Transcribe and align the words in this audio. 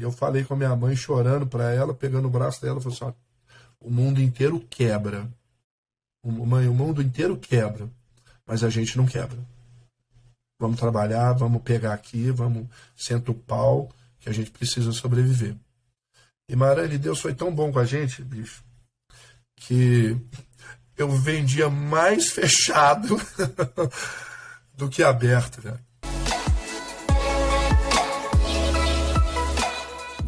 Eu 0.00 0.12
falei 0.12 0.44
com 0.44 0.54
a 0.54 0.56
minha 0.56 0.74
mãe, 0.76 0.94
chorando 0.94 1.46
para 1.46 1.72
ela, 1.72 1.92
pegando 1.92 2.28
o 2.28 2.30
braço 2.30 2.62
dela, 2.62 2.80
falei 2.80 2.96
assim: 2.96 3.14
o 3.80 3.90
mundo 3.90 4.20
inteiro 4.20 4.60
quebra. 4.70 5.28
Mãe, 6.24 6.68
o 6.68 6.74
mundo 6.74 7.02
inteiro 7.02 7.36
quebra, 7.36 7.90
mas 8.46 8.64
a 8.64 8.70
gente 8.70 8.96
não 8.96 9.04
quebra. 9.04 9.38
Vamos 10.58 10.78
trabalhar, 10.78 11.32
vamos 11.32 11.60
pegar 11.62 11.92
aqui, 11.92 12.30
vamos 12.30 12.66
sentar 12.96 13.34
o 13.34 13.38
pau, 13.38 13.90
que 14.20 14.28
a 14.28 14.32
gente 14.32 14.50
precisa 14.50 14.92
sobreviver. 14.92 15.54
E 16.48 16.56
Marane, 16.56 16.96
Deus 16.96 17.20
foi 17.20 17.34
tão 17.34 17.54
bom 17.54 17.72
com 17.72 17.78
a 17.78 17.84
gente, 17.84 18.22
bicho, 18.22 18.64
que 19.56 20.16
eu 20.96 21.10
vendia 21.10 21.68
mais 21.68 22.30
fechado 22.32 23.20
do 24.74 24.88
que 24.88 25.02
aberto, 25.02 25.60
velho. 25.60 25.80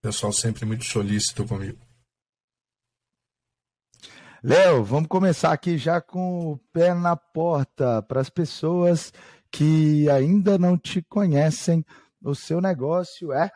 Pessoal 0.02 0.33
sempre 0.33 0.66
muito 0.66 0.85
solícito 0.85 1.45
comigo. 1.45 1.77
Léo, 4.44 4.83
vamos 4.83 5.07
começar 5.07 5.52
aqui 5.52 5.77
já 5.77 6.02
com 6.02 6.53
o 6.53 6.57
pé 6.73 6.95
na 6.95 7.16
porta 7.16 8.02
para 8.02 8.22
as 8.22 8.30
pessoas 8.30 9.13
que 9.52 10.09
ainda 10.09 10.57
não 10.57 10.80
te 10.80 11.00
conhecem. 11.03 11.85
O 12.23 12.33
seu 12.33 12.59
negócio 12.59 13.31
é 13.31 13.52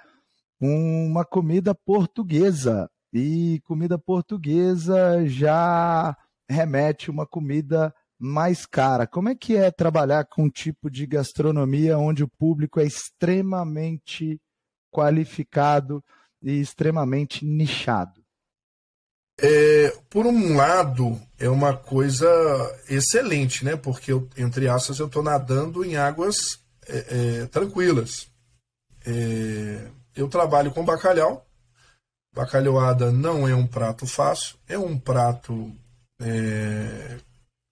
uma 0.62 1.26
comida 1.26 1.74
portuguesa. 1.74 2.88
E 3.12 3.60
comida 3.66 3.98
portuguesa 3.98 5.26
já 5.26 6.16
remete 6.54 7.12
uma 7.12 7.26
comida 7.26 7.94
mais 8.20 8.66
cara. 8.66 9.06
Como 9.06 9.28
é 9.28 9.36
que 9.36 9.56
é 9.58 9.70
trabalhar 9.70 10.26
com 10.26 10.44
um 10.44 10.50
tipo 10.50 10.90
de 10.90 11.06
gastronomia 11.06 11.98
onde 11.98 12.24
o 12.24 12.30
público 12.30 12.80
é 12.80 12.86
extremamente 12.86 14.40
qualificado 14.92 16.04
e 16.42 16.60
extremamente 16.60 17.46
nichado? 17.46 18.24
É, 19.42 19.90
por 20.10 20.26
um 20.26 20.56
lado, 20.56 21.20
é 21.40 21.50
uma 21.50 21.76
coisa 21.76 22.30
excelente, 22.88 23.66
né? 23.66 23.76
Porque, 23.76 24.14
eu, 24.14 24.30
entre 24.38 24.70
aspas, 24.70 25.00
eu 25.00 25.08
estou 25.08 25.24
nadando 25.24 25.84
em 25.84 25.98
águas 25.98 26.62
é, 26.88 27.42
é, 27.42 27.46
tranquilas. 27.48 28.28
É, 29.06 29.88
eu 30.16 30.30
trabalho 30.30 30.72
com 30.72 30.86
bacalhau. 30.86 31.46
Bacalhoada 32.34 33.12
não 33.12 33.48
é 33.48 33.54
um 33.54 33.68
prato 33.68 34.08
fácil, 34.08 34.58
é 34.68 34.78
um 34.78 34.98
prato 34.98 35.72
é, 36.24 37.18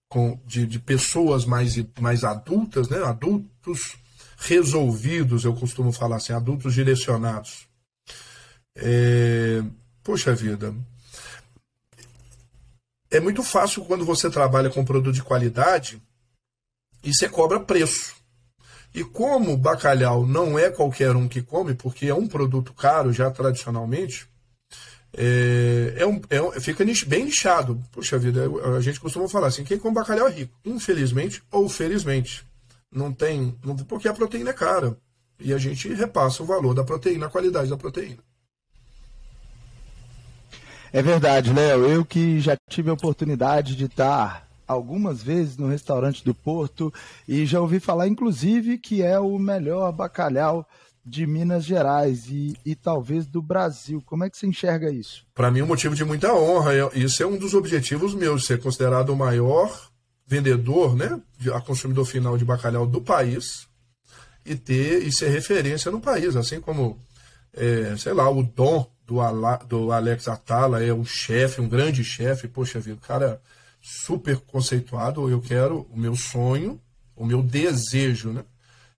com, 0.10 0.40
de, 0.46 0.66
de, 0.66 0.80
pessoas 0.80 1.46
mais, 1.46 1.76
mais 2.00 2.24
adultas, 2.24 2.90
né? 2.90 3.02
adultos 3.04 3.96
resolvidos, 4.38 5.46
eu 5.46 5.54
costumo 5.54 5.92
falar 5.92 6.18
assim, 6.18 6.34
adultos 6.34 6.74
direcionados. 6.74 7.68
É, 8.76 9.64
poxa 10.04 10.34
vida, 10.34 10.74
é 13.10 13.20
muito 13.20 13.44
fácil 13.44 13.86
quando 13.86 14.06
você 14.06 14.30
trabalha 14.30 14.70
com 14.70 14.86
produto 14.86 15.16
de 15.16 15.24
qualidade 15.24 16.02
e 17.04 17.14
você 17.14 17.28
cobra 17.28 17.60
preço. 17.60 18.16
E 18.94 19.04
como 19.04 19.56
bacalhau 19.56 20.26
não 20.26 20.60
é 20.60 20.70
qualquer 20.70 21.16
um 21.16 21.28
que 21.28 21.42
come, 21.42 21.74
porque 21.74 22.08
é 22.08 22.14
um 22.14 22.28
produto 22.28 22.74
caro 22.74 23.14
já 23.14 23.32
tradicionalmente, 23.32 24.28
é, 25.18 25.96
é, 25.98 26.06
um, 26.06 26.22
é 26.30 26.60
fica 26.60 26.86
bem 27.06 27.26
nichado. 27.26 27.82
Puxa 27.92 28.18
vida, 28.18 28.44
a 28.78 28.82
gente 28.82 29.00
costuma 29.00 29.28
falar 29.28 29.48
assim: 29.48 29.64
quem 29.64 29.78
come 29.78 29.96
bacalhau 29.96 30.28
é 30.28 30.32
rico. 30.32 30.54
Infelizmente 30.64 31.44
ou 31.52 31.68
felizmente. 31.68 32.46
Não 32.92 33.12
tem. 33.12 33.58
Não, 33.64 33.76
porque 33.76 34.08
a 34.08 34.14
proteína 34.14 34.52
é 34.52 34.54
cara. 34.54 34.98
E 35.40 35.54
a 35.54 35.58
gente 35.58 35.92
repassa 35.94 36.44
o 36.44 36.46
valor 36.46 36.74
da 36.74 36.84
proteína, 36.84 37.26
a 37.26 37.30
qualidade 37.30 37.70
da 37.70 37.78
proteína. 37.78 38.20
É 40.94 41.02
verdade, 41.02 41.54
Léo. 41.54 41.86
Eu 41.86 42.06
que 42.06 42.40
já 42.40 42.56
tive 42.70 42.90
a 42.90 42.94
oportunidade 42.94 43.76
de 43.76 43.86
estar 43.86 44.48
algumas 44.68 45.22
vezes 45.22 45.58
no 45.58 45.68
restaurante 45.68 46.24
do 46.24 46.34
Porto 46.34 46.94
e 47.28 47.46
já 47.46 47.60
ouvi 47.60 47.80
falar, 47.80 48.08
inclusive, 48.08 48.78
que 48.78 49.02
é 49.02 49.20
o 49.20 49.38
melhor 49.40 49.92
bacalhau 49.92 50.68
de 51.06 51.26
Minas 51.26 51.66
Gerais 51.66 52.28
e, 52.28 52.56
e 52.66 52.76
talvez 52.76 53.26
do 53.26 53.42
Brasil. 53.42 54.02
Como 54.06 54.24
é 54.24 54.30
que 54.30 54.38
você 54.38 54.48
enxerga 54.48 54.92
isso? 54.92 55.26
Para 55.34 55.50
mim, 55.50 55.60
é 55.60 55.64
um 55.64 55.68
motivo 55.68 55.96
de 55.96 56.06
muita 56.06 56.34
honra. 56.34 56.72
Isso 56.94 57.24
é 57.24 57.26
um 57.26 57.38
dos 57.38 57.54
objetivos 57.54 58.14
meus, 58.14 58.46
ser 58.46 58.60
considerado 58.60 59.10
o 59.10 59.16
maior 59.16 59.90
vendedor, 60.28 60.96
né, 60.96 61.20
a 61.54 61.60
consumidor 61.60 62.06
final 62.06 62.38
de 62.38 62.46
bacalhau 62.46 62.88
do 62.88 63.02
país 63.02 63.68
e 64.46 64.56
ter 64.56 65.04
e 65.04 65.12
ser 65.12 65.30
referência 65.30 65.92
no 65.92 66.00
país, 66.00 66.38
assim 66.38 66.62
como, 66.62 66.98
é, 67.54 67.96
sei 67.98 68.14
lá, 68.14 68.30
o 68.30 68.42
Dom 68.42 68.90
do, 69.06 69.20
Ala, 69.20 69.58
do 69.58 69.92
Alex 69.92 70.30
Atala 70.30 70.82
é 70.82 70.94
um 70.94 71.04
chefe, 71.04 71.60
um 71.60 71.68
grande 71.68 72.02
chefe, 72.04 72.48
poxa 72.48 72.80
vida, 72.80 72.98
cara 73.06 73.42
super 73.82 74.38
conceituado. 74.40 75.30
Eu 75.30 75.42
quero 75.42 75.86
o 75.92 76.00
meu 76.00 76.16
sonho, 76.16 76.80
o 77.14 77.26
meu 77.26 77.44
desejo, 77.44 78.30
né, 78.30 78.46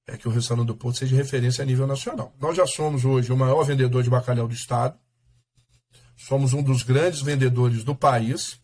é 0.08 0.18
que 0.18 0.28
o 0.28 0.32
restaurante 0.32 0.68
do 0.68 0.76
Porto 0.76 1.00
seja 1.00 1.16
referência 1.16 1.62
a 1.62 1.66
nível 1.66 1.88
nacional. 1.88 2.34
Nós 2.40 2.58
já 2.58 2.68
somos 2.68 3.06
hoje 3.06 3.32
o 3.32 3.38
maior 3.38 3.64
vendedor 3.64 4.04
de 4.04 4.10
bacalhau 4.10 4.48
do 4.48 4.54
estado, 4.54 4.98
somos 6.18 6.54
um 6.54 6.62
dos 6.62 6.84
grandes 6.84 7.22
vendedores 7.22 7.84
do 7.84 7.96
país, 7.96 8.60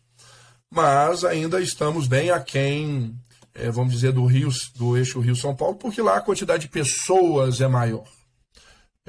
mas 0.70 1.24
ainda 1.24 1.62
estamos 1.62 2.08
bem 2.08 2.30
aquém, 2.30 3.16
é, 3.54 3.72
vamos 3.72 3.94
dizer, 3.94 4.12
do 4.12 4.26
Rio, 4.26 4.50
do 4.76 4.98
eixo 4.98 5.20
Rio-São 5.20 5.56
Paulo, 5.56 5.76
porque 5.76 6.02
lá 6.02 6.18
a 6.18 6.22
quantidade 6.22 6.64
de 6.64 6.70
pessoas 6.70 7.62
é 7.62 7.68
maior. 7.68 8.08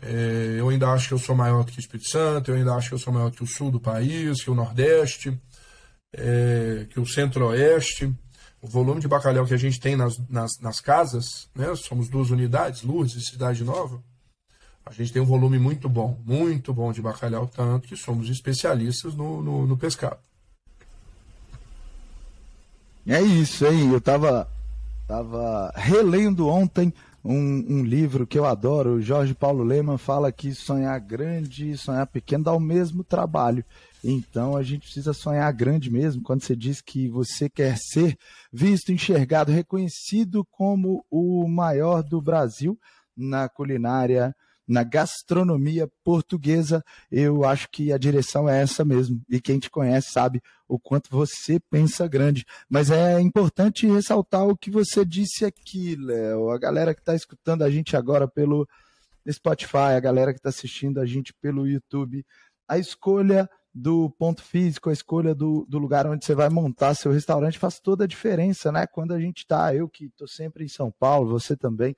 É, 0.02 0.56
eu 0.58 0.68
ainda 0.68 0.88
acho 0.88 1.08
que 1.08 1.14
eu 1.14 1.18
sou 1.18 1.34
maior 1.34 1.64
que 1.64 1.76
o 1.76 1.80
Espírito 1.80 2.08
Santo, 2.08 2.50
eu 2.50 2.54
ainda 2.54 2.74
acho 2.74 2.88
que 2.88 2.94
eu 2.94 2.98
sou 2.98 3.12
maior 3.12 3.30
que 3.30 3.42
o 3.42 3.46
sul 3.46 3.70
do 3.70 3.80
país, 3.80 4.42
que 4.42 4.50
o 4.50 4.54
Nordeste, 4.54 5.38
é, 6.12 6.86
que 6.88 6.98
o 6.98 7.06
Centro-Oeste 7.06 8.12
o 8.62 8.66
volume 8.66 9.00
de 9.00 9.08
bacalhau 9.08 9.46
que 9.46 9.54
a 9.54 9.58
gente 9.58 9.80
tem 9.80 9.96
nas, 9.96 10.18
nas, 10.28 10.58
nas 10.60 10.80
casas, 10.80 11.48
né? 11.54 11.74
somos 11.76 12.08
duas 12.08 12.30
unidades, 12.30 12.82
Lourdes 12.82 13.16
e 13.16 13.24
Cidade 13.24 13.64
Nova, 13.64 14.02
a 14.84 14.92
gente 14.92 15.12
tem 15.12 15.22
um 15.22 15.26
volume 15.26 15.58
muito 15.58 15.88
bom, 15.88 16.18
muito 16.24 16.72
bom 16.74 16.92
de 16.92 17.00
bacalhau, 17.00 17.46
tanto 17.46 17.88
que 17.88 17.96
somos 17.96 18.28
especialistas 18.28 19.14
no, 19.14 19.42
no, 19.42 19.66
no 19.66 19.76
pescado. 19.76 20.18
É 23.06 23.20
isso 23.20 23.66
aí, 23.66 23.86
eu 23.86 23.98
estava 23.98 24.48
tava 25.06 25.72
relendo 25.74 26.46
ontem 26.46 26.94
um, 27.24 27.64
um, 27.68 27.84
livro 27.84 28.26
que 28.26 28.38
eu 28.38 28.46
adoro, 28.46 29.00
Jorge 29.00 29.34
Paulo 29.34 29.62
Lema 29.62 29.98
fala 29.98 30.32
que 30.32 30.54
sonhar 30.54 30.98
grande 31.00 31.70
e 31.70 31.76
sonhar 31.76 32.06
pequeno 32.06 32.44
dá 32.44 32.52
o 32.52 32.60
mesmo 32.60 33.04
trabalho. 33.04 33.64
Então 34.02 34.56
a 34.56 34.62
gente 34.62 34.82
precisa 34.82 35.12
sonhar 35.12 35.52
grande 35.52 35.90
mesmo. 35.90 36.22
Quando 36.22 36.42
você 36.42 36.56
diz 36.56 36.80
que 36.80 37.08
você 37.08 37.48
quer 37.48 37.76
ser 37.76 38.16
visto, 38.52 38.90
enxergado, 38.90 39.52
reconhecido 39.52 40.46
como 40.50 41.04
o 41.10 41.46
maior 41.46 42.02
do 42.02 42.20
Brasil 42.22 42.78
na 43.14 43.48
culinária, 43.48 44.34
na 44.70 44.84
gastronomia 44.84 45.90
portuguesa, 46.04 46.82
eu 47.10 47.44
acho 47.44 47.68
que 47.70 47.92
a 47.92 47.98
direção 47.98 48.48
é 48.48 48.62
essa 48.62 48.84
mesmo. 48.84 49.20
E 49.28 49.40
quem 49.40 49.58
te 49.58 49.68
conhece 49.68 50.12
sabe 50.12 50.40
o 50.68 50.78
quanto 50.78 51.10
você 51.10 51.58
pensa 51.68 52.06
grande. 52.06 52.46
Mas 52.68 52.90
é 52.90 53.20
importante 53.20 53.86
ressaltar 53.88 54.46
o 54.46 54.56
que 54.56 54.70
você 54.70 55.04
disse 55.04 55.44
aqui, 55.44 55.96
Léo. 55.96 56.50
A 56.50 56.58
galera 56.58 56.94
que 56.94 57.00
está 57.00 57.14
escutando 57.16 57.62
a 57.62 57.70
gente 57.70 57.96
agora 57.96 58.28
pelo 58.28 58.66
Spotify, 59.28 59.96
a 59.96 60.00
galera 60.00 60.32
que 60.32 60.38
está 60.38 60.50
assistindo 60.50 61.00
a 61.00 61.06
gente 61.06 61.34
pelo 61.34 61.66
YouTube. 61.66 62.24
A 62.68 62.78
escolha 62.78 63.50
do 63.74 64.08
ponto 64.10 64.42
físico, 64.42 64.88
a 64.88 64.92
escolha 64.92 65.34
do, 65.34 65.66
do 65.68 65.78
lugar 65.78 66.06
onde 66.06 66.24
você 66.24 66.34
vai 66.34 66.48
montar 66.48 66.94
seu 66.94 67.10
restaurante 67.10 67.58
faz 67.58 67.80
toda 67.80 68.04
a 68.04 68.06
diferença, 68.06 68.70
né? 68.70 68.86
Quando 68.86 69.14
a 69.14 69.20
gente 69.20 69.38
está, 69.38 69.74
eu 69.74 69.88
que 69.88 70.06
estou 70.06 70.28
sempre 70.28 70.64
em 70.64 70.68
São 70.68 70.92
Paulo, 70.92 71.28
você 71.28 71.56
também, 71.56 71.96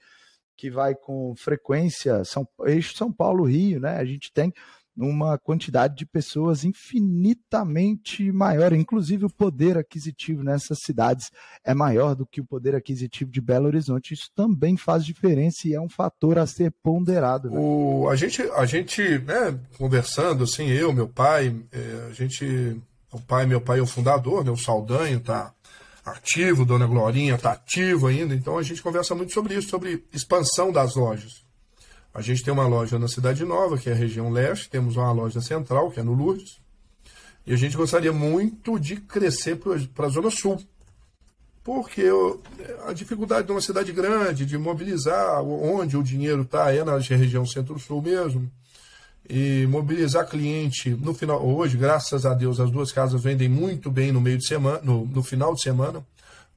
que 0.57 0.71
vai 0.71 0.95
com 0.95 1.35
frequência, 1.37 2.25
São, 2.25 2.47
eixo 2.67 2.97
São 2.97 3.13
Paulo-Rio, 3.13 3.81
né? 3.81 3.97
A 3.97 4.05
gente 4.05 4.33
tem 4.33 4.53
uma 4.97 5.39
quantidade 5.39 5.97
de 5.97 6.05
pessoas 6.05 6.65
infinitamente 6.65 8.31
maior. 8.31 8.73
Inclusive, 8.73 9.25
o 9.25 9.31
poder 9.31 9.79
aquisitivo 9.79 10.43
nessas 10.43 10.79
cidades 10.85 11.31
é 11.65 11.75
maior 11.75 12.15
do 12.15 12.27
que 12.27 12.41
o 12.41 12.45
poder 12.45 12.75
aquisitivo 12.75 13.31
de 13.31 13.41
Belo 13.41 13.67
Horizonte. 13.67 14.15
Isso 14.15 14.31
também 14.35 14.77
faz 14.77 15.05
diferença 15.05 15.67
e 15.67 15.75
é 15.75 15.81
um 15.81 15.89
fator 15.89 16.39
a 16.39 16.47
ser 16.47 16.73
ponderado. 16.83 17.51
Né? 17.51 17.59
O, 17.59 18.09
a 18.09 18.17
gente, 18.17 18.43
a 18.43 18.67
gente 18.67 19.19
né, 19.21 19.59
conversando, 19.79 20.45
assim, 20.45 20.69
eu, 20.69 20.93
meu 20.93 21.09
pai, 21.09 21.55
é, 21.73 22.09
a 22.11 22.13
gente. 22.13 22.81
O 23.11 23.21
pai, 23.21 23.45
meu 23.45 23.61
pai 23.61 23.79
é 23.79 23.83
o 23.83 23.87
fundador, 23.87 24.43
né, 24.43 24.51
o 24.51 24.57
Saldanho 24.57 25.19
está 25.19 25.53
ativo, 26.05 26.65
Dona 26.65 26.87
Glorinha 26.87 27.35
está 27.35 27.53
ativo 27.53 28.07
ainda, 28.07 28.35
então 28.35 28.59
a 28.59 28.63
gente 28.63 28.83
conversa 28.83 29.15
muito 29.15 29.33
sobre 29.33 29.55
isso, 29.55 29.69
sobre 29.69 30.05
expansão 30.13 30.73
das 30.73 30.95
lojas. 30.95 31.43
A 32.15 32.21
gente 32.21 32.43
tem 32.43 32.53
uma 32.53 32.67
loja 32.67 32.99
na 32.99 33.09
Cidade 33.09 33.45
Nova, 33.45 33.79
que 33.79 33.89
é 33.89 33.93
a 33.93 33.97
região 33.97 34.31
leste, 34.31 34.69
temos 34.69 34.97
uma 34.97 35.13
loja 35.13 35.41
central, 35.41 35.91
que 35.91 36.01
é 36.01 36.03
no 36.03 36.13
Lourdes, 36.13 36.61
e 37.47 37.53
a 37.53 37.57
gente 37.57 37.77
gostaria 37.77 38.13
muito 38.13 38.79
de 38.79 38.97
crescer 38.97 39.59
para 39.95 40.07
a 40.07 40.11
Zona 40.11 40.31
Sul. 40.31 40.63
Porque 41.65 42.05
a 42.87 42.93
dificuldade 42.93 43.47
de 43.47 43.53
uma 43.53 43.61
cidade 43.61 43.93
grande, 43.93 44.45
de 44.45 44.59
mobilizar 44.59 45.43
onde 45.43 45.97
o 45.97 46.03
dinheiro 46.03 46.43
está, 46.43 46.73
é 46.75 46.83
na 46.83 46.99
região 46.99 47.47
centro-sul 47.47 48.03
mesmo. 48.03 48.51
E 49.29 49.67
mobilizar 49.67 50.27
cliente 50.27 50.91
no 50.91 51.15
final. 51.15 51.45
Hoje, 51.45 51.77
graças 51.77 52.27
a 52.27 52.35
Deus, 52.35 52.59
as 52.61 52.71
duas 52.71 52.91
casas 52.91 53.23
vendem 53.23 53.49
muito 53.49 53.91
bem 53.91 54.13
no 54.13 54.21
meio 54.21 54.39
de 54.39 54.47
semana, 54.47 54.81
no, 54.83 55.07
no 55.07 55.23
final 55.23 55.55
de 55.55 55.63
semana 55.63 56.05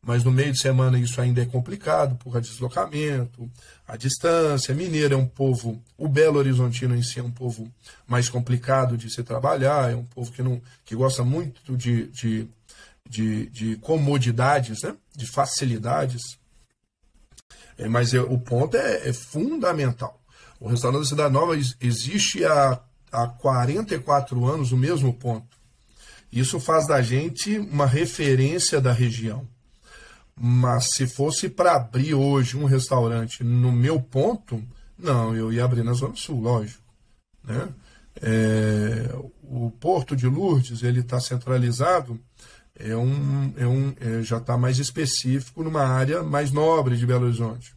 mas 0.05 0.23
no 0.23 0.31
meio 0.31 0.51
de 0.51 0.59
semana 0.59 0.99
isso 0.99 1.19
ainda 1.19 1.41
é 1.41 1.45
complicado 1.47 2.15
por 2.17 2.39
deslocamento, 2.39 3.49
a 3.87 3.97
distância. 3.97 4.73
Mineiro 4.75 5.15
é 5.15 5.17
um 5.17 5.25
povo, 5.25 5.81
o 5.97 6.07
Belo 6.07 6.37
Horizontino 6.37 6.95
em 6.95 7.01
si 7.01 7.19
é 7.19 7.23
um 7.23 7.31
povo 7.31 7.67
mais 8.07 8.29
complicado 8.29 8.95
de 8.95 9.09
se 9.09 9.23
trabalhar, 9.23 9.91
é 9.91 9.95
um 9.95 10.05
povo 10.05 10.31
que, 10.31 10.43
não, 10.43 10.61
que 10.85 10.95
gosta 10.95 11.23
muito 11.23 11.75
de, 11.75 12.05
de, 12.09 12.47
de, 13.09 13.47
de 13.47 13.75
comodidades, 13.77 14.83
né? 14.83 14.95
de 15.15 15.25
facilidades. 15.25 16.37
É, 17.75 17.89
mas 17.89 18.13
é, 18.13 18.21
o 18.21 18.37
ponto 18.37 18.77
é, 18.77 19.09
é, 19.09 19.11
fundamental. 19.11 20.21
O 20.59 20.67
restaurante 20.67 21.01
da 21.01 21.09
Cidade 21.09 21.33
Nova 21.33 21.55
existe 21.81 22.43
há, 22.45 22.79
há 23.11 23.27
44 23.27 24.45
anos, 24.45 24.71
o 24.71 24.77
mesmo 24.77 25.13
ponto. 25.13 25.57
Isso 26.31 26.59
faz 26.59 26.87
da 26.87 27.01
gente 27.01 27.57
uma 27.57 27.85
referência 27.85 28.81
da 28.81 28.91
região. 28.91 29.47
Mas 30.35 30.89
se 30.91 31.07
fosse 31.07 31.47
para 31.47 31.75
abrir 31.75 32.13
hoje 32.13 32.57
um 32.57 32.65
restaurante 32.65 33.43
no 33.43 33.71
meu 33.71 34.01
ponto, 34.01 34.61
não, 34.97 35.35
eu 35.35 35.51
ia 35.51 35.63
abrir 35.63 35.83
na 35.83 35.93
Zona 35.93 36.15
Sul, 36.15 36.41
lógico. 36.41 36.83
Né? 37.43 37.69
É, 38.21 39.15
o 39.43 39.71
Porto 39.71 40.15
de 40.15 40.27
Lourdes 40.27 40.83
ele 40.83 41.01
está 41.01 41.19
centralizado, 41.19 42.19
é 42.77 42.95
um, 42.95 43.53
é 43.57 43.67
um, 43.67 43.93
é, 43.99 44.21
já 44.23 44.37
está 44.37 44.57
mais 44.57 44.79
específico 44.79 45.63
numa 45.63 45.83
área 45.83 46.23
mais 46.23 46.51
nobre 46.51 46.97
de 46.97 47.05
Belo 47.05 47.25
Horizonte. 47.25 47.74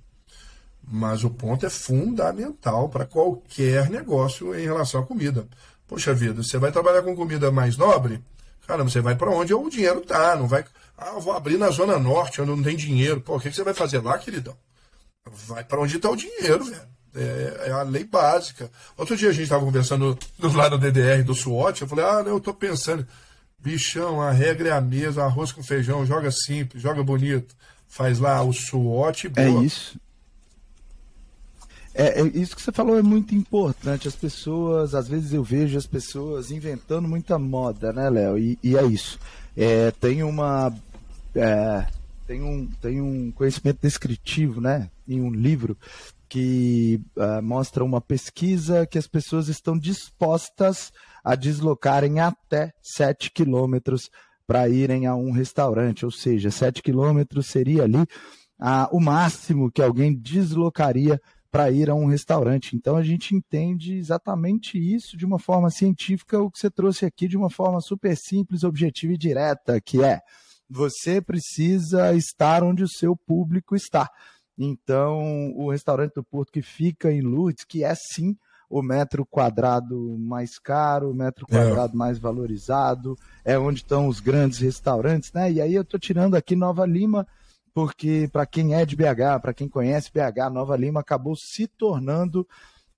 Mas 0.91 1.23
o 1.25 1.31
ponto 1.31 1.67
é 1.67 1.71
fundamental 1.71 2.89
para 2.89 3.05
qualquer 3.05 3.91
negócio 3.91 4.55
em 4.59 4.65
relação 4.65 5.03
à 5.03 5.07
comida. 5.07 5.47
Poxa 5.87 6.15
vida, 6.15 6.43
você 6.43 6.59
vai 6.59 6.73
trabalhar 6.73 7.03
com 7.03 7.15
comida 7.15 7.51
mais 7.51 7.77
nobre? 7.77 8.23
Cara, 8.67 8.85
você 8.85 9.01
vai 9.01 9.15
para 9.15 9.31
onde 9.31 9.55
o 9.55 9.69
dinheiro 9.71 10.01
está, 10.01 10.37
não 10.37 10.47
vai 10.47 10.65
ah, 10.99 11.13
vou 11.21 11.33
abrir 11.33 11.57
na 11.57 11.71
Zona 11.71 11.97
Norte, 11.97 12.43
onde 12.43 12.51
não 12.51 12.63
tem 12.63 12.77
dinheiro. 12.77 13.21
Pô, 13.21 13.37
o 13.37 13.41
que, 13.41 13.49
que 13.49 13.55
você 13.55 13.63
vai 13.63 13.73
fazer 13.73 14.03
lá, 14.03 14.19
queridão? 14.19 14.57
Vai 15.47 15.63
para 15.63 15.81
onde 15.81 15.97
está 15.97 16.11
o 16.11 16.17
dinheiro, 16.17 16.65
velho. 16.65 16.99
É, 17.15 17.69
é, 17.69 17.71
a 17.71 17.83
lei 17.83 18.05
básica. 18.05 18.71
Outro 18.97 19.17
dia 19.17 19.29
a 19.29 19.33
gente 19.33 19.45
estava 19.45 19.65
conversando 19.65 20.19
do 20.39 20.53
lado 20.57 20.77
do 20.77 20.91
DDR 20.91 21.23
do 21.23 21.35
SWOT. 21.35 21.83
Eu 21.83 21.89
falei, 21.89 22.05
ah, 22.05 22.23
eu 22.27 22.39
estou 22.39 22.53
pensando. 22.53 23.07
Bichão, 23.61 24.21
a 24.21 24.33
regra 24.33 24.71
é 24.71 24.73
a 24.73 24.81
mesma, 24.81 25.25
arroz 25.25 25.53
com 25.53 25.63
feijão, 25.63 26.05
joga 26.05 26.31
simples, 26.33 26.83
joga 26.83 27.03
bonito. 27.03 27.55
Faz 27.87 28.19
lá 28.19 28.43
o 28.43 28.53
SWOT. 28.53 29.29
Boa. 29.29 29.47
É 29.47 29.65
isso. 29.65 30.01
É, 31.99 32.21
é, 32.21 32.27
isso 32.29 32.55
que 32.55 32.63
você 32.63 32.71
falou 32.71 32.97
é 32.97 33.03
muito 33.03 33.35
importante. 33.35 34.07
As 34.07 34.15
pessoas, 34.15 34.95
às 34.95 35.09
vezes 35.09 35.33
eu 35.33 35.43
vejo 35.43 35.77
as 35.77 35.87
pessoas 35.87 36.53
inventando 36.53 37.09
muita 37.09 37.37
moda, 37.41 37.93
né, 37.93 38.09
Léo? 38.09 38.39
E, 38.39 38.57
e, 38.63 38.77
é 38.77 38.85
isso. 38.85 39.19
É, 39.57 39.91
tem 39.91 40.23
uma 40.23 40.73
é, 41.35 41.87
tem, 42.25 42.41
um, 42.41 42.69
tem 42.81 43.01
um 43.01 43.33
conhecimento 43.33 43.81
descritivo, 43.83 44.61
né, 44.61 44.89
em 45.09 45.21
um 45.21 45.31
livro, 45.31 45.77
que 46.29 47.01
uh, 47.17 47.43
mostra 47.43 47.83
uma 47.83 48.01
pesquisa 48.01 48.87
que 48.87 48.99
as 48.99 49.09
pessoas 49.09 49.49
estão 49.49 49.77
dispostas 49.77 50.93
a 51.25 51.35
deslocarem 51.35 52.21
até 52.21 52.73
7 52.81 53.33
quilômetros 53.33 54.09
para 54.47 54.69
irem 54.69 55.07
a 55.07 55.17
um 55.17 55.33
restaurante, 55.33 56.05
ou 56.05 56.13
seja, 56.13 56.51
7 56.51 56.81
quilômetros 56.81 57.47
seria 57.47 57.83
ali 57.83 58.03
uh, 58.61 58.89
o 58.93 59.01
máximo 59.01 59.71
que 59.71 59.83
alguém 59.83 60.15
deslocaria 60.15 61.21
para 61.51 61.71
ir 61.71 61.89
a 61.91 61.95
um 61.95 62.07
restaurante. 62.07 62.77
Então 62.77 62.97
a 62.97 63.03
gente 63.03 63.35
entende 63.35 63.97
exatamente 63.97 64.79
isso 64.79 65.17
de 65.17 65.25
uma 65.25 65.39
forma 65.39 65.71
científica, 65.71 66.41
o 66.41 66.51
que 66.51 66.59
você 66.59 66.71
trouxe 66.71 67.07
aqui 67.07 67.27
de 67.27 67.37
uma 67.37 67.51
forma 67.51 67.81
super 67.81 68.17
simples, 68.17 68.65
objetiva 68.65 69.13
e 69.13 69.19
direta, 69.19 69.81
que 69.81 70.03
é 70.03 70.21
você 70.69 71.21
precisa 71.21 72.15
estar 72.15 72.63
onde 72.63 72.83
o 72.83 72.89
seu 72.89 73.17
público 73.17 73.75
está. 73.75 74.11
Então, 74.59 75.53
o 75.55 75.71
restaurante 75.71 76.15
do 76.15 76.25
Porto 76.25 76.53
que 76.53 76.61
fica 76.61 77.11
em 77.11 77.23
Lourdes, 77.23 77.65
que 77.65 77.85
é 77.85 77.95
sim 77.95 78.37
o 78.69 78.83
metro 78.83 79.25
quadrado 79.25 80.19
mais 80.19 80.59
caro, 80.59 81.11
o 81.11 81.15
metro 81.15 81.47
é. 81.49 81.53
quadrado 81.53 81.95
é. 81.95 81.97
mais 81.97 82.19
valorizado, 82.19 83.17
é 83.45 83.59
onde 83.59 83.81
estão 83.81 84.09
os 84.09 84.21
grandes 84.21 84.59
restaurantes, 84.59 85.33
né? 85.33 85.51
E 85.51 85.61
aí 85.61 85.75
eu 85.75 85.83
estou 85.83 85.99
tirando 85.99 86.35
aqui 86.35 86.55
Nova 86.55 86.85
Lima, 86.85 87.27
porque 87.79 88.29
para 88.33 88.45
quem 88.45 88.75
é 88.75 88.85
de 88.85 88.97
BH, 88.97 89.41
para 89.41 89.55
quem 89.55 89.69
conhece 89.69 90.11
BH, 90.13 90.51
Nova 90.53 90.77
Lima 90.77 90.99
acabou 90.99 91.37
se 91.37 91.69
tornando 91.69 92.45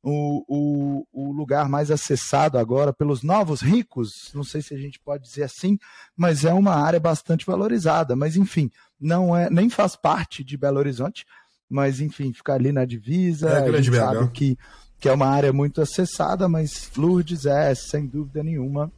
o, 0.03 0.43
o, 0.49 1.07
o, 1.13 1.33
lugar 1.33 1.69
mais 1.69 1.91
acessado 1.91 2.57
agora 2.57 2.91
pelos 2.91 3.23
novos 3.23 3.61
ricos, 3.61 4.31
não 4.33 4.43
sei 4.43 4.63
se 4.63 4.73
a 4.73 4.79
gente 4.79 4.99
pode 4.99 5.25
dizer 5.25 5.43
assim, 5.43 5.79
mas 6.17 6.47
é 6.47 6.55
uma 6.55 6.75
área 6.77 6.99
bastante 6.99 7.45
valorizada. 7.45 8.17
Mas 8.17 8.37
enfim, 8.37 8.71
não 8.99 9.37
é 9.37 9.51
nem 9.51 9.69
faz 9.69 9.97
parte 9.97 10.43
de 10.43 10.57
Belo 10.57 10.79
Horizonte, 10.79 11.27
mas 11.69 12.01
enfim, 12.01 12.33
fica 12.33 12.55
ali 12.55 12.73
na 12.73 12.87
divisa. 12.87 13.51
É, 13.51 13.69
a 13.69 13.83
gente 13.83 13.95
sabe 13.95 14.31
que, 14.31 14.57
que 14.99 15.11
é 15.11 15.13
uma 15.13 15.27
área 15.27 15.53
muito 15.53 15.83
acessada, 15.83 16.49
mas 16.49 16.91
Lourdes 16.97 17.45
é, 17.45 17.75
sem 17.75 18.07
dúvida 18.07 18.43
nenhuma, 18.43 18.91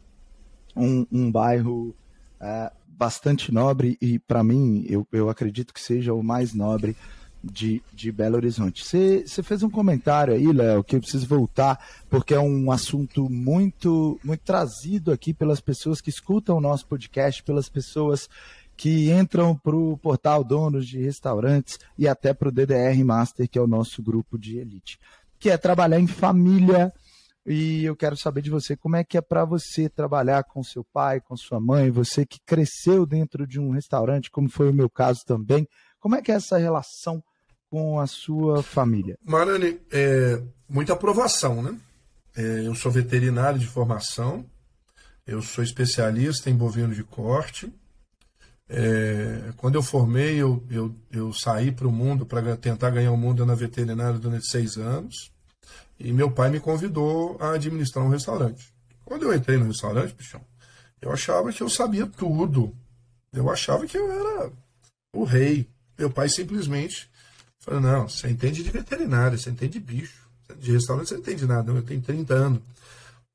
um, 0.77 1.05
um 1.11 1.33
bairro 1.33 1.93
é, 2.41 2.71
bastante 3.03 3.53
nobre 3.53 3.99
e, 4.01 4.17
para 4.17 4.45
mim, 4.45 4.87
eu, 4.89 5.05
eu 5.11 5.29
acredito 5.29 5.75
que 5.75 5.81
seja 5.81 6.15
o 6.15 6.23
mais 6.23 6.55
nobre 6.55 6.97
de, 7.43 7.83
de 7.93 8.13
Belo 8.13 8.37
Horizonte. 8.37 8.85
Você 8.85 9.43
fez 9.43 9.65
um 9.65 9.69
comentário 9.69 10.33
aí, 10.33 10.53
Léo, 10.53 10.85
que 10.85 10.95
eu 10.95 11.01
preciso 11.01 11.27
voltar, 11.27 11.85
porque 12.09 12.33
é 12.33 12.39
um 12.39 12.71
assunto 12.71 13.29
muito, 13.29 14.21
muito 14.23 14.43
trazido 14.45 15.11
aqui 15.11 15.35
pelas 15.35 15.61
pessoas 15.61 16.01
que 16.01 16.11
escutam 16.11 16.57
o 16.57 16.61
nosso 16.61 16.87
podcast, 16.87 17.43
pelas 17.43 17.69
pessoas 17.69 18.29
que 18.77 19.11
entram 19.11 19.57
para 19.57 19.75
o 19.75 19.99
portal 19.99 20.45
Donos 20.45 20.87
de 20.87 21.03
Restaurantes 21.03 21.81
e 21.99 22.07
até 22.07 22.33
para 22.33 22.51
o 22.51 22.53
DDR 22.53 23.05
Master, 23.05 23.49
que 23.49 23.59
é 23.59 23.63
o 23.63 23.67
nosso 23.67 24.01
grupo 24.01 24.39
de 24.39 24.59
elite, 24.59 25.01
que 25.41 25.51
é 25.51 25.57
trabalhar 25.57 25.99
em 25.99 26.07
família. 26.07 26.93
E 27.45 27.85
eu 27.85 27.97
quero 27.97 28.17
saber 28.17 28.41
de 28.41 28.51
você 28.51 28.77
como 28.77 28.95
é 28.95 29.03
que 29.03 29.19
é 29.19 29.21
para 29.21 29.45
você 29.45 29.89
trabalhar 29.89 30.45
com 30.45 30.63
seu 30.63 30.85
pai, 30.85 31.21
com 31.21 31.37
sua 31.37 31.59
mãe, 31.59 31.91
você 31.91 32.25
que 32.25 32.39
cresceu 32.47 33.05
dentro 33.05 33.47
de 33.47 33.59
um 33.59 33.71
restaurante, 33.71 34.31
como 34.31 34.49
foi 34.49 34.71
o 34.71 34.75
meu 34.75 34.89
caso 34.89 35.23
também. 35.27 35.67
Como 35.99 36.15
é 36.15 36.23
que 36.23 36.31
é 36.31 36.37
essa 36.37 36.57
relação 36.57 37.23
com 37.69 37.99
a 37.99 38.07
sua 38.07 38.63
família? 38.63 39.19
Marani, 39.25 39.81
é, 39.91 40.41
muita 40.69 40.93
aprovação, 40.93 41.63
né? 41.63 41.77
É, 42.37 42.67
eu 42.67 42.75
sou 42.75 42.93
veterinário 42.93 43.59
de 43.59 43.67
formação, 43.67 44.47
eu 45.27 45.43
sou 45.43 45.65
especialista 45.65 46.49
em 46.49 46.55
bovino 46.55 46.95
de 46.95 47.03
corte. 47.03 47.73
É, 48.69 49.53
quando 49.57 49.75
eu 49.75 49.83
formei, 49.83 50.37
eu, 50.37 50.65
eu, 50.71 50.95
eu 51.11 51.33
saí 51.33 51.73
para 51.73 51.89
o 51.89 51.93
mundo 51.93 52.25
para 52.25 52.57
tentar 52.57 52.91
ganhar 52.91 53.11
o 53.11 53.17
mundo 53.17 53.45
na 53.45 53.55
veterinária 53.55 54.19
durante 54.19 54.47
seis 54.47 54.77
anos. 54.77 55.32
E 55.99 56.13
meu 56.13 56.31
pai 56.31 56.51
me 56.51 56.61
convidou 56.61 57.37
a 57.41 57.53
administrar 57.53 58.05
um 58.05 58.11
restaurante. 58.11 58.73
Quando 59.05 59.25
eu 59.25 59.35
entrei 59.35 59.59
no 59.59 59.67
restaurante, 59.67 60.15
bichão, 60.15 60.41
eu 61.01 61.13
achava 61.13 61.53
que 61.53 61.63
eu 61.63 61.69
sabia 61.69 62.07
tudo. 62.07 62.75
Eu 63.33 63.51
achava 63.51 63.87
que 63.87 63.97
eu 63.97 64.11
era 64.11 64.53
o 65.15 65.25
rei. 65.25 65.69
Meu 65.99 66.11
pai 66.11 66.29
simplesmente 66.29 67.11
Falei, 67.63 67.79
não, 67.79 68.09
você 68.09 68.29
entende 68.29 68.61
de 68.61 68.71
veterinário, 68.71 69.39
você 69.39 69.49
entende 69.49 69.75
de 69.75 69.81
bicho. 69.81 70.29
de 70.59 70.73
restaurante, 70.73 71.09
você 71.09 71.15
não 71.15 71.21
entende 71.21 71.47
nada. 71.47 71.71
Eu 71.71 71.83
tenho 71.83 72.03
30 72.03 72.35
anos, 72.35 72.61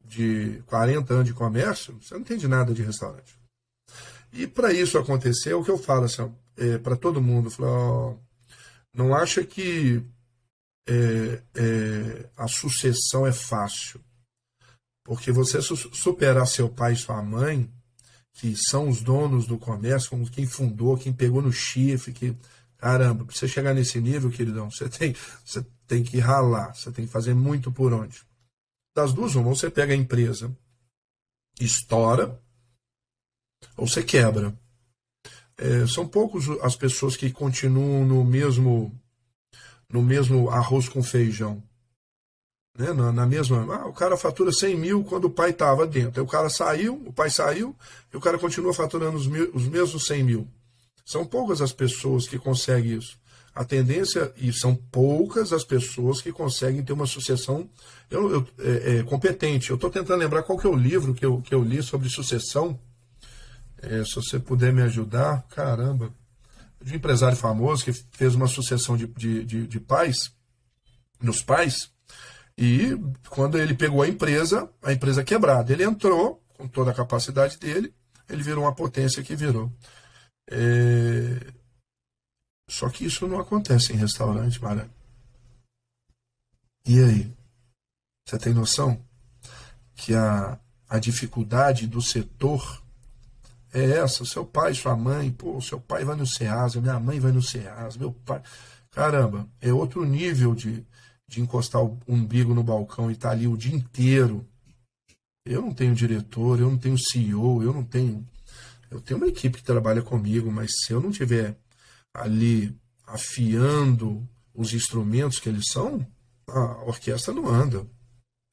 de 0.04 0.62
40 0.66 1.14
anos 1.14 1.26
de 1.26 1.34
comércio, 1.34 1.98
você 2.02 2.14
não 2.14 2.22
entende 2.22 2.46
nada 2.46 2.74
de 2.74 2.84
restaurante. 2.84 3.38
E 4.34 4.46
para 4.46 4.74
isso 4.74 4.98
acontecer, 4.98 5.54
o 5.54 5.64
que 5.64 5.72
eu 5.72 5.78
falo 5.78 6.04
assim, 6.04 6.30
é, 6.58 6.78
para 6.78 6.98
todo 6.98 7.22
mundo, 7.22 7.50
falo, 7.50 7.70
ó, 7.70 8.16
não 8.94 9.16
acha 9.16 9.46
que 9.46 10.04
é, 10.88 11.44
é, 11.56 12.30
a 12.38 12.48
sucessão 12.48 13.28
é 13.28 13.34
fácil. 13.34 14.02
Porque 15.04 15.32
você 15.32 15.62
superar 15.62 16.48
seu 16.48 16.70
pai 16.70 16.94
e 16.94 16.98
sua 16.98 17.22
mãe, 17.22 17.70
que 18.34 18.56
são 18.56 18.90
os 18.90 19.02
donos 19.02 19.46
do 19.46 19.58
comércio, 19.58 20.26
quem 20.30 20.46
fundou, 20.46 20.98
quem 20.98 21.14
pegou 21.14 21.42
no 21.42 21.52
chifre, 21.52 22.14
que. 22.14 22.36
Caramba, 22.78 23.26
para 23.26 23.36
você 23.36 23.48
chegar 23.48 23.74
nesse 23.74 24.00
nível, 24.00 24.30
queridão, 24.30 24.70
você 24.70 24.88
tem, 24.88 25.16
você 25.44 25.66
tem 25.88 26.04
que 26.04 26.20
ralar, 26.20 26.76
você 26.76 26.92
tem 26.92 27.08
que 27.08 27.12
fazer 27.12 27.34
muito 27.34 27.72
por 27.72 27.92
onde. 27.92 28.22
Das 28.96 29.14
duas, 29.14 29.34
uma, 29.34 29.50
você 29.50 29.72
pega 29.72 29.94
a 29.94 29.98
empresa, 29.98 30.56
estoura, 31.60 32.40
ou 33.76 33.88
você 33.88 34.04
quebra. 34.04 34.56
É, 35.58 35.88
são 35.88 36.08
poucos 36.08 36.48
as 36.62 36.76
pessoas 36.76 37.18
que 37.18 37.32
continuam 37.32 38.06
no 38.06 38.24
mesmo 38.24 38.96
no 39.92 40.02
mesmo 40.02 40.50
arroz 40.50 40.90
com 40.90 41.02
feijão. 41.02 41.64
Né? 42.78 42.94
Na, 42.94 43.12
na 43.12 43.26
mesma. 43.26 43.76
Ah, 43.76 43.88
o 43.88 43.94
cara 43.94 44.18
fatura 44.18 44.52
100 44.52 44.76
mil 44.76 45.04
quando 45.04 45.26
o 45.26 45.30
pai 45.30 45.50
estava 45.50 45.88
dentro. 45.88 46.22
Aí 46.22 46.26
o 46.26 46.30
cara 46.30 46.50
saiu, 46.50 47.02
o 47.06 47.14
pai 47.14 47.30
saiu, 47.30 47.76
e 48.14 48.18
o 48.18 48.22
cara 48.22 48.38
continua 48.38 48.74
faturando 48.74 49.18
os, 49.18 49.28
os 49.54 49.68
mesmos 49.68 50.06
100 50.06 50.24
mil. 50.24 50.48
São 51.06 51.26
poucas 51.26 51.62
as 51.62 51.72
pessoas 51.72 52.28
que 52.28 52.38
conseguem 52.38 52.98
isso. 52.98 53.18
A 53.56 53.66
tendência, 53.66 54.32
e 54.38 54.54
são 54.54 54.76
poucas 54.76 55.52
as 55.52 55.64
pessoas 55.64 56.22
que 56.22 56.32
conseguem 56.32 56.84
ter 56.84 56.94
uma 56.94 57.08
sucessão 57.08 57.68
eu, 58.10 58.32
eu, 58.32 58.48
é, 58.60 58.98
é, 58.98 59.04
competente. 59.04 59.72
Eu 59.72 59.76
estou 59.76 59.90
tentando 59.90 60.20
lembrar 60.20 60.44
qual 60.44 60.60
que 60.60 60.68
é 60.68 60.70
o 60.70 60.76
livro 60.76 61.16
que 61.16 61.26
eu, 61.26 61.42
que 61.42 61.56
eu 61.56 61.64
li 61.64 61.82
sobre 61.82 62.08
sucessão. 62.08 62.80
É, 63.82 64.04
se 64.04 64.16
você 64.16 64.38
puder 64.38 64.72
me 64.72 64.84
ajudar, 64.84 65.44
caramba 65.50 66.14
de 66.82 66.94
um 66.94 66.96
empresário 66.96 67.38
famoso 67.38 67.84
que 67.84 67.94
fez 67.94 68.36
uma 68.36 68.48
sucessão 68.48 68.96
de, 68.96 69.08
de, 69.08 69.44
de, 69.44 69.68
de 69.68 69.80
pais, 69.80 70.32
nos 71.20 71.42
pais, 71.42 71.92
e 72.58 72.98
quando 73.30 73.58
ele 73.58 73.76
pegou 73.76 74.02
a 74.02 74.08
empresa, 74.08 74.70
a 74.82 74.92
empresa 74.92 75.24
quebrada, 75.24 75.72
ele 75.72 75.84
entrou 75.84 76.44
com 76.56 76.68
toda 76.68 76.90
a 76.90 76.94
capacidade 76.94 77.58
dele, 77.60 77.94
ele 78.28 78.42
virou 78.42 78.64
uma 78.64 78.74
potência 78.74 79.22
que 79.22 79.36
virou. 79.36 79.72
É... 80.50 81.54
Só 82.68 82.90
que 82.90 83.06
isso 83.06 83.28
não 83.28 83.40
acontece 83.40 83.94
em 83.94 83.96
restaurante, 83.96 84.62
Mara. 84.62 84.90
E 86.86 87.00
aí? 87.00 87.34
Você 88.26 88.38
tem 88.40 88.54
noção 88.54 89.00
que 89.96 90.14
a, 90.14 90.60
a 90.90 91.00
dificuldade 91.00 91.88
do 91.88 92.02
setor 92.02 92.84
é 93.74 93.84
essa. 94.00 94.26
Seu 94.26 94.46
pai, 94.46 94.74
sua 94.74 94.96
mãe, 94.96 95.32
pô, 95.32 95.60
seu 95.62 95.80
pai 95.80 96.04
vai 96.04 96.16
no 96.16 96.26
SEASA, 96.26 96.82
minha 96.82 97.00
mãe 97.00 97.20
vai 97.20 97.32
no 97.32 97.42
SEASA, 97.42 98.00
meu 98.00 98.12
pai. 98.12 98.42
Caramba, 98.92 99.48
é 99.62 99.72
outro 99.72 100.04
nível 100.06 100.56
de, 100.56 100.86
de 101.28 101.42
encostar 101.42 101.84
o 101.84 102.00
umbigo 102.08 102.54
no 102.54 102.64
balcão 102.64 103.10
e 103.10 103.14
estar 103.14 103.30
tá 103.30 103.36
ali 103.36 103.48
o 103.48 103.58
dia 103.58 103.76
inteiro. 103.76 104.46
Eu 105.46 105.62
não 105.62 105.74
tenho 105.74 105.96
diretor, 105.96 106.60
eu 106.60 106.70
não 106.70 106.78
tenho 106.78 106.98
CEO, 106.98 107.64
eu 107.64 107.74
não 107.74 107.84
tenho. 107.84 108.26
Eu 108.90 109.02
tenho 109.02 109.20
uma 109.20 109.28
equipe 109.28 109.58
que 109.58 109.64
trabalha 109.64 110.02
comigo, 110.02 110.52
mas 110.52 110.72
se 110.84 110.94
eu 110.94 111.02
não 111.02 111.12
tiver 111.12 111.58
ali 112.14 112.76
afiando 113.06 114.28
os 114.54 114.74
instrumentos 114.74 115.40
que 115.40 115.48
eles 115.48 115.66
são, 115.72 116.06
a 116.48 116.84
orquestra 116.84 117.34
não 117.34 117.48
anda. 117.48 117.86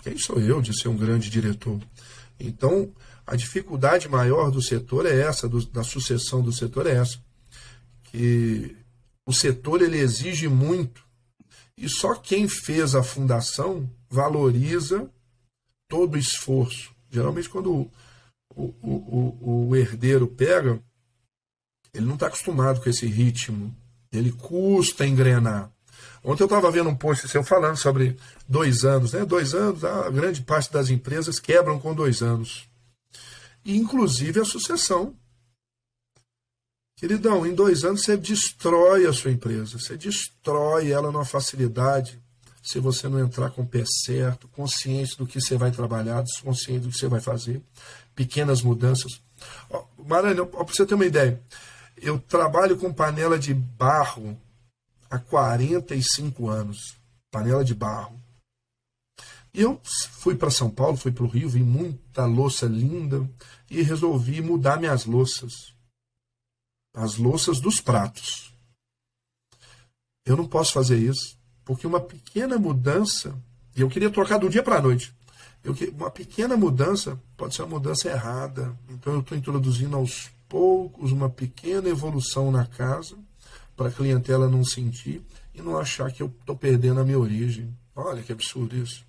Quem 0.02 0.18
sou 0.18 0.38
eu 0.38 0.60
de 0.60 0.78
ser 0.78 0.88
um 0.88 0.96
grande 0.96 1.30
diretor? 1.30 1.80
Então, 2.38 2.92
a 3.26 3.36
dificuldade 3.36 4.08
maior 4.08 4.50
do 4.50 4.60
setor 4.60 5.06
é 5.06 5.20
essa, 5.20 5.48
do, 5.48 5.64
da 5.66 5.82
sucessão 5.82 6.42
do 6.42 6.52
setor 6.52 6.86
é 6.86 6.96
essa. 6.96 7.18
Que 8.04 8.76
o 9.26 9.32
setor 9.32 9.80
ele 9.80 9.98
exige 9.98 10.46
muito 10.46 11.02
e 11.76 11.88
só 11.88 12.14
quem 12.14 12.46
fez 12.48 12.94
a 12.94 13.02
fundação 13.02 13.88
valoriza 14.10 15.10
todo 15.88 16.14
o 16.14 16.18
esforço. 16.18 16.94
Geralmente, 17.10 17.48
quando 17.48 17.90
o, 18.54 18.74
o, 18.82 19.38
o, 19.40 19.68
o 19.68 19.76
herdeiro 19.76 20.26
pega, 20.26 20.80
ele 21.92 22.06
não 22.06 22.14
está 22.14 22.26
acostumado 22.26 22.80
com 22.80 22.90
esse 22.90 23.06
ritmo. 23.06 23.74
Ele 24.12 24.30
custa 24.32 25.06
engrenar. 25.06 25.70
Ontem 26.22 26.42
eu 26.42 26.46
estava 26.46 26.70
vendo 26.70 26.88
um 26.88 26.96
post 26.96 27.28
seu 27.28 27.42
falando 27.42 27.76
sobre 27.76 28.16
dois 28.48 28.84
anos, 28.84 29.12
né? 29.12 29.24
Dois 29.24 29.54
anos, 29.54 29.84
a 29.84 30.10
grande 30.10 30.42
parte 30.42 30.72
das 30.72 30.90
empresas 30.90 31.40
quebram 31.40 31.78
com 31.78 31.94
dois 31.94 32.22
anos 32.22 32.68
inclusive 33.64 34.40
a 34.40 34.44
sucessão. 34.44 35.14
Queridão, 36.96 37.44
em 37.46 37.54
dois 37.54 37.84
anos 37.84 38.02
você 38.02 38.16
destrói 38.16 39.06
a 39.06 39.12
sua 39.12 39.30
empresa, 39.30 39.78
você 39.78 39.96
destrói 39.96 40.90
ela 40.90 41.10
numa 41.10 41.24
facilidade 41.24 42.22
se 42.64 42.80
você 42.80 43.08
não 43.08 43.20
entrar 43.20 43.50
com 43.50 43.60
o 43.60 43.66
pé 43.66 43.84
certo, 43.86 44.48
consciente 44.48 45.18
do 45.18 45.26
que 45.26 45.38
você 45.38 45.58
vai 45.58 45.70
trabalhar, 45.70 46.24
consciente 46.42 46.80
do 46.80 46.88
que 46.88 46.96
você 46.96 47.08
vai 47.08 47.20
fazer, 47.20 47.60
pequenas 48.14 48.62
mudanças. 48.62 49.20
Maranhão, 49.98 50.46
para 50.46 50.64
você 50.64 50.86
ter 50.86 50.94
uma 50.94 51.04
ideia, 51.04 51.38
eu 52.00 52.18
trabalho 52.18 52.78
com 52.78 52.90
panela 52.90 53.38
de 53.38 53.52
barro 53.52 54.40
há 55.10 55.18
45 55.18 56.48
anos. 56.48 56.96
Panela 57.30 57.62
de 57.62 57.74
barro. 57.74 58.18
E 59.54 59.60
eu 59.60 59.80
fui 59.84 60.34
para 60.34 60.50
São 60.50 60.68
Paulo, 60.68 60.96
fui 60.96 61.12
para 61.12 61.22
o 61.22 61.28
Rio, 61.28 61.48
vi 61.48 61.62
muita 61.62 62.26
louça 62.26 62.66
linda 62.66 63.30
e 63.70 63.82
resolvi 63.82 64.42
mudar 64.42 64.80
minhas 64.80 65.04
louças. 65.04 65.72
As 66.92 67.16
louças 67.16 67.60
dos 67.60 67.80
pratos. 67.80 68.52
Eu 70.26 70.36
não 70.36 70.46
posso 70.46 70.72
fazer 70.72 70.98
isso, 70.98 71.38
porque 71.64 71.86
uma 71.86 72.00
pequena 72.00 72.58
mudança, 72.58 73.38
e 73.76 73.80
eu 73.80 73.88
queria 73.88 74.10
trocar 74.10 74.38
do 74.38 74.50
dia 74.50 74.62
para 74.62 74.78
a 74.78 74.82
noite. 74.82 75.14
Eu, 75.62 75.74
uma 75.92 76.10
pequena 76.10 76.56
mudança 76.56 77.20
pode 77.36 77.54
ser 77.54 77.62
uma 77.62 77.78
mudança 77.78 78.08
errada. 78.08 78.76
Então 78.88 79.12
eu 79.14 79.20
estou 79.20 79.38
introduzindo 79.38 79.96
aos 79.96 80.30
poucos 80.48 81.12
uma 81.12 81.30
pequena 81.30 81.88
evolução 81.88 82.50
na 82.50 82.66
casa 82.66 83.16
para 83.76 83.88
a 83.88 83.92
clientela 83.92 84.48
não 84.48 84.64
sentir 84.64 85.22
e 85.54 85.62
não 85.62 85.78
achar 85.78 86.12
que 86.12 86.22
eu 86.22 86.26
estou 86.26 86.56
perdendo 86.56 87.00
a 87.00 87.04
minha 87.04 87.18
origem. 87.18 87.72
Olha 87.94 88.22
que 88.22 88.32
absurdo 88.32 88.76
isso. 88.76 89.04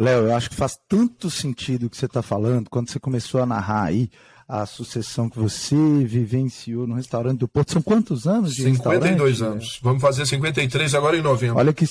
Léo, 0.00 0.26
eu 0.26 0.34
acho 0.34 0.50
que 0.50 0.56
faz 0.56 0.78
tanto 0.88 1.30
sentido 1.30 1.86
o 1.86 1.90
que 1.90 1.96
você 1.96 2.06
está 2.06 2.22
falando, 2.22 2.68
quando 2.68 2.90
você 2.90 2.98
começou 2.98 3.42
a 3.42 3.46
narrar 3.46 3.84
aí 3.84 4.10
a 4.50 4.66
sucessão 4.66 5.30
que 5.30 5.38
você 5.38 5.76
vivenciou 6.04 6.84
no 6.84 6.96
restaurante 6.96 7.38
do 7.38 7.46
Porto. 7.46 7.70
São 7.72 7.80
quantos 7.80 8.26
anos 8.26 8.54
de 8.54 8.64
52 8.64 9.42
anos. 9.42 9.78
Vamos 9.80 10.02
fazer 10.02 10.26
53 10.26 10.92
agora 10.96 11.16
em 11.16 11.22
novembro. 11.22 11.58
Olha 11.58 11.72
que, 11.72 11.86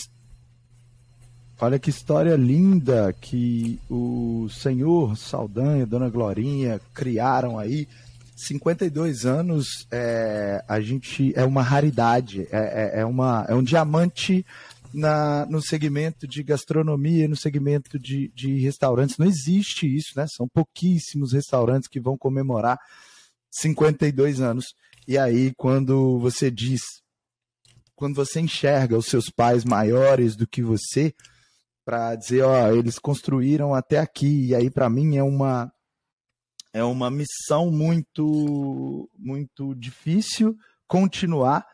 olha 1.61 1.79
que 1.79 1.89
história 1.89 2.35
linda 2.35 3.15
que 3.21 3.79
o 3.89 4.49
senhor 4.49 5.15
Saldanha, 5.15 5.85
Dona 5.85 6.09
Glorinha 6.09 6.81
criaram 6.93 7.57
aí. 7.57 7.87
52 8.35 9.25
anos 9.25 9.87
é, 9.91 10.63
a 10.67 10.79
gente 10.81 11.33
é 11.35 11.45
uma 11.45 11.61
raridade, 11.61 12.47
é, 12.51 12.93
é, 12.97 13.01
é 13.01 13.05
uma, 13.05 13.45
é 13.47 13.53
um 13.53 13.63
diamante 13.63 14.45
na, 14.93 15.45
no 15.45 15.61
segmento 15.61 16.27
de 16.27 16.43
gastronomia, 16.43 17.27
no 17.27 17.35
segmento 17.35 17.99
de, 17.99 18.31
de 18.33 18.59
restaurantes. 18.59 19.17
Não 19.17 19.25
existe 19.25 19.87
isso, 19.87 20.13
né? 20.15 20.25
São 20.27 20.47
pouquíssimos 20.47 21.33
restaurantes 21.33 21.87
que 21.87 21.99
vão 21.99 22.17
comemorar 22.17 22.79
52 23.51 24.41
anos. 24.41 24.73
E 25.07 25.17
aí, 25.17 25.53
quando 25.55 26.19
você 26.19 26.51
diz, 26.51 26.81
quando 27.95 28.15
você 28.15 28.39
enxerga 28.39 28.97
os 28.97 29.07
seus 29.07 29.29
pais 29.29 29.63
maiores 29.63 30.35
do 30.35 30.47
que 30.47 30.61
você, 30.61 31.13
para 31.85 32.15
dizer, 32.15 32.43
ó, 32.43 32.71
eles 32.71 32.99
construíram 32.99 33.73
até 33.73 33.97
aqui, 33.97 34.47
e 34.47 34.55
aí 34.55 34.69
para 34.69 34.89
mim 34.89 35.17
é 35.17 35.23
uma 35.23 35.71
é 36.71 36.83
uma 36.83 37.09
missão 37.09 37.71
muito 37.71 39.09
muito 39.17 39.73
difícil 39.73 40.55
continuar 40.87 41.65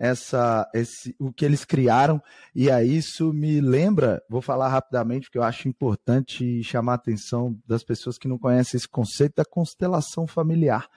essa, 0.00 0.66
esse, 0.72 1.14
o 1.18 1.30
que 1.30 1.44
eles 1.44 1.62
criaram, 1.62 2.22
e 2.54 2.70
aí 2.70 2.96
isso 2.96 3.34
me 3.34 3.60
lembra, 3.60 4.22
vou 4.30 4.40
falar 4.40 4.68
rapidamente, 4.68 5.26
porque 5.26 5.36
eu 5.36 5.42
acho 5.42 5.68
importante 5.68 6.62
chamar 6.62 6.92
a 6.92 6.94
atenção 6.94 7.54
das 7.66 7.84
pessoas 7.84 8.16
que 8.16 8.26
não 8.26 8.38
conhecem 8.38 8.78
esse 8.78 8.88
conceito 8.88 9.34
da 9.36 9.44
constelação 9.44 10.26
familiar. 10.26 10.88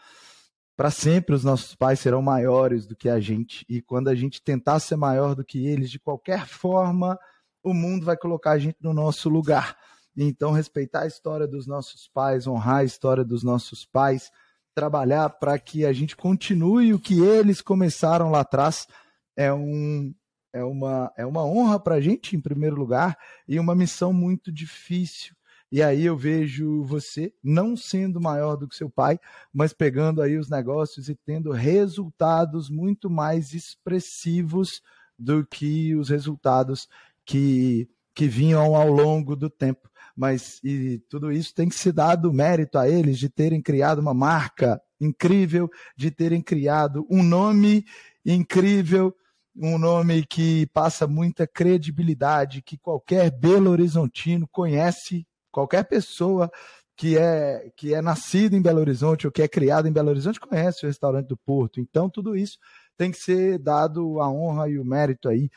Para 0.78 0.90
sempre 0.90 1.36
os 1.36 1.44
nossos 1.44 1.76
pais 1.76 2.00
serão 2.00 2.22
maiores 2.22 2.88
do 2.88 2.96
que 2.96 3.10
a 3.10 3.20
gente, 3.20 3.66
e 3.68 3.82
quando 3.82 4.08
a 4.08 4.16
gente 4.16 4.42
tentar 4.42 4.80
ser 4.80 4.96
maior 4.96 5.36
do 5.36 5.44
que 5.44 5.68
eles, 5.68 5.92
de 5.92 6.00
qualquer 6.00 6.48
forma, 6.48 7.20
o 7.62 7.74
mundo 7.74 8.06
vai 8.06 8.16
colocar 8.16 8.52
a 8.52 8.58
gente 8.58 8.78
no 8.82 8.94
nosso 8.94 9.28
lugar. 9.28 9.76
Então, 10.16 10.54
respeitar 10.54 11.02
a 11.02 11.08
história 11.08 11.46
dos 11.46 11.68
nossos 11.68 12.08
pais, 12.08 12.48
honrar 12.48 12.78
a 12.78 12.84
história 12.86 13.26
dos 13.26 13.44
nossos 13.44 13.86
pais, 13.86 14.32
trabalhar 14.74 15.30
para 15.30 15.58
que 15.60 15.86
a 15.86 15.94
gente 15.94 16.16
continue 16.16 16.94
o 16.94 17.00
que 17.00 17.22
eles 17.22 17.62
começaram 17.62 18.32
lá 18.32 18.42
atrás 18.42 18.88
é 19.36 19.52
um, 19.54 20.14
é 20.54 20.64
uma, 20.64 21.12
é 21.18 21.26
uma 21.26 21.44
honra 21.44 21.80
para 21.80 21.96
a 21.96 22.02
gente, 22.02 22.36
em 22.36 22.42
primeiro 22.42 22.76
lugar, 22.76 23.18
e 23.48 23.60
uma 23.60 23.76
missão 23.76 24.14
muito 24.14 24.52
difícil. 24.52 25.36
E 25.72 25.82
aí 25.82 26.06
eu 26.06 26.16
vejo 26.16 26.84
você 26.84 27.34
não 27.44 27.76
sendo 27.76 28.22
maior 28.22 28.56
do 28.56 28.68
que 28.68 28.76
seu 28.76 28.90
pai, 28.90 29.20
mas 29.52 29.74
pegando 29.74 30.22
aí 30.22 30.38
os 30.38 30.48
negócios 30.48 31.10
e 31.10 31.16
tendo 31.16 31.52
resultados 31.52 32.70
muito 32.70 33.10
mais 33.10 33.54
expressivos 33.54 34.84
do 35.18 35.44
que 35.44 35.96
os 35.96 36.10
resultados 36.10 36.88
que, 37.26 37.90
que 38.14 38.28
vinham 38.28 38.76
ao 38.76 38.88
longo 38.88 39.36
do 39.36 39.50
tempo. 39.50 39.90
Mas 40.16 40.60
e 40.64 41.00
tudo 41.10 41.32
isso 41.32 41.54
tem 41.54 41.68
que 41.68 41.76
se 41.76 41.92
dado 41.92 42.32
mérito 42.32 42.78
a 42.78 42.88
eles 42.88 43.18
de 43.18 43.30
terem 43.30 43.62
criado 43.62 44.00
uma 44.00 44.14
marca 44.14 44.82
incrível, 45.02 45.70
de 45.98 46.12
terem 46.12 46.42
criado 46.42 47.06
um 47.10 47.24
nome 47.24 47.86
incrível, 48.26 49.14
um 49.56 49.78
nome 49.78 50.26
que 50.26 50.66
passa 50.68 51.08
muita 51.08 51.48
credibilidade, 51.48 52.62
que 52.62 52.78
qualquer 52.78 53.32
Belo 53.32 53.72
Horizontino 53.72 54.48
conhece, 54.52 55.28
qualquer 55.52 55.84
pessoa 55.84 56.50
que 56.96 57.18
é 57.18 57.72
que 57.76 57.94
é 57.94 58.02
nascido 58.02 58.56
em 58.56 58.62
Belo 58.62 58.80
Horizonte 58.80 59.26
ou 59.26 59.32
que 59.32 59.42
é 59.42 59.48
criado 59.48 59.88
em 59.88 59.92
Belo 59.92 60.10
Horizonte 60.10 60.40
conhece 60.40 60.86
o 60.86 60.88
restaurante 60.88 61.28
do 61.28 61.38
Porto. 61.38 61.80
Então 61.80 62.10
tudo 62.10 62.36
isso 62.36 62.58
tem 62.98 63.12
que 63.12 63.18
ser 63.18 63.58
dado 63.58 64.20
a 64.22 64.30
honra 64.30 64.70
e 64.70 64.78
o 64.78 64.86
mérito 64.86 65.28
aí 65.28 65.50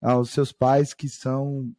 aos 0.00 0.30
seus 0.30 0.52
pais 0.52 0.94
que 0.94 1.08
são 1.08 1.72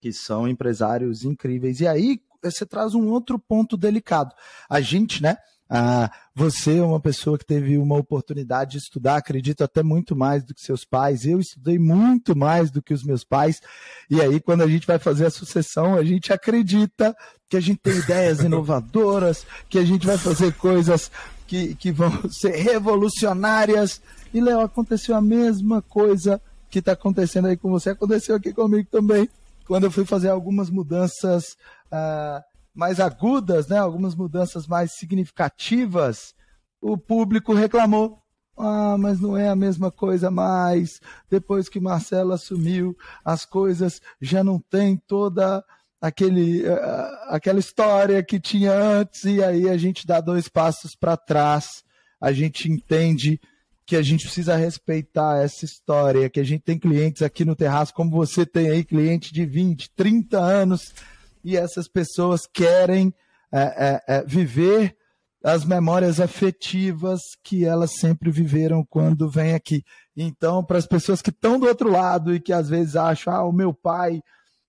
que 0.00 0.12
são 0.12 0.48
empresários 0.48 1.24
incríveis. 1.24 1.80
E 1.80 1.86
aí 1.86 2.20
você 2.42 2.64
traz 2.64 2.94
um 2.94 3.08
outro 3.08 3.38
ponto 3.38 3.76
delicado. 3.76 4.34
A 4.68 4.80
gente, 4.80 5.22
né? 5.22 5.36
Ah, 5.70 6.10
você 6.34 6.78
é 6.78 6.82
uma 6.82 6.98
pessoa 6.98 7.36
que 7.36 7.44
teve 7.44 7.76
uma 7.76 7.96
oportunidade 7.96 8.72
de 8.72 8.78
estudar, 8.78 9.16
acredito 9.16 9.62
até 9.62 9.82
muito 9.82 10.16
mais 10.16 10.42
do 10.42 10.54
que 10.54 10.62
seus 10.62 10.82
pais. 10.82 11.26
Eu 11.26 11.38
estudei 11.38 11.78
muito 11.78 12.34
mais 12.34 12.70
do 12.70 12.80
que 12.80 12.94
os 12.94 13.04
meus 13.04 13.22
pais. 13.22 13.60
E 14.08 14.20
aí, 14.20 14.40
quando 14.40 14.62
a 14.62 14.66
gente 14.66 14.86
vai 14.86 14.98
fazer 14.98 15.26
a 15.26 15.30
sucessão, 15.30 15.94
a 15.94 16.02
gente 16.02 16.32
acredita 16.32 17.14
que 17.50 17.56
a 17.56 17.60
gente 17.60 17.80
tem 17.80 17.96
ideias 17.98 18.40
inovadoras, 18.40 19.46
que 19.68 19.78
a 19.78 19.84
gente 19.84 20.06
vai 20.06 20.16
fazer 20.16 20.54
coisas 20.54 21.10
que, 21.46 21.74
que 21.74 21.92
vão 21.92 22.10
ser 22.32 22.56
revolucionárias. 22.56 24.00
E, 24.32 24.40
Léo, 24.40 24.60
aconteceu 24.60 25.14
a 25.14 25.20
mesma 25.20 25.82
coisa 25.82 26.40
que 26.70 26.78
está 26.78 26.92
acontecendo 26.92 27.48
aí 27.48 27.56
com 27.56 27.70
você, 27.70 27.90
aconteceu 27.90 28.36
aqui 28.36 28.54
comigo 28.54 28.88
também. 28.90 29.28
Quando 29.68 29.84
eu 29.84 29.90
fui 29.90 30.04
fazer 30.04 30.30
algumas 30.30 30.68
mudanças. 30.68 31.56
Ah, 31.92 32.42
mais 32.78 33.00
agudas, 33.00 33.66
né, 33.66 33.76
algumas 33.76 34.14
mudanças 34.14 34.68
mais 34.68 34.92
significativas, 34.92 36.32
o 36.80 36.96
público 36.96 37.52
reclamou. 37.52 38.22
Ah, 38.56 38.96
mas 38.96 39.20
não 39.20 39.36
é 39.36 39.48
a 39.48 39.56
mesma 39.56 39.90
coisa 39.90 40.30
mais. 40.30 41.00
Depois 41.28 41.68
que 41.68 41.80
Marcelo 41.80 42.32
assumiu, 42.32 42.96
as 43.24 43.44
coisas 43.44 44.00
já 44.20 44.44
não 44.44 44.60
têm 44.60 44.96
toda 44.96 45.64
aquele, 46.00 46.68
uh, 46.68 46.78
aquela 47.28 47.58
história 47.58 48.22
que 48.22 48.38
tinha 48.38 48.72
antes, 48.72 49.24
e 49.24 49.42
aí 49.42 49.68
a 49.68 49.76
gente 49.76 50.06
dá 50.06 50.20
dois 50.20 50.48
passos 50.48 50.94
para 50.94 51.16
trás, 51.16 51.82
a 52.20 52.30
gente 52.30 52.70
entende 52.70 53.40
que 53.88 53.96
a 53.96 54.02
gente 54.02 54.26
precisa 54.26 54.54
respeitar 54.54 55.42
essa 55.42 55.64
história, 55.64 56.28
que 56.28 56.38
a 56.38 56.44
gente 56.44 56.60
tem 56.60 56.78
clientes 56.78 57.22
aqui 57.22 57.42
no 57.42 57.56
terraço, 57.56 57.94
como 57.94 58.10
você 58.10 58.44
tem 58.44 58.68
aí, 58.68 58.84
cliente 58.84 59.32
de 59.32 59.46
20, 59.46 59.90
30 59.96 60.38
anos, 60.38 60.92
e 61.42 61.56
essas 61.56 61.88
pessoas 61.88 62.42
querem 62.46 63.14
é, 63.50 63.60
é, 63.60 64.16
é, 64.16 64.24
viver 64.26 64.94
as 65.42 65.64
memórias 65.64 66.20
afetivas 66.20 67.18
que 67.42 67.64
elas 67.64 67.92
sempre 67.92 68.30
viveram 68.30 68.84
quando 68.84 69.30
vêm 69.30 69.54
aqui. 69.54 69.82
Então, 70.14 70.62
para 70.62 70.76
as 70.76 70.86
pessoas 70.86 71.22
que 71.22 71.30
estão 71.30 71.58
do 71.58 71.66
outro 71.66 71.90
lado 71.90 72.34
e 72.34 72.40
que 72.40 72.52
às 72.52 72.68
vezes 72.68 72.94
acham, 72.94 73.32
ah, 73.32 73.42
o 73.42 73.52
meu 73.52 73.72
pai 73.72 74.20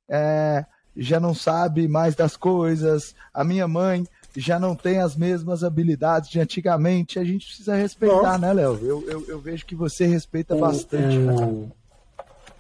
é, 0.10 0.64
já 0.96 1.20
não 1.20 1.36
sabe 1.36 1.90
mais 1.90 2.16
das 2.16 2.38
coisas, 2.38 3.14
a 3.34 3.44
minha 3.44 3.68
mãe 3.68 4.06
já 4.36 4.60
não 4.60 4.76
tem 4.76 5.00
as 5.00 5.16
mesmas 5.16 5.64
habilidades 5.64 6.30
de 6.30 6.40
antigamente, 6.40 7.20
a 7.20 7.24
gente 7.24 7.46
precisa 7.48 7.76
respeitar, 7.76 8.38
né, 8.38 8.54
Léo? 8.54 8.80
Eu, 8.82 9.10
eu, 9.10 9.26
eu, 9.28 9.40
vejo 9.40 9.66
que 9.66 9.76
você 9.76 10.06
respeita 10.06 10.56
o, 10.56 10.60
bastante. 10.60 11.18
O, 11.18 11.72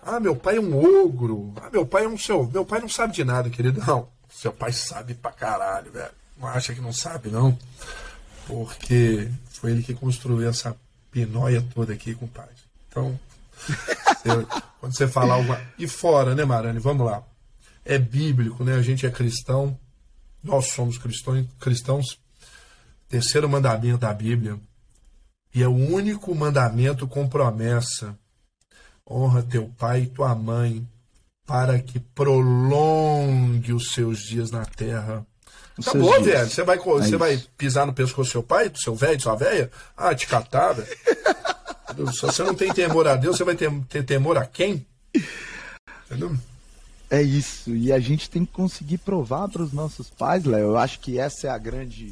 ah, 0.04 0.20
meu 0.20 0.36
pai 0.36 0.58
é 0.58 0.60
um 0.60 1.06
ogro. 1.06 1.54
Ah, 1.62 1.70
meu 1.72 1.86
pai 1.86 2.06
é 2.06 2.08
um 2.08 2.18
seu. 2.18 2.48
Meu 2.48 2.66
pai 2.66 2.80
não 2.80 2.90
sabe 2.90 3.14
de 3.14 3.24
nada, 3.24 3.50
querido. 3.50 3.82
Não. 3.86 4.08
Seu 4.30 4.52
pai 4.52 4.72
sabe 4.72 5.14
pra 5.14 5.32
caralho, 5.32 5.92
velho. 5.92 6.12
Não 6.40 6.48
acha 6.48 6.74
que 6.74 6.82
não 6.82 6.94
sabe, 6.94 7.30
não. 7.30 7.58
Porque 8.48 9.30
foi 9.50 9.72
ele 9.72 9.84
que 9.84 9.94
construiu 9.94 10.50
essa 10.50 10.76
pinóia 11.12 11.64
toda 11.76 11.94
aqui, 11.94 12.16
compadre. 12.16 12.56
Então, 12.88 13.20
você, 13.68 14.48
quando 14.80 14.96
você 14.96 15.08
falar 15.08 15.36
alguma. 15.36 15.62
E 15.78 15.88
fora, 15.88 16.34
né, 16.34 16.46
Marane? 16.46 16.80
Vamos 16.80 17.06
lá. 17.06 17.22
É 17.86 17.98
bíblico, 17.98 18.64
né? 18.64 18.76
A 18.76 18.82
gente 18.82 19.06
é 19.06 19.12
cristão. 19.12 19.78
Nós 20.44 20.68
somos 20.68 20.98
cristãos. 20.98 21.46
cristãos. 21.60 22.20
Terceiro 23.08 23.50
mandamento 23.50 24.00
da 24.00 24.14
Bíblia. 24.14 24.60
E 25.54 25.64
é 25.64 25.68
o 25.68 25.76
único 25.76 26.34
mandamento 26.36 27.08
com 27.08 27.28
promessa 27.28 28.18
honra 29.10 29.42
teu 29.42 29.72
pai 29.78 30.02
e 30.02 30.08
tua 30.08 30.36
mãe, 30.36 30.88
para 31.46 31.80
que 31.80 32.00
prolongue 32.00 33.74
os 33.74 33.92
seus 33.92 34.20
dias 34.20 34.52
na 34.52 34.64
terra. 34.66 35.26
Acabou, 35.80 36.22
dias. 36.22 36.26
velho. 36.26 36.50
Você 36.50 36.64
vai, 36.64 36.78
é 36.78 36.80
você 36.80 37.18
vai 37.18 37.44
pisar 37.58 37.88
no 37.88 37.94
pescoço 37.94 38.30
do 38.30 38.32
seu 38.32 38.44
pai, 38.44 38.70
do 38.70 38.80
seu 38.80 38.94
velho, 38.96 39.20
sua 39.20 39.36
velha? 39.36 39.72
Ah, 39.98 40.14
te 40.14 40.28
catar, 40.28 40.74
velho. 40.74 40.88
Se 42.14 42.22
você 42.22 42.44
não 42.44 42.54
tem 42.54 42.72
temor 42.72 43.08
a 43.08 43.16
Deus, 43.16 43.36
você 43.36 43.44
vai 43.44 43.56
ter, 43.56 43.70
ter 43.86 44.04
temor 44.04 44.38
a 44.38 44.46
quem? 44.46 44.86
Entendeu? 46.06 46.38
É 47.10 47.22
isso. 47.22 47.76
E 47.76 47.92
a 47.92 48.00
gente 48.00 48.30
tem 48.30 48.46
que 48.46 48.52
conseguir 48.52 49.00
provar 49.00 49.48
para 49.50 49.64
os 49.64 49.74
nossos 49.74 50.10
pais, 50.10 50.44
Léo. 50.44 50.70
Eu 50.70 50.78
acho 50.78 51.00
que 51.00 51.18
essa 51.18 51.48
é 51.48 51.50
a 51.50 51.58
grande 51.58 52.12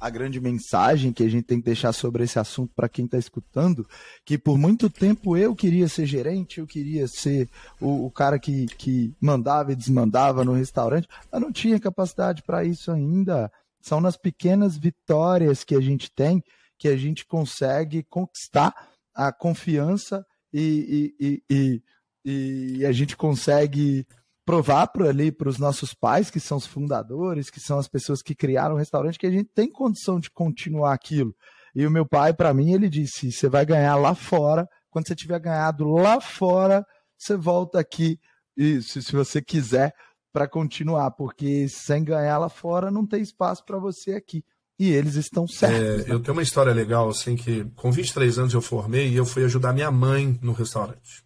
a 0.00 0.10
grande 0.10 0.40
mensagem 0.40 1.12
que 1.12 1.22
a 1.22 1.28
gente 1.28 1.44
tem 1.44 1.60
que 1.60 1.66
deixar 1.66 1.92
sobre 1.92 2.24
esse 2.24 2.36
assunto 2.36 2.72
para 2.74 2.88
quem 2.88 3.04
está 3.04 3.16
escutando, 3.16 3.86
que 4.24 4.36
por 4.36 4.58
muito 4.58 4.90
tempo 4.90 5.36
eu 5.36 5.54
queria 5.54 5.86
ser 5.86 6.06
gerente, 6.06 6.58
eu 6.58 6.66
queria 6.66 7.06
ser 7.06 7.48
o, 7.80 8.06
o, 8.06 8.10
cara 8.10 8.36
que, 8.36 8.66
que 8.66 9.14
mandava 9.20 9.70
e 9.70 9.76
desmandava 9.76 10.44
no 10.44 10.54
restaurante, 10.54 11.06
eu 11.30 11.38
não 11.38 11.52
tinha 11.52 11.78
capacidade 11.78 12.42
para 12.42 12.64
isso 12.64 12.90
ainda. 12.90 13.48
São 13.80 14.00
nas 14.00 14.16
pequenas 14.16 14.76
vitórias 14.76 15.62
que 15.62 15.76
a 15.76 15.80
gente 15.80 16.10
tem 16.10 16.42
que 16.82 16.88
a 16.88 16.96
gente 16.96 17.24
consegue 17.24 18.02
conquistar 18.10 18.74
a 19.14 19.30
confiança 19.32 20.26
e, 20.52 21.14
e, 21.20 21.42
e, 21.48 21.82
e 22.24 22.84
a 22.84 22.90
gente 22.90 23.16
consegue 23.16 24.04
provar 24.44 24.88
para 24.88 25.08
ali 25.08 25.30
para 25.30 25.48
os 25.48 25.58
nossos 25.58 25.94
pais, 25.94 26.30
que 26.30 26.40
são 26.40 26.58
os 26.58 26.66
fundadores, 26.66 27.50
que 27.50 27.60
são 27.60 27.78
as 27.78 27.88
pessoas 27.88 28.22
que 28.22 28.34
criaram 28.34 28.74
o 28.74 28.78
restaurante, 28.78 29.18
que 29.18 29.26
a 29.26 29.30
gente 29.30 29.50
tem 29.54 29.70
condição 29.70 30.18
de 30.18 30.30
continuar 30.30 30.92
aquilo. 30.92 31.34
E 31.74 31.86
o 31.86 31.90
meu 31.90 32.06
pai, 32.06 32.34
para 32.34 32.52
mim, 32.52 32.72
ele 32.72 32.88
disse: 32.88 33.32
você 33.32 33.48
vai 33.48 33.64
ganhar 33.64 33.96
lá 33.96 34.14
fora. 34.14 34.68
Quando 34.90 35.08
você 35.08 35.14
tiver 35.14 35.40
ganhado 35.40 35.86
lá 35.86 36.20
fora, 36.20 36.84
você 37.16 37.34
volta 37.34 37.80
aqui, 37.80 38.18
e, 38.54 38.82
se, 38.82 39.00
você 39.12 39.40
quiser, 39.40 39.94
para 40.32 40.46
continuar, 40.46 41.12
porque 41.12 41.66
sem 41.68 42.04
ganhar 42.04 42.36
lá 42.36 42.50
fora 42.50 42.90
não 42.90 43.06
tem 43.06 43.22
espaço 43.22 43.64
para 43.64 43.78
você 43.78 44.12
aqui. 44.12 44.44
E 44.78 44.90
eles 44.90 45.14
estão 45.14 45.46
certos. 45.46 46.08
É, 46.08 46.12
eu 46.12 46.20
tenho 46.20 46.36
uma 46.36 46.42
história 46.42 46.72
legal, 46.72 47.08
assim, 47.08 47.36
que 47.36 47.64
com 47.76 47.92
23 47.92 48.38
anos 48.38 48.54
eu 48.54 48.60
formei 48.60 49.08
e 49.08 49.16
eu 49.16 49.24
fui 49.24 49.44
ajudar 49.44 49.72
minha 49.72 49.90
mãe 49.90 50.38
no 50.42 50.52
restaurante 50.52 51.24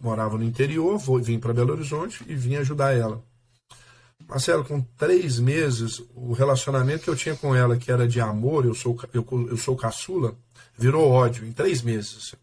morava 0.00 0.36
no 0.36 0.44
interior, 0.44 0.98
vou, 0.98 1.20
vim 1.20 1.38
para 1.38 1.54
Belo 1.54 1.72
Horizonte 1.72 2.24
e 2.26 2.34
vim 2.34 2.56
ajudar 2.56 2.96
ela. 2.96 3.22
Marcelo, 4.28 4.64
com 4.64 4.80
três 4.96 5.40
meses, 5.40 6.02
o 6.14 6.32
relacionamento 6.32 7.04
que 7.04 7.10
eu 7.10 7.16
tinha 7.16 7.34
com 7.34 7.54
ela, 7.54 7.76
que 7.76 7.90
era 7.90 8.06
de 8.06 8.20
amor, 8.20 8.64
eu 8.64 8.74
sou, 8.74 8.96
eu, 9.12 9.26
eu 9.50 9.56
sou 9.56 9.76
caçula, 9.76 10.36
virou 10.78 11.10
ódio 11.10 11.44
em 11.44 11.52
três 11.52 11.82
meses. 11.82 12.34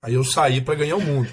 Aí 0.00 0.14
eu 0.14 0.24
saí 0.24 0.60
para 0.60 0.76
ganhar 0.76 0.96
o 0.96 1.00
mundo. 1.00 1.28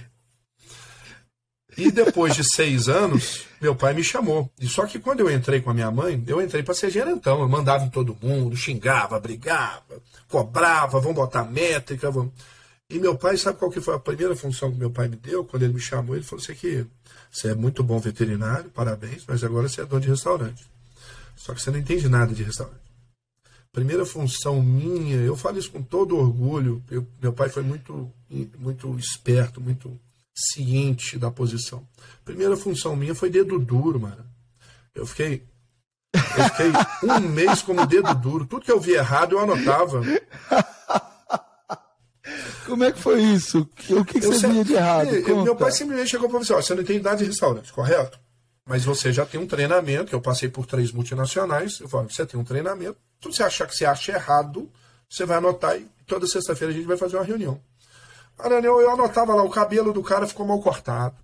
E 1.77 1.91
depois 1.91 2.35
de 2.35 2.43
seis 2.43 2.87
anos, 2.87 3.45
meu 3.59 3.75
pai 3.75 3.93
me 3.93 4.03
chamou. 4.03 4.49
E 4.59 4.67
só 4.67 4.85
que 4.85 4.97
quando 4.97 5.19
eu 5.19 5.29
entrei 5.29 5.61
com 5.61 5.69
a 5.69 5.73
minha 5.73 5.91
mãe, 5.91 6.23
eu 6.25 6.41
entrei 6.41 6.63
para 6.63 6.73
ser 6.73 6.89
gerentão. 6.89 7.41
Eu 7.41 7.49
mandava 7.49 7.83
em 7.83 7.89
todo 7.89 8.17
mundo, 8.21 8.55
xingava, 8.55 9.19
brigava, 9.19 10.01
cobrava, 10.29 10.99
vamos 10.99 11.15
botar 11.15 11.43
métrica. 11.43 12.09
Vamos... 12.09 12.31
E 12.89 12.99
meu 12.99 13.17
pai, 13.17 13.35
sabe 13.37 13.57
qual 13.57 13.71
que 13.71 13.81
foi 13.81 13.95
a 13.95 13.99
primeira 13.99 14.35
função 14.35 14.71
que 14.71 14.77
meu 14.77 14.91
pai 14.91 15.07
me 15.07 15.15
deu? 15.15 15.43
Quando 15.43 15.63
ele 15.63 15.73
me 15.73 15.79
chamou, 15.79 16.15
ele 16.15 16.23
falou 16.23 16.43
assim 16.43 16.53
que 16.53 16.85
você 17.31 17.49
é 17.49 17.55
muito 17.55 17.83
bom 17.83 17.99
veterinário, 17.99 18.69
parabéns, 18.69 19.23
mas 19.27 19.43
agora 19.43 19.67
você 19.67 19.81
é 19.81 19.85
dono 19.85 20.01
de 20.01 20.09
restaurante. 20.09 20.65
Só 21.35 21.53
que 21.53 21.61
você 21.61 21.71
não 21.71 21.79
entende 21.79 22.07
nada 22.07 22.33
de 22.33 22.43
restaurante. 22.43 22.85
Primeira 23.71 24.05
função 24.05 24.61
minha, 24.61 25.17
eu 25.17 25.35
falo 25.35 25.57
isso 25.57 25.71
com 25.71 25.81
todo 25.81 26.15
orgulho, 26.15 26.81
eu, 26.89 27.05
meu 27.21 27.33
pai 27.33 27.49
foi 27.49 27.63
muito, 27.63 28.09
muito 28.57 28.97
esperto, 28.97 29.59
muito 29.59 29.99
ciente 30.33 31.17
da 31.17 31.31
posição. 31.31 31.85
Primeira 32.23 32.55
função 32.55 32.95
minha 32.95 33.15
foi 33.15 33.29
dedo 33.29 33.57
duro, 33.57 33.99
mano. 33.99 34.25
Eu 34.93 35.05
fiquei 35.05 35.43
eu 36.13 36.43
fiquei 36.45 36.71
um 37.03 37.19
mês 37.27 37.61
como 37.61 37.85
dedo 37.85 38.13
duro. 38.15 38.45
Tudo 38.45 38.63
que 38.63 38.71
eu 38.71 38.79
vi 38.79 38.93
errado 38.93 39.33
eu 39.33 39.39
anotava. 39.39 40.01
Como 42.65 42.83
é 42.83 42.91
que 42.91 42.99
foi 42.99 43.21
isso? 43.21 43.67
O 43.89 44.03
que, 44.03 44.19
que 44.19 44.27
você 44.27 44.47
via 44.47 44.63
de 44.63 44.73
errado? 44.73 45.09
Eu, 45.09 45.43
meu 45.43 45.55
pai 45.55 45.71
simplesmente 45.71 46.09
chegou 46.09 46.29
para 46.29 46.39
você, 46.39 46.53
ó, 46.53 46.61
você 46.61 46.73
não 46.73 46.83
tem 46.83 46.97
idade 46.97 47.19
de 47.19 47.29
restaurante, 47.29 47.71
correto? 47.71 48.19
Mas 48.67 48.83
você 48.83 49.13
já 49.13 49.25
tem 49.25 49.39
um 49.39 49.45
treinamento, 49.45 50.15
eu 50.15 50.21
passei 50.21 50.49
por 50.49 50.65
três 50.65 50.91
multinacionais, 50.91 51.79
eu 51.79 51.87
falo, 51.87 52.09
você 52.09 52.25
tem 52.25 52.39
um 52.39 52.43
treinamento, 52.43 52.97
tudo 53.19 53.35
você 53.35 53.43
achar 53.43 53.67
que 53.67 53.75
você 53.75 53.85
acha 53.85 54.13
errado, 54.13 54.69
você 55.07 55.25
vai 55.25 55.37
anotar 55.37 55.77
e 55.77 55.87
toda 56.07 56.25
sexta-feira 56.25 56.73
a 56.73 56.75
gente 56.75 56.87
vai 56.87 56.97
fazer 56.97 57.15
uma 57.15 57.23
reunião. 57.23 57.61
A 58.37 58.49
reunião 58.49 58.81
eu 58.81 58.89
anotava 58.89 59.35
lá, 59.35 59.43
o 59.43 59.49
cabelo 59.49 59.93
do 59.93 60.01
cara 60.01 60.27
ficou 60.27 60.45
mal 60.45 60.59
cortado. 60.59 61.15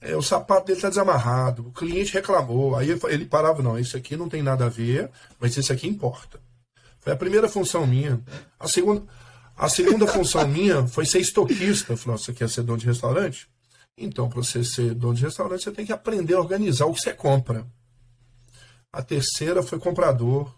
É, 0.00 0.14
o 0.14 0.22
sapato 0.22 0.66
dele 0.66 0.78
está 0.78 0.88
desamarrado, 0.88 1.68
o 1.68 1.72
cliente 1.72 2.12
reclamou, 2.12 2.76
aí 2.76 2.88
ele 3.08 3.24
parava, 3.24 3.62
não, 3.62 3.78
isso 3.78 3.96
aqui 3.96 4.16
não 4.16 4.28
tem 4.28 4.42
nada 4.42 4.66
a 4.66 4.68
ver, 4.68 5.10
mas 5.40 5.56
isso 5.56 5.72
aqui 5.72 5.88
importa. 5.88 6.40
Foi 7.00 7.12
a 7.12 7.16
primeira 7.16 7.48
função 7.48 7.86
minha. 7.86 8.20
A 8.58 8.68
segunda, 8.68 9.04
a 9.56 9.68
segunda 9.68 10.06
função 10.06 10.46
minha 10.46 10.86
foi 10.86 11.06
ser 11.06 11.20
estoquista. 11.20 11.96
Falei, 11.96 12.18
você 12.18 12.32
quer 12.32 12.48
ser 12.48 12.62
dono 12.62 12.78
de 12.78 12.86
restaurante? 12.86 13.48
Então, 13.96 14.28
para 14.28 14.42
você 14.42 14.62
ser 14.62 14.94
dono 14.94 15.14
de 15.14 15.24
restaurante, 15.24 15.64
você 15.64 15.72
tem 15.72 15.86
que 15.86 15.92
aprender 15.92 16.34
a 16.34 16.40
organizar 16.40 16.86
o 16.86 16.92
que 16.92 17.00
você 17.00 17.14
compra. 17.14 17.66
A 18.92 19.02
terceira 19.02 19.62
foi 19.62 19.78
comprador. 19.78 20.54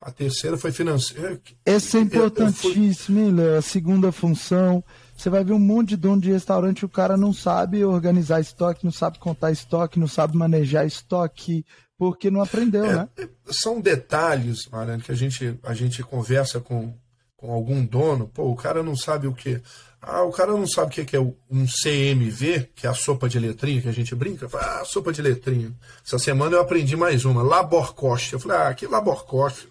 A 0.00 0.10
terceira 0.10 0.58
foi 0.58 0.70
financeiro. 0.70 1.40
Essa 1.64 1.96
é 1.96 2.02
importantíssimo, 2.02 3.18
hein, 3.18 3.32
Léo? 3.32 3.56
A 3.56 3.62
segunda 3.62 4.12
função. 4.12 4.84
Você 5.16 5.30
vai 5.30 5.42
ver 5.42 5.54
um 5.54 5.58
monte 5.58 5.90
de 5.90 5.96
dono 5.96 6.20
de 6.20 6.30
restaurante, 6.30 6.84
o 6.84 6.88
cara 6.90 7.16
não 7.16 7.32
sabe 7.32 7.82
organizar 7.84 8.38
estoque, 8.38 8.84
não 8.84 8.92
sabe 8.92 9.18
contar 9.18 9.50
estoque, 9.50 9.98
não 9.98 10.06
sabe 10.06 10.36
manejar 10.36 10.86
estoque, 10.86 11.64
porque 11.96 12.30
não 12.30 12.42
aprendeu, 12.42 12.84
é, 12.84 12.96
né? 12.96 13.08
São 13.46 13.80
detalhes, 13.80 14.68
Mariano, 14.68 15.02
que 15.02 15.12
a 15.12 15.14
gente, 15.14 15.58
a 15.62 15.72
gente 15.72 16.02
conversa 16.02 16.60
com, 16.60 16.92
com 17.44 17.52
algum 17.52 17.84
dono, 17.84 18.26
pô, 18.26 18.44
o 18.44 18.56
cara 18.56 18.82
não 18.82 18.96
sabe 18.96 19.26
o 19.26 19.34
que. 19.34 19.60
Ah, 20.00 20.22
o 20.22 20.32
cara 20.32 20.52
não 20.52 20.66
sabe 20.66 20.88
o 21.02 21.04
que 21.04 21.14
é 21.14 21.20
um 21.20 21.66
CMV, 21.66 22.70
que 22.74 22.86
é 22.86 22.90
a 22.90 22.94
sopa 22.94 23.28
de 23.28 23.38
letrinha, 23.38 23.82
que 23.82 23.88
a 23.88 23.92
gente 23.92 24.14
brinca. 24.14 24.48
Fala, 24.48 24.80
ah, 24.80 24.84
sopa 24.86 25.12
de 25.12 25.20
letrinha. 25.20 25.70
Essa 26.04 26.18
semana 26.18 26.56
eu 26.56 26.60
aprendi 26.62 26.96
mais 26.96 27.26
uma, 27.26 27.42
Laborcoste. 27.42 28.32
Eu 28.32 28.40
falei, 28.40 28.56
ah, 28.56 28.72
que 28.72 28.86
Laborcoste? 28.86 29.68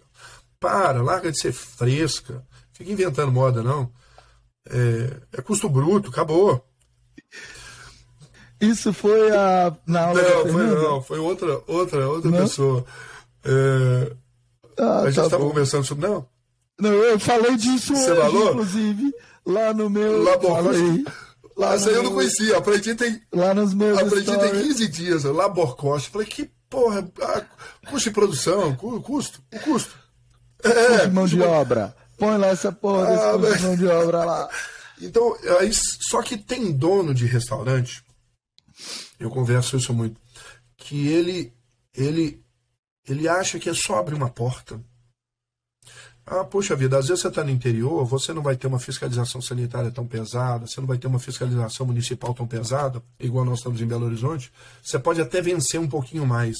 Para, 0.60 1.02
larga 1.02 1.32
de 1.32 1.40
ser 1.40 1.52
fresca. 1.52 2.46
Fica 2.74 2.92
inventando 2.92 3.32
moda, 3.32 3.64
não. 3.64 3.92
É, 4.70 5.40
é 5.40 5.42
custo 5.42 5.68
bruto, 5.68 6.12
acabou. 6.12 6.64
Isso 8.62 8.94
foi 8.94 9.32
a, 9.32 9.76
na 9.88 10.06
aula 10.06 10.22
Não, 10.22 10.48
foi, 10.48 10.64
não, 10.64 11.02
foi 11.02 11.20
outra, 11.20 11.62
outra, 11.66 12.08
outra 12.08 12.32
pessoa. 12.32 12.86
É, 13.44 14.16
ah, 14.80 15.00
a 15.00 15.06
gente 15.06 15.20
estava 15.20 15.30
tá 15.30 15.38
conversando 15.38 15.84
sobre. 15.84 16.08
Não, 16.08 16.28
não, 16.80 16.92
eu 16.92 17.20
falei 17.20 17.56
disso 17.56 17.96
Você 17.96 18.12
hoje, 18.12 18.22
falou? 18.22 18.50
inclusive, 18.52 19.14
lá 19.46 19.74
no 19.74 19.90
meu. 19.90 20.24
Lá 20.24 20.40
falei, 20.40 21.06
lá 21.56 21.74
Essa 21.76 21.90
aí 21.90 21.96
eu 21.96 22.04
não 22.04 22.14
conhecia. 22.14 22.58
Aprendi 22.58 22.96
tem. 22.96 23.22
Lá 23.32 23.54
nos 23.54 23.74
meus. 23.74 23.98
Aprendi 23.98 24.32
stories. 24.32 24.52
tem 24.52 24.62
15 24.64 24.88
dias. 24.88 25.24
Laborcoste. 25.24 26.10
Falei, 26.10 26.28
que 26.28 26.50
porra. 26.70 27.08
Ah, 27.22 27.46
custo 27.88 28.10
de 28.10 28.16
produção, 28.16 28.76
custo. 28.76 29.42
O 29.54 29.60
custo. 29.60 29.96
É, 30.64 31.08
mão 31.08 31.28
de 31.28 31.40
obra. 31.42 31.96
Põe 32.18 32.38
lá 32.38 32.48
essa 32.48 32.72
porra 32.72 33.08
desse 33.08 33.24
ah, 33.24 33.38
mas... 33.38 33.58
de 33.58 33.64
mão 33.64 33.76
de 33.76 33.88
obra 33.88 34.24
lá. 34.24 34.50
Então, 35.02 35.36
aí, 35.60 35.72
só 35.74 36.22
que 36.22 36.38
tem 36.38 36.72
dono 36.72 37.14
de 37.14 37.26
restaurante, 37.26 38.04
eu 39.20 39.30
converso 39.30 39.76
isso 39.76 39.94
muito, 39.94 40.22
que 40.78 41.08
ele, 41.08 41.52
ele, 41.94 42.42
ele 43.08 43.28
acha 43.28 43.60
que 43.60 43.70
é 43.70 43.74
só 43.74 43.98
abrir 43.98 44.16
uma 44.16 44.30
porta 44.30 44.80
ah, 46.26 46.46
poxa 46.46 46.76
vida, 46.76 46.98
às 46.98 47.08
vezes 47.08 47.22
você 47.22 47.28
está 47.28 47.44
no 47.44 47.50
interior, 47.50 48.06
você 48.06 48.32
não 48.32 48.42
vai 48.42 48.56
ter 48.56 48.68
uma 48.68 48.80
fiscalização 48.80 49.42
sanitária 49.42 49.92
tão 49.92 50.08
pesada, 50.08 50.66
você 50.66 50.80
não 50.80 50.88
vai 50.88 50.98
ter 50.98 51.08
uma 51.08 51.20
fiscalização 51.20 51.86
municipal 51.86 52.34
tão 52.34 52.48
pesada, 52.48 53.04
igual 53.20 53.44
nós 53.44 53.60
estamos 53.60 53.82
em 53.82 53.86
Belo 53.86 54.06
Horizonte. 54.06 54.52
Você 54.82 54.98
pode 54.98 55.20
até 55.22 55.42
vencer 55.42 55.80
um 55.80 55.88
pouquinho 55.88 56.26
mais. 56.26 56.58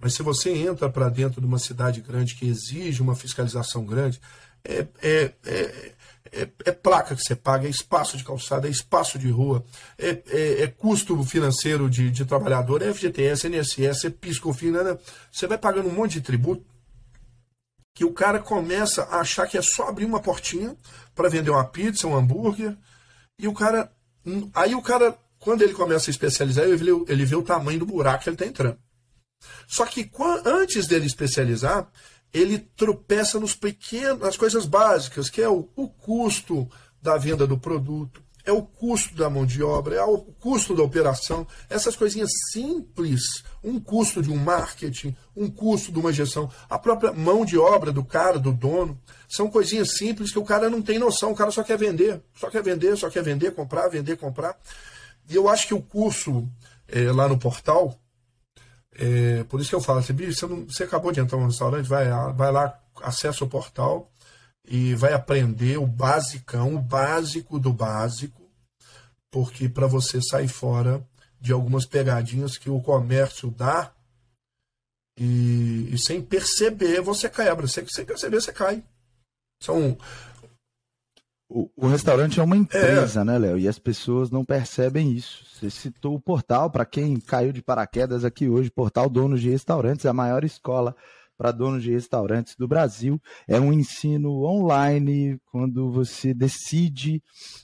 Mas 0.00 0.14
se 0.14 0.22
você 0.24 0.50
entra 0.52 0.90
para 0.90 1.08
dentro 1.08 1.40
de 1.40 1.46
uma 1.46 1.58
cidade 1.58 2.00
grande 2.00 2.34
que 2.34 2.46
exige 2.46 3.00
uma 3.00 3.14
fiscalização 3.14 3.84
grande, 3.86 4.20
é, 4.64 4.86
é, 5.00 5.32
é, 5.46 5.92
é, 6.32 6.48
é 6.64 6.72
placa 6.72 7.14
que 7.14 7.22
você 7.22 7.36
paga, 7.36 7.68
é 7.68 7.70
espaço 7.70 8.16
de 8.16 8.24
calçada, 8.24 8.66
é 8.66 8.70
espaço 8.70 9.20
de 9.20 9.30
rua, 9.30 9.64
é, 9.96 10.20
é, 10.26 10.62
é 10.62 10.66
custo 10.66 11.22
financeiro 11.22 11.88
de, 11.88 12.10
de 12.10 12.24
trabalhador, 12.24 12.82
é 12.82 12.92
FGTS, 12.92 13.46
NSS, 13.46 14.06
é 14.08 14.10
PIS/COFINS, 14.10 14.72
né? 14.72 14.98
você 15.30 15.46
vai 15.46 15.58
pagando 15.58 15.88
um 15.88 15.94
monte 15.94 16.14
de 16.14 16.22
tributo 16.22 16.73
que 17.94 18.04
o 18.04 18.12
cara 18.12 18.40
começa 18.40 19.04
a 19.04 19.20
achar 19.20 19.46
que 19.46 19.56
é 19.56 19.62
só 19.62 19.88
abrir 19.88 20.04
uma 20.04 20.20
portinha 20.20 20.76
para 21.14 21.28
vender 21.28 21.50
uma 21.50 21.64
pizza, 21.64 22.08
um 22.08 22.16
hambúrguer, 22.16 22.76
e 23.38 23.46
o 23.46 23.54
cara. 23.54 23.90
Aí 24.52 24.74
o 24.74 24.82
cara, 24.82 25.16
quando 25.38 25.62
ele 25.62 25.72
começa 25.72 26.10
a 26.10 26.12
especializar, 26.12 26.64
ele 26.64 26.76
vê, 26.76 26.90
ele 27.08 27.24
vê 27.24 27.36
o 27.36 27.42
tamanho 27.42 27.78
do 27.78 27.86
buraco 27.86 28.24
que 28.24 28.28
ele 28.28 28.34
está 28.34 28.46
entrando. 28.46 28.78
Só 29.66 29.86
que 29.86 30.10
antes 30.44 30.86
dele 30.86 31.06
especializar, 31.06 31.88
ele 32.32 32.58
tropeça 32.58 33.38
nos 33.38 33.54
pequenos, 33.54 34.18
nas 34.18 34.36
coisas 34.36 34.66
básicas, 34.66 35.30
que 35.30 35.40
é 35.40 35.48
o, 35.48 35.68
o 35.76 35.88
custo 35.88 36.68
da 37.00 37.16
venda 37.16 37.46
do 37.46 37.58
produto, 37.58 38.23
é 38.44 38.52
o 38.52 38.62
custo 38.62 39.14
da 39.16 39.30
mão 39.30 39.46
de 39.46 39.62
obra, 39.62 39.96
é 39.96 40.04
o 40.04 40.18
custo 40.18 40.74
da 40.74 40.82
operação, 40.82 41.46
essas 41.68 41.96
coisinhas 41.96 42.30
simples, 42.52 43.42
um 43.62 43.80
custo 43.80 44.22
de 44.22 44.30
um 44.30 44.36
marketing, 44.36 45.16
um 45.34 45.50
custo 45.50 45.90
de 45.90 45.98
uma 45.98 46.12
gestão, 46.12 46.50
a 46.68 46.78
própria 46.78 47.12
mão 47.12 47.44
de 47.44 47.56
obra 47.56 47.90
do 47.90 48.04
cara, 48.04 48.38
do 48.38 48.52
dono, 48.52 49.00
são 49.28 49.48
coisinhas 49.48 49.96
simples 49.96 50.30
que 50.30 50.38
o 50.38 50.44
cara 50.44 50.68
não 50.68 50.82
tem 50.82 50.98
noção, 50.98 51.32
o 51.32 51.34
cara 51.34 51.50
só 51.50 51.62
quer 51.62 51.78
vender, 51.78 52.22
só 52.34 52.50
quer 52.50 52.62
vender, 52.62 52.96
só 52.96 53.08
quer 53.08 53.22
vender, 53.22 53.54
comprar, 53.54 53.88
vender, 53.88 54.16
comprar. 54.18 54.56
E 55.28 55.34
eu 55.34 55.48
acho 55.48 55.66
que 55.66 55.74
o 55.74 55.80
curso 55.80 56.46
é, 56.86 57.10
lá 57.10 57.26
no 57.26 57.38
portal, 57.38 57.98
é, 58.94 59.42
por 59.44 59.58
isso 59.60 59.70
que 59.70 59.74
eu 59.74 59.80
falo 59.80 60.00
assim, 60.00 60.12
bicho, 60.12 60.38
você, 60.38 60.46
não, 60.46 60.66
você 60.66 60.84
acabou 60.84 61.10
de 61.12 61.20
entrar 61.20 61.38
no 61.38 61.46
restaurante, 61.46 61.88
vai, 61.88 62.06
vai 62.34 62.52
lá, 62.52 62.78
acessa 63.02 63.42
o 63.42 63.48
portal, 63.48 64.10
e 64.66 64.94
vai 64.94 65.12
aprender 65.12 65.78
o 65.78 65.86
basicão, 65.86 66.74
o 66.74 66.80
básico 66.80 67.58
do 67.58 67.72
básico, 67.72 68.42
porque 69.30 69.68
para 69.68 69.86
você 69.86 70.20
sair 70.22 70.48
fora 70.48 71.06
de 71.40 71.52
algumas 71.52 71.86
pegadinhas 71.86 72.56
que 72.56 72.70
o 72.70 72.80
comércio 72.80 73.50
dá 73.50 73.92
e, 75.18 75.90
e 75.92 75.98
sem 75.98 76.22
perceber 76.22 77.00
você 77.02 77.28
quebra, 77.28 77.68
sem, 77.68 77.86
sem 77.86 78.04
perceber 78.04 78.40
você 78.40 78.52
cai. 78.52 78.82
São 79.62 79.96
o, 81.48 81.70
o, 81.76 81.86
restaurante 81.86 82.40
é 82.40 82.42
uma 82.42 82.56
empresa, 82.56 83.20
é. 83.20 83.24
né, 83.24 83.38
Léo? 83.38 83.58
E 83.58 83.68
as 83.68 83.78
pessoas 83.78 84.30
não 84.30 84.44
percebem 84.44 85.12
isso. 85.12 85.44
Você 85.52 85.70
citou 85.70 86.14
o 86.14 86.20
portal, 86.20 86.70
para 86.70 86.84
quem 86.84 87.20
caiu 87.20 87.52
de 87.52 87.62
paraquedas 87.62 88.24
aqui 88.24 88.48
hoje, 88.48 88.70
Portal 88.70 89.08
Donos 89.08 89.40
de 89.40 89.50
Restaurantes, 89.50 90.06
a 90.06 90.12
maior 90.12 90.42
escola 90.42 90.96
para 91.36 91.52
donos 91.52 91.82
de 91.82 91.90
restaurantes 91.90 92.54
do 92.56 92.68
Brasil. 92.68 93.20
É 93.46 93.58
um 93.60 93.72
ensino 93.72 94.44
online, 94.44 95.38
quando 95.46 95.90
você 95.90 96.32
decide 96.32 97.22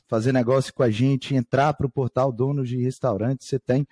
fazer 0.08 0.32
negócio 0.32 0.72
com 0.74 0.82
a 0.82 0.90
gente, 0.90 1.34
entrar 1.34 1.74
para 1.74 1.86
o 1.86 1.90
portal 1.90 2.32
Donos 2.32 2.68
de 2.68 2.76
Restaurantes, 2.82 3.48
você 3.48 3.58
tem 3.58 3.86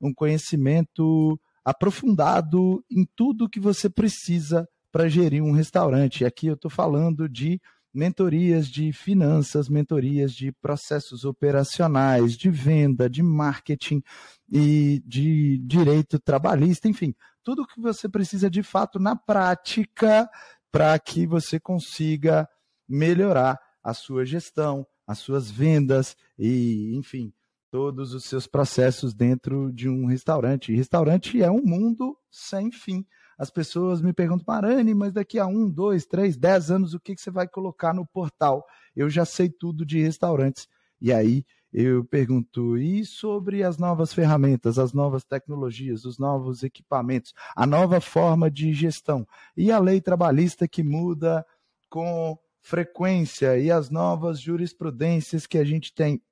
um 0.00 0.12
conhecimento 0.12 1.38
aprofundado 1.64 2.84
em 2.90 3.06
tudo 3.16 3.48
que 3.48 3.58
você 3.58 3.88
precisa 3.88 4.68
para 4.92 5.08
gerir 5.08 5.42
um 5.42 5.50
restaurante. 5.50 6.24
Aqui 6.24 6.46
eu 6.46 6.54
estou 6.54 6.70
falando 6.70 7.28
de 7.28 7.60
mentorias 7.94 8.66
de 8.66 8.92
finanças, 8.92 9.68
mentorias 9.68 10.32
de 10.32 10.50
processos 10.50 11.24
operacionais, 11.24 12.36
de 12.36 12.50
venda, 12.50 13.08
de 13.08 13.22
marketing 13.22 14.02
e 14.50 15.00
de 15.06 15.58
direito 15.58 16.18
trabalhista, 16.18 16.88
enfim, 16.88 17.14
tudo 17.42 17.66
que 17.66 17.80
você 17.80 18.08
precisa 18.08 18.50
de 18.50 18.62
fato 18.62 18.98
na 18.98 19.14
prática 19.14 20.28
para 20.72 20.98
que 20.98 21.26
você 21.26 21.60
consiga 21.60 22.48
melhorar 22.88 23.60
a 23.82 23.94
sua 23.94 24.24
gestão, 24.24 24.84
as 25.06 25.18
suas 25.18 25.50
vendas 25.50 26.16
e, 26.38 26.96
enfim, 26.96 27.32
todos 27.70 28.14
os 28.14 28.24
seus 28.24 28.46
processos 28.46 29.14
dentro 29.14 29.72
de 29.72 29.88
um 29.88 30.06
restaurante. 30.06 30.74
Restaurante 30.74 31.42
é 31.42 31.50
um 31.50 31.62
mundo 31.62 32.16
sem 32.30 32.72
fim. 32.72 33.06
As 33.38 33.50
pessoas 33.50 34.00
me 34.00 34.12
perguntam, 34.12 34.44
Marani, 34.46 34.94
mas 34.94 35.12
daqui 35.12 35.38
a 35.38 35.46
um, 35.46 35.68
dois, 35.68 36.06
três, 36.06 36.36
dez 36.36 36.70
anos, 36.70 36.94
o 36.94 37.00
que, 37.00 37.14
que 37.14 37.20
você 37.20 37.30
vai 37.30 37.48
colocar 37.48 37.92
no 37.92 38.06
portal? 38.06 38.64
Eu 38.94 39.10
já 39.10 39.24
sei 39.24 39.48
tudo 39.48 39.84
de 39.84 40.00
restaurantes. 40.00 40.68
E 41.00 41.12
aí 41.12 41.44
eu 41.72 42.04
pergunto, 42.04 42.78
e 42.78 43.04
sobre 43.04 43.64
as 43.64 43.78
novas 43.78 44.14
ferramentas, 44.14 44.78
as 44.78 44.92
novas 44.92 45.24
tecnologias, 45.24 46.04
os 46.04 46.18
novos 46.20 46.62
equipamentos, 46.62 47.34
a 47.56 47.66
nova 47.66 48.00
forma 48.00 48.48
de 48.48 48.72
gestão 48.72 49.26
e 49.56 49.72
a 49.72 49.78
lei 49.80 50.00
trabalhista 50.00 50.68
que 50.68 50.84
muda 50.84 51.44
com 51.90 52.38
frequência 52.62 53.58
e 53.58 53.72
as 53.72 53.90
novas 53.90 54.40
jurisprudências 54.40 55.48
que 55.48 55.58
a 55.58 55.64
gente 55.64 55.92
tem? 55.92 56.22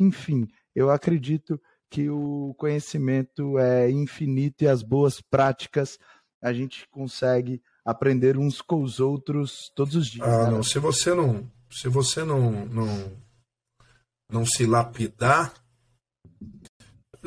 Enfim, 0.00 0.48
eu 0.74 0.90
acredito 0.90 1.60
que 1.90 2.08
o 2.08 2.54
conhecimento 2.56 3.58
é 3.58 3.90
infinito 3.90 4.64
e 4.64 4.68
as 4.68 4.82
boas 4.82 5.20
práticas 5.20 5.98
a 6.46 6.52
gente 6.52 6.86
consegue 6.90 7.60
aprender 7.84 8.38
uns 8.38 8.62
com 8.62 8.80
os 8.82 9.00
outros 9.00 9.68
todos 9.74 9.96
os 9.96 10.06
dias. 10.06 10.28
Ah, 10.28 10.44
né? 10.44 10.50
não. 10.52 10.62
Se 10.62 10.78
você 10.78 11.12
não, 11.12 11.50
se 11.68 11.88
você 11.88 12.22
não, 12.22 12.64
não, 12.66 13.12
não 14.30 14.46
se 14.46 14.64
lapidar, 14.64 15.52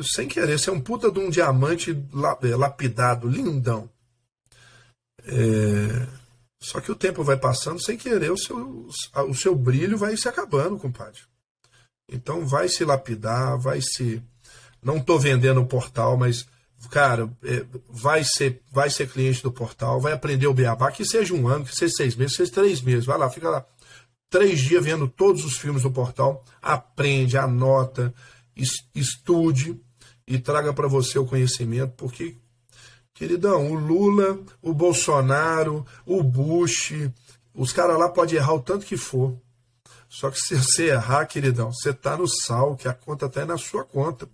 sem 0.02 0.26
querer, 0.26 0.58
você 0.58 0.70
é 0.70 0.72
um 0.72 0.80
puta 0.80 1.10
de 1.10 1.18
um 1.18 1.28
diamante 1.28 1.90
é, 1.90 2.56
lapidado, 2.56 3.28
lindão. 3.28 3.90
É, 5.24 6.08
só 6.62 6.80
que 6.80 6.90
o 6.90 6.96
tempo 6.96 7.22
vai 7.22 7.36
passando 7.36 7.78
sem 7.78 7.98
querer, 7.98 8.32
o 8.32 8.38
seu, 8.38 8.88
o 9.28 9.34
seu 9.34 9.54
brilho 9.54 9.98
vai 9.98 10.16
se 10.16 10.30
acabando, 10.30 10.78
compadre. 10.78 11.20
Então 12.10 12.46
vai 12.46 12.70
se 12.70 12.86
lapidar, 12.86 13.58
vai 13.58 13.82
se. 13.82 14.22
Não 14.82 14.96
estou 14.96 15.20
vendendo 15.20 15.60
o 15.60 15.66
portal, 15.66 16.16
mas, 16.16 16.46
cara, 16.88 17.30
é, 17.42 17.64
vai, 17.88 18.24
ser, 18.24 18.62
vai 18.70 18.88
ser 18.88 19.10
cliente 19.10 19.42
do 19.42 19.52
portal, 19.52 20.00
vai 20.00 20.12
aprender 20.12 20.46
o 20.46 20.54
beabá, 20.54 20.90
que 20.90 21.04
seja 21.04 21.34
um 21.34 21.46
ano, 21.48 21.64
que 21.64 21.74
seja 21.74 21.94
seis 21.94 22.16
meses, 22.16 22.36
que 22.36 22.44
seja 22.44 22.52
três 22.52 22.80
meses. 22.80 23.04
Vai 23.04 23.18
lá, 23.18 23.28
fica 23.28 23.50
lá 23.50 23.66
três 24.28 24.60
dias 24.60 24.84
vendo 24.84 25.08
todos 25.08 25.44
os 25.44 25.58
filmes 25.58 25.82
do 25.82 25.90
portal, 25.90 26.44
aprende, 26.62 27.36
anota, 27.36 28.14
estude 28.94 29.80
e 30.26 30.38
traga 30.38 30.72
para 30.72 30.86
você 30.86 31.18
o 31.18 31.26
conhecimento, 31.26 31.92
porque 31.96 32.36
Queridão, 33.20 33.70
o 33.70 33.74
Lula, 33.74 34.38
o 34.62 34.72
Bolsonaro, 34.72 35.84
o 36.06 36.22
Bush, 36.22 36.94
os 37.52 37.70
caras 37.70 37.98
lá 37.98 38.08
podem 38.08 38.36
errar 38.36 38.54
o 38.54 38.62
tanto 38.62 38.86
que 38.86 38.96
for. 38.96 39.36
Só 40.08 40.30
que 40.30 40.40
se 40.40 40.54
você 40.54 40.86
errar, 40.86 41.26
queridão, 41.26 41.70
você 41.70 41.92
tá 41.92 42.16
no 42.16 42.26
sal, 42.26 42.74
que 42.76 42.88
a 42.88 42.94
conta 42.94 43.28
tá 43.28 43.44
na 43.44 43.58
sua 43.58 43.84
conta. 43.84 44.26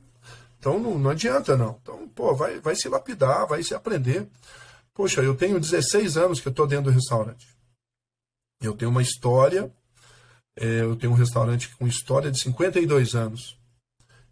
Então 0.66 0.81
não, 0.81 0.98
não 0.98 1.11
adianta, 1.11 1.57
não. 1.57 1.79
Então, 1.81 2.09
pô, 2.09 2.35
vai, 2.35 2.59
vai 2.59 2.74
se 2.74 2.88
lapidar, 2.88 3.46
vai 3.46 3.62
se 3.62 3.72
aprender. 3.72 4.26
Poxa, 4.92 5.22
eu 5.22 5.37
tenho 5.37 5.61
16 5.61 6.16
anos 6.16 6.40
que 6.40 6.48
eu 6.48 6.52
tô 6.52 6.66
dentro 6.66 6.87
do 6.87 6.90
restaurante. 6.90 7.46
Eu 8.61 8.74
tenho 8.74 8.90
uma 8.90 9.00
história, 9.00 9.72
é, 10.57 10.81
eu 10.81 10.96
tenho 10.96 11.12
um 11.12 11.16
restaurante 11.16 11.68
com 11.76 11.87
história 11.87 12.33
de 12.33 12.40
52 12.40 13.14
anos. 13.14 13.57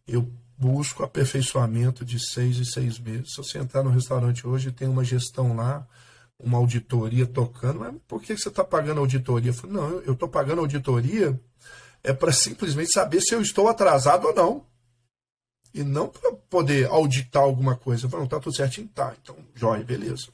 Eu 0.09 0.29
busco 0.59 1.05
aperfeiçoamento 1.05 2.05
de 2.05 2.19
seis 2.19 2.57
e 2.57 2.65
seis 2.65 2.99
meses. 2.99 3.35
Se 3.35 3.37
você 3.37 3.59
entrar 3.59 3.85
no 3.85 3.91
restaurante 3.91 4.45
hoje, 4.45 4.73
tem 4.73 4.89
uma 4.89 5.05
gestão 5.05 5.55
lá, 5.55 5.87
uma 6.37 6.59
auditoria 6.59 7.27
tocando, 7.27 7.79
mas 7.79 7.95
por 8.09 8.21
que 8.21 8.37
você 8.37 8.49
está 8.49 8.65
pagando 8.65 8.99
auditoria? 8.99 9.51
Eu 9.51 9.55
falo, 9.55 9.73
não, 9.73 10.01
eu 10.01 10.15
estou 10.15 10.29
pagando 10.29 10.63
auditoria 10.63 11.41
é 12.03 12.13
para 12.13 12.33
simplesmente 12.33 12.91
saber 12.93 13.21
se 13.21 13.37
eu 13.37 13.41
estou 13.41 13.69
atrasado 13.69 14.27
ou 14.27 14.35
não. 14.35 14.74
E 15.75 15.83
não 15.83 16.09
para 16.09 16.33
poder 16.49 16.87
auditar 16.87 17.43
alguma 17.43 17.77
coisa. 17.77 18.09
Falo, 18.09 18.23
não, 18.23 18.29
tá 18.29 18.39
tudo 18.39 18.55
certinho? 18.55 18.89
Tá, 18.89 19.13
então, 19.21 19.37
jóia, 19.55 19.83
beleza. 19.83 20.29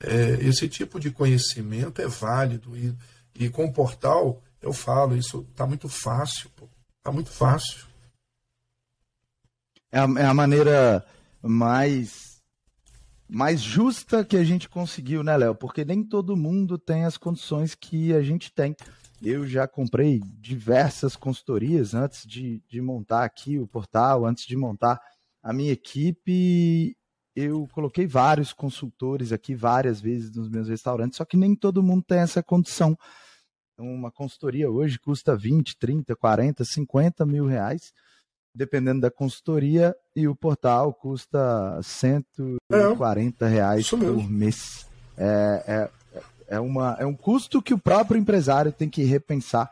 É, 0.00 0.38
esse 0.40 0.66
tipo 0.68 0.98
de 0.98 1.10
conhecimento 1.10 2.00
é 2.00 2.08
válido. 2.08 2.74
E, 2.76 2.96
e 3.34 3.50
com 3.50 3.66
o 3.66 3.72
portal, 3.72 4.42
eu 4.62 4.72
falo, 4.72 5.14
isso 5.14 5.46
está 5.50 5.66
muito 5.66 5.88
fácil, 5.88 6.50
está 6.98 7.12
muito 7.12 7.30
fácil. 7.30 7.84
É 9.92 9.98
a, 9.98 10.08
é 10.18 10.24
a 10.24 10.34
maneira 10.34 11.06
mais 11.42 12.26
mais 13.28 13.60
justa 13.60 14.24
que 14.24 14.36
a 14.36 14.44
gente 14.44 14.68
conseguiu, 14.68 15.22
né, 15.22 15.36
Léo? 15.36 15.54
Porque 15.54 15.84
nem 15.84 16.02
todo 16.02 16.36
mundo 16.36 16.78
tem 16.78 17.04
as 17.04 17.16
condições 17.16 17.74
que 17.74 18.12
a 18.14 18.22
gente 18.22 18.52
tem. 18.52 18.76
Eu 19.22 19.46
já 19.46 19.66
comprei 19.66 20.20
diversas 20.38 21.16
consultorias 21.16 21.94
antes 21.94 22.26
de, 22.26 22.62
de 22.68 22.80
montar 22.80 23.24
aqui 23.24 23.58
o 23.58 23.66
portal, 23.66 24.26
antes 24.26 24.46
de 24.46 24.56
montar 24.56 25.00
a 25.42 25.52
minha 25.52 25.72
equipe. 25.72 26.96
Eu 27.34 27.68
coloquei 27.72 28.06
vários 28.06 28.52
consultores 28.52 29.32
aqui 29.32 29.54
várias 29.54 30.00
vezes 30.00 30.34
nos 30.34 30.48
meus 30.48 30.68
restaurantes, 30.68 31.16
só 31.16 31.24
que 31.24 31.36
nem 31.36 31.54
todo 31.54 31.82
mundo 31.82 32.04
tem 32.06 32.18
essa 32.18 32.42
condição. 32.42 32.96
Uma 33.78 34.10
consultoria 34.10 34.70
hoje 34.70 34.98
custa 34.98 35.36
20, 35.36 35.76
30, 35.78 36.16
40, 36.16 36.64
50 36.64 37.26
mil 37.26 37.46
reais 37.46 37.92
dependendo 38.56 39.02
da 39.02 39.10
consultoria, 39.10 39.94
e 40.14 40.26
o 40.26 40.34
portal 40.34 40.94
custa 40.94 41.78
140 41.82 43.44
é, 43.44 43.48
reais 43.48 43.90
por 43.90 44.30
mês. 44.30 44.86
É, 45.18 45.64
é, 45.66 45.90
é, 46.48 46.58
uma, 46.60 46.96
é 46.98 47.06
um 47.06 47.14
custo 47.14 47.62
que 47.62 47.74
o 47.74 47.78
próprio 47.78 48.18
empresário 48.18 48.72
tem 48.72 48.88
que 48.88 49.02
repensar. 49.04 49.70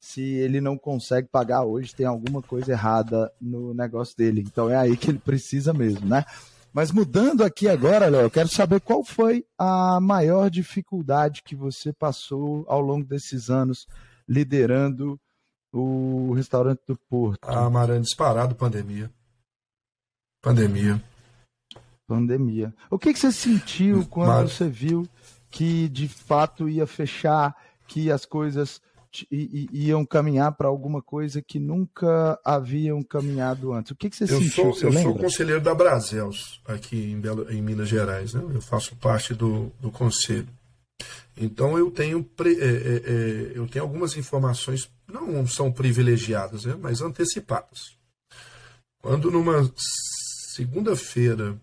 Se 0.00 0.22
ele 0.22 0.60
não 0.60 0.76
consegue 0.76 1.28
pagar 1.28 1.64
hoje, 1.64 1.94
tem 1.94 2.04
alguma 2.04 2.42
coisa 2.42 2.72
errada 2.72 3.32
no 3.40 3.72
negócio 3.72 4.16
dele. 4.16 4.42
Então 4.46 4.68
é 4.68 4.76
aí 4.76 4.96
que 4.96 5.10
ele 5.10 5.18
precisa 5.18 5.72
mesmo, 5.72 6.06
né? 6.06 6.24
Mas 6.74 6.90
mudando 6.90 7.44
aqui 7.44 7.68
agora, 7.68 8.08
Léo, 8.08 8.22
eu 8.22 8.30
quero 8.30 8.48
saber 8.48 8.80
qual 8.80 9.04
foi 9.04 9.46
a 9.56 10.00
maior 10.00 10.50
dificuldade 10.50 11.42
que 11.42 11.54
você 11.54 11.92
passou 11.92 12.64
ao 12.68 12.80
longo 12.80 13.06
desses 13.06 13.48
anos 13.48 13.86
liderando 14.28 15.18
o 15.72 16.32
restaurante 16.34 16.80
do 16.86 16.96
Porto. 17.08 17.38
Ah, 17.42 17.70
Maranhão, 17.70 18.02
disparado 18.02 18.54
pandemia. 18.54 19.10
Pandemia. 20.42 21.02
Pandemia. 22.06 22.74
O 22.90 22.98
que, 22.98 23.12
que 23.12 23.18
você 23.18 23.32
sentiu 23.32 24.04
quando 24.06 24.28
Mar... 24.28 24.48
você 24.48 24.68
viu 24.68 25.08
que 25.54 25.88
de 25.88 26.08
fato 26.08 26.68
ia 26.68 26.84
fechar, 26.84 27.54
que 27.86 28.10
as 28.10 28.26
coisas 28.26 28.82
iam 29.30 30.04
caminhar 30.04 30.50
para 30.50 30.66
alguma 30.66 31.00
coisa 31.00 31.40
que 31.40 31.60
nunca 31.60 32.36
haviam 32.44 33.00
caminhado 33.04 33.72
antes. 33.72 33.92
O 33.92 33.94
que, 33.94 34.10
que 34.10 34.16
você 34.16 34.24
eu 34.24 34.40
sentiu? 34.40 34.50
Sou, 34.50 34.74
você 34.74 34.86
eu 34.86 34.90
lembra? 34.90 35.12
sou 35.12 35.14
conselheiro 35.14 35.60
da 35.60 35.72
Brasels, 35.72 36.60
aqui 36.64 37.12
em, 37.12 37.20
Belo, 37.20 37.48
em 37.52 37.62
Minas 37.62 37.88
Gerais. 37.88 38.34
Né? 38.34 38.42
Eu 38.52 38.60
faço 38.60 38.96
parte 38.96 39.32
do, 39.32 39.70
do 39.80 39.92
conselho. 39.92 40.48
Então 41.36 41.78
eu 41.78 41.88
tenho, 41.88 42.28
é, 42.44 42.48
é, 42.48 42.54
é, 42.56 43.52
eu 43.54 43.68
tenho 43.68 43.84
algumas 43.84 44.16
informações, 44.16 44.90
não 45.06 45.46
são 45.46 45.70
privilegiadas, 45.70 46.64
né, 46.64 46.76
mas 46.80 47.00
antecipadas. 47.00 47.96
Quando 49.00 49.30
numa 49.30 49.72
segunda-feira 50.56 51.56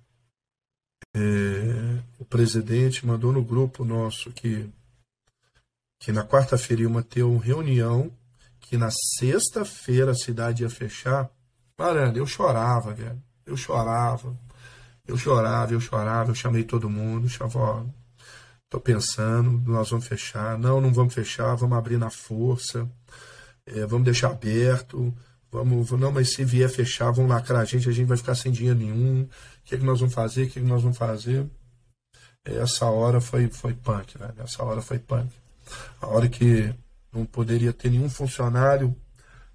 é, 1.15 2.01
o 2.19 2.25
presidente 2.25 3.05
mandou 3.05 3.31
no 3.31 3.43
grupo 3.43 3.83
nosso 3.83 4.31
que, 4.31 4.69
que 5.99 6.11
na 6.11 6.25
quarta-feira 6.25 6.83
ia 6.83 7.03
ter 7.03 7.23
uma 7.23 7.41
reunião, 7.41 8.11
que 8.59 8.77
na 8.77 8.89
sexta-feira 9.17 10.11
a 10.11 10.15
cidade 10.15 10.63
ia 10.63 10.69
fechar, 10.69 11.29
Marana, 11.77 12.17
eu 12.17 12.25
chorava, 12.25 12.93
velho. 12.93 13.21
Eu 13.45 13.57
chorava, 13.57 14.37
eu 15.07 15.17
chorava, 15.17 15.73
eu 15.73 15.79
chorava, 15.79 16.31
eu 16.31 16.35
chamei 16.35 16.63
todo 16.63 16.89
mundo, 16.89 17.27
chamava, 17.27 17.85
Estou 18.71 18.79
pensando, 18.79 19.61
nós 19.69 19.89
vamos 19.89 20.07
fechar. 20.07 20.57
Não, 20.57 20.79
não 20.79 20.93
vamos 20.93 21.13
fechar, 21.13 21.55
vamos 21.55 21.77
abrir 21.77 21.97
na 21.97 22.09
força, 22.09 22.89
é, 23.65 23.85
vamos 23.85 24.05
deixar 24.05 24.29
aberto. 24.29 25.13
Vamos, 25.51 25.91
não, 25.91 26.11
mas 26.11 26.33
se 26.33 26.45
vier 26.45 26.69
fechar, 26.69 27.11
vão 27.11 27.27
lacrar 27.27 27.61
a 27.61 27.65
gente, 27.65 27.89
a 27.89 27.91
gente 27.91 28.07
vai 28.07 28.17
ficar 28.17 28.35
sem 28.35 28.51
dinheiro 28.51 28.79
nenhum. 28.79 29.23
O 29.23 29.29
que, 29.65 29.75
é 29.75 29.77
que 29.77 29.83
nós 29.83 29.99
vamos 29.99 30.15
fazer? 30.15 30.43
O 30.43 30.49
que, 30.49 30.59
é 30.59 30.61
que 30.61 30.67
nós 30.67 30.81
vamos 30.81 30.97
fazer? 30.97 31.45
Essa 32.45 32.85
hora 32.85 33.19
foi, 33.19 33.49
foi 33.49 33.73
punk, 33.73 34.17
né? 34.17 34.33
Essa 34.37 34.63
hora 34.63 34.81
foi 34.81 34.97
punk. 34.97 35.29
A 35.99 36.07
hora 36.07 36.29
que 36.29 36.73
não 37.11 37.25
poderia 37.25 37.73
ter 37.73 37.89
nenhum 37.89 38.09
funcionário, 38.09 38.95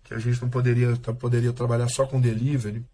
que 0.05 0.13
a 0.13 0.19
gente 0.19 0.41
não 0.43 0.51
poderia, 0.51 0.95
poderia 1.19 1.53
trabalhar 1.53 1.89
só 1.89 2.07
com 2.07 2.21
delivery. 2.21 2.85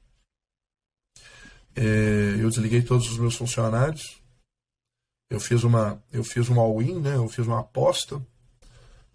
É, 1.75 2.37
eu 2.39 2.49
desliguei 2.49 2.83
todos 2.83 3.11
os 3.11 3.19
meus 3.19 3.35
funcionários, 3.35 4.23
eu 5.29 5.41
fiz 5.41 5.65
uma 5.65 6.03
eu 6.13 6.23
fiz 6.23 6.49
um 6.51 6.61
all-in, 6.61 7.01
né? 7.01 7.17
Eu 7.17 7.29
fiz 7.29 7.47
uma 7.47 7.61
aposta 7.61 8.25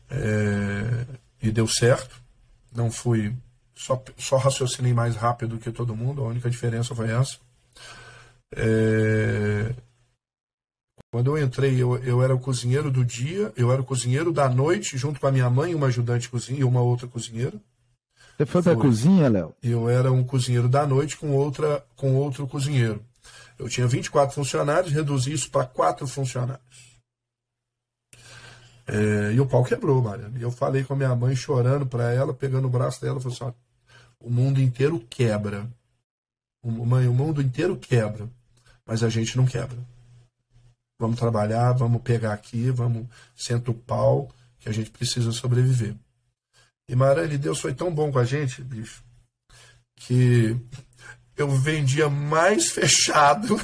é, 0.10 1.06
e 1.42 1.52
deu 1.52 1.68
certo. 1.68 2.22
Não 2.74 2.92
fui 2.92 3.36
só 3.78 4.04
só 4.18 4.38
raciocinei 4.38 4.92
mais 4.92 5.16
rápido 5.16 5.60
que 5.60 5.72
todo 5.72 5.96
mundo. 5.96 6.24
A 6.24 6.28
única 6.28 6.50
diferença 6.50 6.96
foi 6.96 7.12
essa. 7.12 7.38
É, 8.56 9.74
quando 11.12 11.38
eu 11.38 11.44
entrei, 11.44 11.82
eu, 11.82 11.98
eu 12.00 12.24
era 12.24 12.34
o 12.34 12.40
cozinheiro 12.40 12.90
do 12.90 13.06
dia, 13.06 13.54
eu 13.56 13.72
era 13.72 13.82
o 13.82 13.86
cozinheiro 13.86 14.34
da 14.34 14.50
noite, 14.50 14.98
junto 14.98 15.20
com 15.20 15.28
a 15.28 15.32
minha 15.32 15.50
mãe, 15.50 15.76
uma 15.76 15.88
ajudante 15.88 16.28
cozinha 16.30 16.60
e 16.60 16.64
uma 16.64 16.82
outra 16.82 17.08
cozinheira. 17.08 17.54
Você 18.38 18.46
foi 18.46 18.64
para 18.64 18.74
a 18.74 18.76
cozinha, 18.76 19.30
Léo? 19.30 19.56
Eu 19.62 19.90
era 19.90 20.12
um 20.12 20.24
cozinheiro 20.24 20.68
da 20.68 20.86
noite 20.86 21.18
com 21.18 21.32
outra 21.36 21.86
com 21.96 22.16
outro 22.16 22.48
cozinheiro. 22.48 23.04
Eu 23.58 23.70
tinha 23.70 23.88
24 23.88 24.36
funcionários, 24.36 24.94
reduzi 24.94 25.34
isso 25.34 25.50
para 25.50 25.66
quatro 25.66 26.08
funcionários. 26.08 26.98
É, 28.88 29.34
e 29.34 29.40
o 29.40 29.46
pau 29.46 29.64
quebrou, 29.64 30.02
Mariana. 30.02 30.38
E 30.38 30.42
eu 30.42 30.52
falei 30.52 30.84
com 30.84 30.94
a 30.94 30.96
minha 30.96 31.16
mãe, 31.16 31.36
chorando 31.36 31.86
para 31.86 32.12
ela, 32.14 32.34
pegando 32.34 32.68
o 32.68 32.70
braço 32.70 33.02
dela, 33.02 33.20
falei 33.20 33.38
assim: 33.40 33.54
o 34.20 34.30
mundo 34.30 34.62
inteiro 34.62 35.00
quebra. 35.10 35.68
O, 36.62 36.86
mãe, 36.86 37.08
o 37.08 37.14
mundo 37.14 37.42
inteiro 37.42 37.78
quebra, 37.78 38.30
mas 38.86 39.04
a 39.04 39.10
gente 39.10 39.38
não 39.38 39.46
quebra. 39.46 39.78
Vamos 41.00 41.20
trabalhar, 41.20 41.74
vamos 41.74 42.02
pegar 42.02 42.34
aqui, 42.34 42.72
vamos 42.72 43.08
sentar 43.36 43.70
o 43.70 43.78
pau, 43.78 44.34
que 44.60 44.68
a 44.68 44.72
gente 44.72 44.90
precisa 44.90 45.32
sobreviver. 45.32 45.96
E 46.90 46.96
Marane, 46.96 47.38
Deus 47.38 47.60
foi 47.60 47.74
tão 47.74 47.94
bom 47.94 48.12
com 48.12 48.20
a 48.20 48.26
gente, 48.26 48.64
bicho, 48.64 49.04
que 49.96 50.58
eu 51.36 51.50
vendia 51.50 52.10
mais 52.10 52.70
fechado 52.72 53.56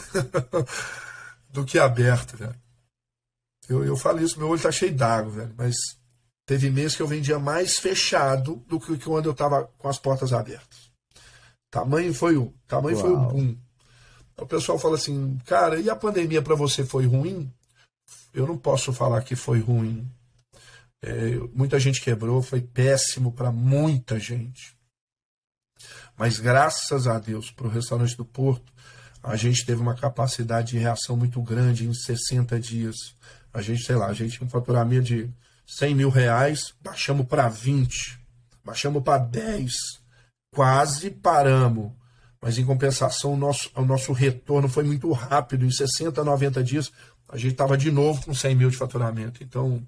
do 1.50 1.66
que 1.66 1.80
aberto, 1.80 2.38
velho. 2.38 2.56
Eu, 3.68 3.84
eu 3.84 3.96
falo 3.96 4.22
isso, 4.22 4.38
meu 4.38 4.50
olho 4.50 4.62
tá 4.62 4.72
cheio 4.72 4.94
d'água, 4.94 5.32
velho. 5.32 5.54
Mas 5.58 5.76
Teve 6.45 6.69
mês 6.69 6.95
que 6.95 7.01
eu 7.01 7.08
vendia 7.08 7.39
mais 7.39 7.77
fechado 7.77 8.63
do 8.67 8.79
que 8.79 8.97
quando 8.97 9.27
eu 9.27 9.32
estava 9.32 9.63
com 9.77 9.88
as 9.88 9.97
portas 9.97 10.34
abertas. 10.34 10.91
Tamanho 11.71 12.13
foi 12.13 12.38
o, 12.38 12.53
tamanho 12.67 12.97
Uau. 12.97 13.06
foi 13.06 13.13
o 13.13 13.19
boom. 13.19 13.58
O 14.38 14.45
pessoal 14.45 14.77
fala 14.77 14.95
assim, 14.95 15.38
cara, 15.45 15.79
e 15.79 15.89
a 15.89 15.95
pandemia 15.95 16.41
para 16.41 16.56
você 16.56 16.86
foi 16.86 17.06
ruim? 17.06 17.51
Eu 18.34 18.45
não 18.45 18.58
posso 18.58 18.91
falar 18.91 19.21
que 19.21 19.36
foi 19.36 19.60
ruim. 19.60 20.10
É, 21.01 21.36
muita 21.53 21.79
gente 21.79 22.01
quebrou, 22.01 22.41
foi 22.41 22.62
péssimo 22.62 23.32
para 23.32 23.51
muita 23.51 24.19
gente. 24.19 24.75
Mas 26.17 26.39
graças 26.39 27.08
a 27.08 27.19
Deus, 27.19 27.51
para 27.51 27.67
o 27.67 27.69
restaurante 27.69 28.15
do 28.15 28.25
Porto, 28.25 28.71
a 29.21 29.36
gente 29.36 29.65
teve 29.65 29.82
uma 29.82 29.95
capacidade 29.95 30.71
de 30.71 30.77
reação 30.77 31.15
muito 31.15 31.41
grande 31.41 31.88
em 31.88 31.93
60 31.93 32.60
dias. 32.60 32.95
A 33.53 33.62
gente, 33.62 33.84
sei 33.84 33.95
lá, 33.95 34.08
a 34.08 34.13
gente 34.13 34.38
tinha 34.38 34.47
um 34.47 34.49
faturamento 34.49 35.06
de 35.06 35.29
100 35.78 35.96
mil 35.96 36.10
reais, 36.10 36.74
baixamos 36.82 37.26
para 37.26 37.48
20, 37.48 38.20
baixamos 38.64 39.04
para 39.04 39.18
10, 39.18 39.72
quase 40.54 41.10
paramos. 41.10 41.92
Mas 42.42 42.58
em 42.58 42.66
compensação, 42.66 43.34
o 43.34 43.38
nosso, 43.38 43.72
o 43.74 43.86
nosso 43.86 44.12
retorno 44.12 44.68
foi 44.68 44.84
muito 44.84 45.10
rápido. 45.14 45.66
Em 45.66 45.72
60, 45.72 46.24
90 46.24 46.62
dias, 46.62 46.92
a 47.30 47.38
gente 47.38 47.54
estava 47.54 47.78
de 47.78 47.90
novo 47.90 48.26
com 48.26 48.34
100 48.34 48.56
mil 48.56 48.70
de 48.70 48.76
faturamento. 48.76 49.42
Então, 49.42 49.82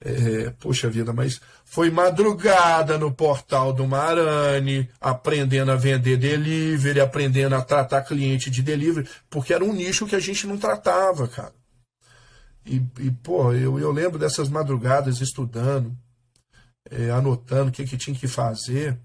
é, 0.00 0.50
poxa 0.58 0.90
vida, 0.90 1.12
mas 1.12 1.40
foi 1.64 1.90
madrugada 1.90 2.98
no 2.98 3.12
portal 3.12 3.72
do 3.72 3.86
Marani, 3.86 4.88
aprendendo 5.00 5.70
a 5.72 5.76
vender 5.76 6.16
delivery, 6.16 7.00
aprendendo 7.00 7.54
a 7.54 7.62
tratar 7.62 8.02
cliente 8.02 8.50
de 8.50 8.62
delivery, 8.62 9.08
porque 9.30 9.54
era 9.54 9.64
um 9.64 9.72
nicho 9.72 10.06
que 10.06 10.16
a 10.16 10.20
gente 10.20 10.46
não 10.46 10.58
tratava, 10.58 11.26
cara. 11.26 11.57
E, 12.68 12.76
e 13.00 13.10
pô, 13.10 13.52
eu, 13.54 13.78
eu 13.78 13.90
lembro 13.90 14.18
dessas 14.18 14.48
madrugadas 14.48 15.20
estudando, 15.22 15.96
é, 16.90 17.10
anotando 17.10 17.70
o 17.70 17.72
que, 17.72 17.84
que 17.84 17.96
tinha 17.96 18.14
que 18.14 18.28
fazer. 18.28 18.98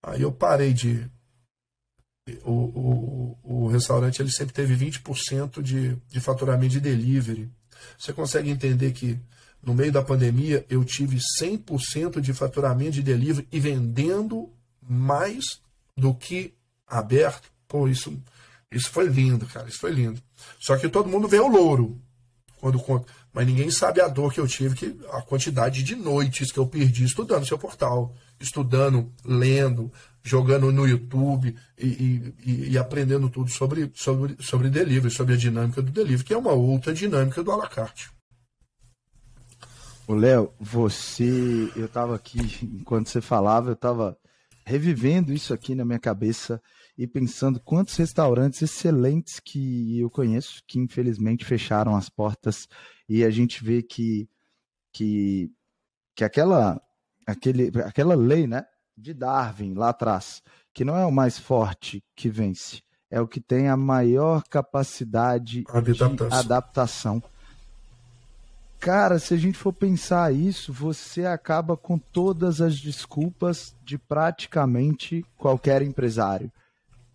Aí 0.00 0.22
eu 0.22 0.30
parei 0.30 0.72
de, 0.72 1.10
o, 2.44 2.52
o, 2.52 3.38
o 3.42 3.66
restaurante 3.68 4.22
ele 4.22 4.30
sempre 4.30 4.54
teve 4.54 4.76
20% 4.76 5.60
de, 5.60 5.96
de 6.08 6.20
faturamento 6.20 6.72
de 6.72 6.80
delivery. 6.80 7.50
Você 7.98 8.12
consegue 8.12 8.50
entender 8.50 8.92
que 8.92 9.18
no 9.60 9.74
meio 9.74 9.90
da 9.90 10.02
pandemia 10.02 10.64
eu 10.68 10.84
tive 10.84 11.18
100% 11.40 12.20
de 12.20 12.32
faturamento 12.32 12.92
de 12.92 13.02
delivery 13.02 13.48
e 13.50 13.58
vendendo 13.58 14.48
mais 14.80 15.60
do 15.96 16.14
que 16.14 16.54
aberto? 16.86 17.50
Pô, 17.66 17.88
isso, 17.88 18.16
isso 18.70 18.90
foi 18.90 19.06
lindo, 19.06 19.46
cara, 19.46 19.68
isso 19.68 19.78
foi 19.78 19.90
lindo. 19.90 20.22
Só 20.60 20.76
que 20.76 20.88
todo 20.88 21.08
mundo 21.08 21.26
vê 21.26 21.40
o 21.40 21.48
louro 21.48 22.00
quando. 22.62 23.06
Mas 23.32 23.46
ninguém 23.46 23.70
sabe 23.70 24.00
a 24.00 24.08
dor 24.08 24.32
que 24.32 24.38
eu 24.38 24.46
tive, 24.46 24.74
que 24.74 24.96
a 25.10 25.22
quantidade 25.22 25.82
de 25.82 25.96
noites 25.96 26.52
que 26.52 26.58
eu 26.58 26.66
perdi 26.66 27.04
estudando 27.04 27.46
seu 27.46 27.58
portal, 27.58 28.14
estudando, 28.38 29.12
lendo, 29.24 29.90
jogando 30.22 30.70
no 30.70 30.86
YouTube 30.86 31.56
e, 31.76 32.34
e, 32.44 32.70
e, 32.70 32.78
aprendendo 32.78 33.28
tudo 33.28 33.50
sobre, 33.50 33.90
sobre, 33.94 34.36
sobre 34.40 34.70
delivery, 34.70 35.12
sobre 35.12 35.34
a 35.34 35.36
dinâmica 35.36 35.82
do 35.82 35.90
delivery, 35.90 36.24
que 36.24 36.34
é 36.34 36.38
uma 36.38 36.52
outra 36.52 36.94
dinâmica 36.94 37.42
do 37.42 37.50
alacarte. 37.50 38.10
Ô 40.06 40.14
Léo, 40.14 40.52
você, 40.60 41.72
eu 41.74 41.86
estava 41.86 42.14
aqui, 42.14 42.38
enquanto 42.62 43.08
você 43.08 43.20
falava, 43.20 43.70
eu 43.70 43.74
estava 43.74 44.16
revivendo 44.64 45.32
isso 45.32 45.52
aqui 45.52 45.74
na 45.74 45.84
minha 45.84 45.98
cabeça 45.98 46.60
e 46.96 47.06
pensando 47.06 47.60
quantos 47.60 47.96
restaurantes 47.96 48.62
excelentes 48.62 49.40
que 49.40 49.98
eu 49.98 50.10
conheço, 50.10 50.62
que 50.66 50.78
infelizmente 50.78 51.44
fecharam 51.44 51.96
as 51.96 52.08
portas 52.08 52.68
e 53.08 53.24
a 53.24 53.30
gente 53.30 53.64
vê 53.64 53.82
que, 53.82 54.28
que, 54.92 55.50
que 56.14 56.24
aquela, 56.24 56.80
aquele, 57.26 57.72
aquela 57.84 58.14
lei, 58.14 58.46
né? 58.46 58.64
de 58.96 59.12
Darwin 59.12 59.74
lá 59.74 59.90
atrás, 59.90 60.42
que 60.72 60.84
não 60.84 60.96
é 60.96 61.04
o 61.04 61.12
mais 61.12 61.38
forte 61.38 62.02
que 62.14 62.28
vence, 62.28 62.82
é 63.10 63.20
o 63.20 63.26
que 63.26 63.40
tem 63.40 63.68
a 63.68 63.76
maior 63.76 64.44
capacidade 64.44 65.64
adaptação. 65.68 66.28
de 66.28 66.34
adaptação. 66.34 67.22
Cara, 68.78 69.18
se 69.18 69.34
a 69.34 69.36
gente 69.36 69.56
for 69.56 69.72
pensar 69.72 70.34
isso, 70.34 70.72
você 70.72 71.24
acaba 71.24 71.76
com 71.76 71.98
todas 71.98 72.60
as 72.60 72.78
desculpas 72.78 73.76
de 73.84 73.96
praticamente 73.96 75.24
qualquer 75.36 75.82
empresário. 75.82 76.50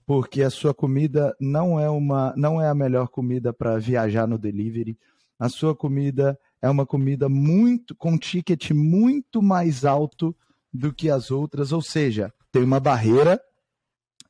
Porque 0.07 0.41
a 0.41 0.49
sua 0.49 0.73
comida 0.73 1.35
não 1.39 1.79
é 1.79 1.89
uma 1.89 2.33
não 2.35 2.59
é 2.61 2.69
a 2.69 2.73
melhor 2.73 3.09
comida 3.09 3.53
para 3.53 3.77
viajar 3.77 4.25
no 4.25 4.39
delivery. 4.39 4.97
A 5.37 5.49
sua 5.49 5.75
comida 5.75 6.39
é 6.61 6.69
uma 6.69 6.85
comida 6.85 7.29
muito 7.29 7.93
com 7.93 8.17
ticket 8.17 8.71
muito 8.71 9.41
mais 9.41 9.85
alto 9.85 10.35
do 10.73 10.93
que 10.93 11.09
as 11.09 11.29
outras, 11.29 11.71
ou 11.71 11.81
seja, 11.81 12.33
tem 12.51 12.63
uma 12.63 12.79
barreira 12.79 13.39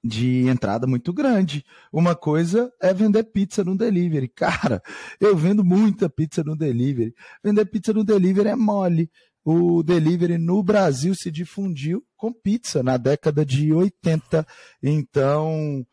de 0.04 0.48
entrada 0.48 0.88
muito 0.88 1.12
grande. 1.14 1.64
Uma 1.92 2.16
coisa 2.16 2.72
é 2.82 2.94
vender 2.94 3.24
pizza 3.26 3.64
no 3.64 3.78
delivery. 3.78 4.28
Cara, 4.28 4.82
eu 5.20 5.36
vendo 5.36 5.64
muita 5.64 6.10
pizza 6.10 6.44
no 6.44 6.56
delivery. 6.56 7.14
Vender 7.44 7.66
pizza 7.66 7.94
no 7.94 8.04
delivery 8.04 8.50
é 8.50 8.56
mole. 8.56 9.12
O 9.50 9.82
delivery 9.82 10.38
no 10.38 10.62
Brasil 10.62 11.16
se 11.16 11.32
difundiu 11.32 12.04
com 12.18 12.34
pizza 12.34 12.84
na 12.84 12.98
década 12.98 13.46
de 13.46 13.72
80. 13.72 14.46
Então, 14.84 15.86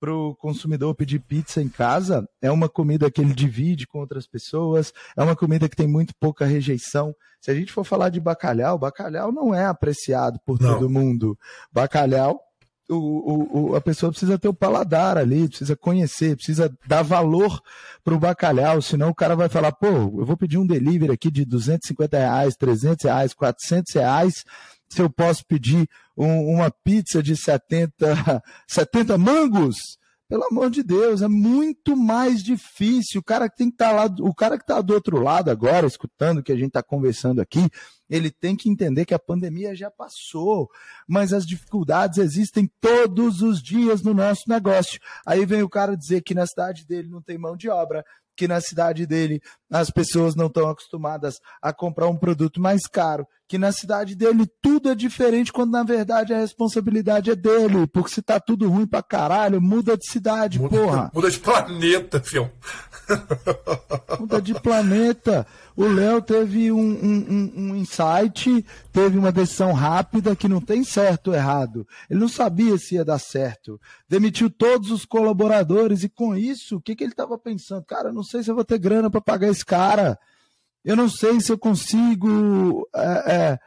para 0.00 0.12
o 0.12 0.34
consumidor 0.34 0.92
pedir 0.92 1.20
pizza 1.20 1.62
em 1.62 1.68
casa, 1.68 2.28
é 2.42 2.50
uma 2.50 2.68
comida 2.68 3.08
que 3.08 3.20
ele 3.20 3.32
divide 3.32 3.86
com 3.86 4.00
outras 4.00 4.26
pessoas, 4.26 4.92
é 5.16 5.22
uma 5.22 5.36
comida 5.36 5.68
que 5.68 5.76
tem 5.76 5.86
muito 5.86 6.14
pouca 6.18 6.44
rejeição. 6.44 7.14
Se 7.40 7.48
a 7.48 7.54
gente 7.54 7.72
for 7.72 7.84
falar 7.84 8.08
de 8.08 8.18
bacalhau, 8.18 8.76
bacalhau 8.76 9.30
não 9.30 9.54
é 9.54 9.66
apreciado 9.66 10.40
por 10.44 10.60
não. 10.60 10.72
todo 10.74 10.90
mundo. 10.90 11.38
Bacalhau, 11.72 12.40
o, 12.88 13.70
o, 13.70 13.76
a 13.76 13.80
pessoa 13.80 14.10
precisa 14.10 14.38
ter 14.38 14.48
o 14.48 14.54
paladar 14.54 15.18
ali, 15.18 15.48
precisa 15.48 15.76
conhecer, 15.76 16.36
precisa 16.36 16.72
dar 16.86 17.02
valor 17.02 17.60
para 18.04 18.14
o 18.14 18.18
bacalhau, 18.18 18.80
senão 18.80 19.10
o 19.10 19.14
cara 19.14 19.34
vai 19.34 19.48
falar, 19.48 19.72
pô, 19.72 19.86
eu 19.86 20.24
vou 20.24 20.36
pedir 20.36 20.58
um 20.58 20.66
delivery 20.66 21.12
aqui 21.12 21.30
de 21.30 21.44
250 21.44 22.16
reais, 22.16 22.56
300 22.56 23.04
reais, 23.04 23.34
400 23.34 23.94
reais, 23.94 24.44
se 24.88 25.02
eu 25.02 25.10
posso 25.10 25.44
pedir 25.46 25.88
um, 26.16 26.54
uma 26.54 26.70
pizza 26.70 27.22
de 27.22 27.36
70, 27.36 28.42
70 28.68 29.18
mangos, 29.18 29.76
pelo 30.28 30.44
amor 30.44 30.70
de 30.70 30.82
Deus, 30.82 31.22
é 31.22 31.28
muito 31.28 31.96
mais 31.96 32.42
difícil. 32.42 33.20
O 33.20 33.24
cara 33.24 33.48
que 33.48 33.56
tem 33.56 33.68
que 33.68 33.74
estar 33.74 33.90
tá 33.90 33.92
lá, 33.92 34.14
o 34.20 34.34
cara 34.34 34.56
que 34.56 34.64
está 34.64 34.80
do 34.80 34.92
outro 34.92 35.22
lado 35.22 35.50
agora, 35.50 35.86
escutando 35.86 36.38
o 36.38 36.42
que 36.42 36.52
a 36.52 36.56
gente 36.56 36.68
está 36.68 36.82
conversando 36.82 37.40
aqui, 37.40 37.68
ele 38.10 38.30
tem 38.30 38.56
que 38.56 38.68
entender 38.68 39.04
que 39.04 39.14
a 39.14 39.18
pandemia 39.18 39.74
já 39.74 39.90
passou, 39.90 40.68
mas 41.06 41.32
as 41.32 41.46
dificuldades 41.46 42.18
existem 42.18 42.70
todos 42.80 43.40
os 43.40 43.62
dias 43.62 44.02
no 44.02 44.14
nosso 44.14 44.42
negócio. 44.48 44.98
Aí 45.24 45.46
vem 45.46 45.62
o 45.62 45.68
cara 45.68 45.96
dizer 45.96 46.22
que 46.22 46.34
na 46.34 46.46
cidade 46.46 46.84
dele 46.86 47.08
não 47.08 47.22
tem 47.22 47.38
mão 47.38 47.56
de 47.56 47.68
obra, 47.68 48.04
que 48.36 48.46
na 48.46 48.60
cidade 48.60 49.06
dele 49.06 49.40
as 49.70 49.90
pessoas 49.90 50.34
não 50.34 50.46
estão 50.46 50.68
acostumadas 50.68 51.40
a 51.62 51.72
comprar 51.72 52.08
um 52.08 52.16
produto 52.16 52.60
mais 52.60 52.82
caro, 52.86 53.26
que 53.48 53.58
na 53.58 53.70
cidade 53.70 54.14
dele 54.14 54.46
tudo 54.60 54.90
é 54.90 54.94
diferente, 54.94 55.52
quando 55.52 55.70
na 55.70 55.82
verdade 55.82 56.34
a 56.34 56.38
responsabilidade 56.38 57.30
é 57.30 57.36
dele, 57.36 57.86
porque 57.86 58.10
se 58.10 58.20
tá 58.20 58.40
tudo 58.40 58.68
ruim 58.68 58.86
pra 58.86 59.02
caralho, 59.02 59.60
muda 59.60 59.96
de 59.96 60.08
cidade, 60.08 60.58
muda, 60.58 60.76
porra. 60.76 61.10
Muda 61.14 61.30
de 61.30 61.38
planeta, 61.38 62.20
fião. 62.20 62.50
Muda 64.18 64.42
de 64.42 64.54
planeta. 64.60 65.46
O 65.76 65.86
Léo 65.86 66.20
teve 66.20 66.72
um, 66.72 66.78
um, 66.78 67.52
um, 67.56 67.76
insight, 67.76 68.64
teve 68.92 69.18
uma 69.18 69.30
decisão 69.30 69.72
rápida 69.72 70.34
que 70.34 70.48
não 70.48 70.60
tem 70.60 70.82
certo 70.82 71.28
ou 71.28 71.34
errado. 71.34 71.86
Ele 72.10 72.18
não 72.18 72.28
sabia 72.28 72.76
se 72.78 72.96
ia 72.96 73.04
dar 73.04 73.18
certo. 73.18 73.80
Demitiu 74.08 74.50
todos 74.50 74.90
os 74.90 75.04
colaboradores 75.04 76.02
e 76.02 76.08
com 76.08 76.34
isso, 76.34 76.76
o 76.76 76.80
que, 76.80 76.96
que 76.96 77.04
ele 77.04 77.12
estava 77.12 77.38
pensando? 77.38 77.84
Cara, 77.84 78.12
não 78.12 78.22
sei 78.24 78.42
se 78.42 78.50
eu 78.50 78.54
vou 78.54 78.64
ter 78.64 78.78
grana 78.78 79.10
para 79.10 79.20
pagar 79.20 79.48
esse 79.48 79.64
cara. 79.64 80.18
Eu 80.86 80.94
não 80.94 81.08
sei 81.08 81.40
se 81.40 81.50
eu 81.50 81.58
consigo 81.58 82.88
é, 82.94 83.58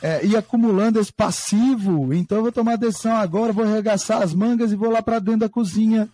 é, 0.00 0.08
é, 0.08 0.26
ir 0.26 0.36
acumulando 0.38 0.98
esse 0.98 1.12
passivo. 1.12 2.14
Então 2.14 2.38
eu 2.38 2.42
vou 2.44 2.50
tomar 2.50 2.76
decisão 2.76 3.14
agora, 3.14 3.52
vou 3.52 3.64
arregaçar 3.64 4.22
as 4.22 4.32
mangas 4.32 4.72
e 4.72 4.76
vou 4.76 4.90
lá 4.90 5.02
para 5.02 5.18
dentro 5.18 5.40
da 5.40 5.50
cozinha. 5.50 6.08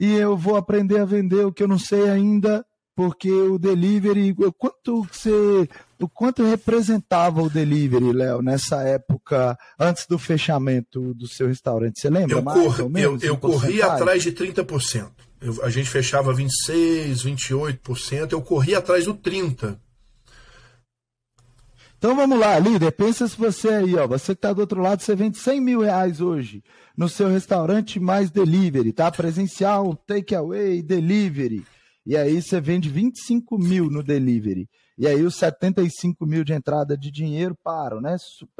E 0.00 0.12
eu 0.12 0.36
vou 0.36 0.56
aprender 0.56 0.98
a 0.98 1.04
vender 1.04 1.46
o 1.46 1.52
que 1.52 1.62
eu 1.62 1.68
não 1.68 1.78
sei 1.78 2.10
ainda 2.10 2.66
porque 2.96 3.30
o 3.30 3.58
delivery, 3.58 4.34
o 4.38 4.52
quanto 4.52 5.02
você, 5.02 5.68
o 6.00 6.08
quanto 6.08 6.44
representava 6.44 7.42
o 7.42 7.50
delivery, 7.50 8.12
Léo, 8.12 8.40
nessa 8.40 8.82
época 8.82 9.58
antes 9.78 10.06
do 10.06 10.18
fechamento 10.18 11.14
do 11.14 11.26
seu 11.26 11.48
restaurante? 11.48 12.00
Você 12.00 12.08
lembra? 12.08 12.38
Eu, 12.38 12.42
mais, 12.42 12.76
cor, 12.76 12.88
menos, 12.88 13.22
eu, 13.22 13.30
eu 13.30 13.36
corri 13.36 13.82
atrás 13.82 14.22
de 14.22 14.32
30%. 14.32 15.10
Eu, 15.44 15.62
a 15.62 15.68
gente 15.68 15.90
fechava 15.90 16.32
26, 16.32 17.22
28%, 17.22 18.32
eu 18.32 18.40
corri 18.40 18.74
atrás 18.74 19.04
do 19.04 19.14
30%. 19.14 19.78
Então 21.98 22.16
vamos 22.16 22.38
lá, 22.38 22.58
líder, 22.58 22.92
pensa 22.92 23.28
se 23.28 23.36
você 23.36 23.68
aí, 23.68 23.94
ó, 23.96 24.06
você 24.06 24.34
que 24.34 24.38
está 24.38 24.52
do 24.52 24.60
outro 24.60 24.80
lado, 24.80 25.02
você 25.02 25.14
vende 25.14 25.38
100 25.38 25.60
mil 25.60 25.80
reais 25.80 26.20
hoje 26.20 26.62
no 26.96 27.08
seu 27.08 27.28
restaurante 27.28 28.00
mais 28.00 28.30
delivery, 28.30 28.92
tá? 28.92 29.10
Presencial, 29.10 29.94
takeaway, 30.06 30.82
delivery. 30.82 31.64
E 32.06 32.16
aí 32.16 32.40
você 32.40 32.60
vende 32.60 32.88
25 32.88 33.58
mil 33.58 33.90
no 33.90 34.02
delivery. 34.02 34.68
E 34.96 35.06
aí 35.06 35.22
os 35.22 35.36
75 35.36 36.26
mil 36.26 36.44
de 36.44 36.52
entrada 36.52 36.96
de 36.96 37.10
dinheiro 37.10 37.56
param, 37.62 38.00
né? 38.00 38.16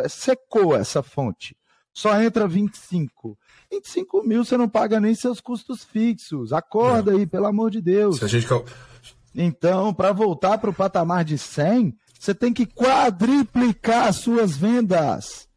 Secou 0.09 0.75
essa 0.77 1.03
fonte. 1.03 1.57
Só 1.95 2.21
entra 2.21 2.49
25. 2.49 3.39
25 3.77 4.23
mil 4.23 4.45
você 4.45 4.57
não 4.57 4.69
paga 4.69 5.01
nem 5.01 5.15
seus 5.15 5.41
custos 5.41 5.85
fixos. 5.85 6.53
Acorda 6.53 7.13
não. 7.13 7.19
aí, 7.19 7.27
pelo 7.27 7.47
amor 7.47 7.71
de 7.71 7.81
Deus. 7.81 8.19
Se 8.19 8.25
a 8.25 8.29
gente... 8.29 8.47
Então, 9.35 9.93
para 9.93 10.13
voltar 10.13 10.59
para 10.59 10.71
o 10.71 10.75
patamar 10.75 11.25
de 11.25 11.37
100, 11.37 11.95
você 12.19 12.35
tem 12.35 12.53
que 12.53 12.67
quadriplicar 12.67 14.09
as 14.09 14.17
suas 14.17 14.57
vendas. 14.57 15.49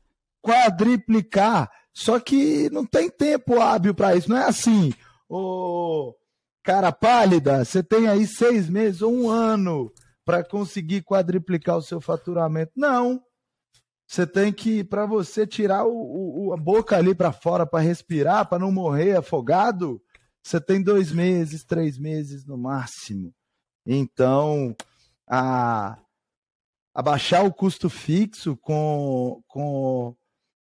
Quadriplicar. 0.41 1.69
Só 1.93 2.19
que 2.19 2.69
não 2.71 2.85
tem 2.85 3.09
tempo 3.09 3.59
hábil 3.59 3.93
para 3.93 4.15
isso. 4.15 4.29
Não 4.29 4.37
é 4.37 4.45
assim, 4.45 4.93
ô 5.29 6.13
cara 6.67 6.91
pálida, 6.91 7.63
você 7.63 7.81
tem 7.81 8.09
aí 8.09 8.27
seis 8.27 8.69
meses 8.69 9.01
ou 9.01 9.13
um 9.13 9.29
ano 9.29 9.89
para 10.25 10.43
conseguir 10.43 11.01
quadriplicar 11.01 11.77
o 11.77 11.81
seu 11.81 12.01
faturamento. 12.01 12.73
Não. 12.75 13.21
Você 14.07 14.25
tem 14.25 14.53
que, 14.53 14.85
para 14.85 15.05
você 15.05 15.45
tirar 15.45 15.85
o, 15.85 16.47
o, 16.47 16.53
a 16.53 16.57
boca 16.57 16.95
ali 16.95 17.13
para 17.13 17.33
fora 17.33 17.65
para 17.65 17.83
respirar, 17.83 18.47
para 18.47 18.57
não 18.57 18.71
morrer 18.71 19.17
afogado, 19.17 20.01
você 20.41 20.61
tem 20.61 20.81
dois 20.81 21.11
meses, 21.11 21.65
três 21.65 21.97
meses 21.97 22.45
no 22.45 22.57
máximo. 22.57 23.33
Então, 23.85 24.73
a, 25.27 25.99
abaixar 26.93 27.45
o 27.45 27.53
custo 27.53 27.89
fixo 27.89 28.55
com, 28.55 29.43
com 29.45 30.15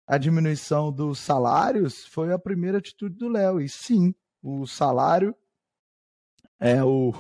a 0.08 0.18
diminuição 0.18 0.92
dos 0.92 1.20
salários 1.20 2.04
foi 2.08 2.34
a 2.34 2.40
primeira 2.40 2.80
atitude 2.80 3.16
do 3.16 3.30
Léo. 3.30 3.62
E 3.62 3.70
sim, 3.70 4.14
o 4.42 4.66
salário 4.66 5.36
é 6.60 6.84
o, 6.84 7.14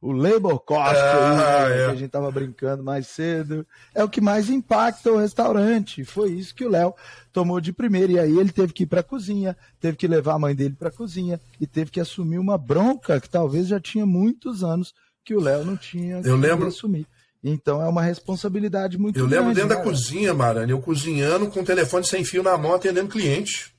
o 0.00 0.12
labor 0.12 0.60
cost 0.60 0.96
ah, 0.96 1.64
aí, 1.64 1.70
né, 1.70 1.74
é. 1.74 1.84
que 1.86 1.90
a 1.90 1.94
gente 1.94 2.04
estava 2.04 2.30
brincando 2.30 2.82
mais 2.82 3.06
cedo, 3.06 3.66
é 3.94 4.04
o 4.04 4.08
que 4.08 4.20
mais 4.20 4.50
impacta 4.50 5.10
o 5.10 5.16
restaurante. 5.16 6.04
Foi 6.04 6.30
isso 6.30 6.54
que 6.54 6.64
o 6.64 6.68
Léo 6.68 6.94
tomou 7.32 7.60
de 7.60 7.72
primeira. 7.72 8.12
E 8.12 8.18
aí 8.18 8.38
ele 8.38 8.52
teve 8.52 8.72
que 8.72 8.82
ir 8.82 8.86
para 8.86 9.00
a 9.00 9.04
cozinha, 9.04 9.56
teve 9.80 9.96
que 9.96 10.06
levar 10.06 10.34
a 10.34 10.38
mãe 10.38 10.54
dele 10.54 10.76
para 10.78 10.88
a 10.88 10.92
cozinha 10.92 11.40
e 11.60 11.66
teve 11.66 11.90
que 11.90 12.00
assumir 12.00 12.38
uma 12.38 12.58
bronca 12.58 13.20
que 13.20 13.28
talvez 13.28 13.66
já 13.68 13.80
tinha 13.80 14.04
muitos 14.04 14.62
anos 14.62 14.94
que 15.24 15.34
o 15.34 15.40
Léo 15.40 15.64
não 15.64 15.76
tinha 15.76 16.20
eu 16.24 16.36
lembro, 16.36 16.66
assumir. 16.66 17.06
Então 17.42 17.82
é 17.82 17.88
uma 17.88 18.02
responsabilidade 18.02 18.98
muito 18.98 19.18
eu 19.18 19.26
grande. 19.26 19.34
Eu 19.34 19.40
lembro 19.40 19.54
dentro 19.54 19.76
né? 19.76 19.76
da 19.76 19.82
cozinha, 19.82 20.34
Marane, 20.34 20.70
eu 20.70 20.80
cozinhando 20.80 21.48
com 21.48 21.60
o 21.60 21.64
telefone 21.64 22.04
sem 22.04 22.24
fio 22.24 22.42
na 22.42 22.56
mão, 22.58 22.74
atendendo 22.74 23.08
cliente. 23.08 23.71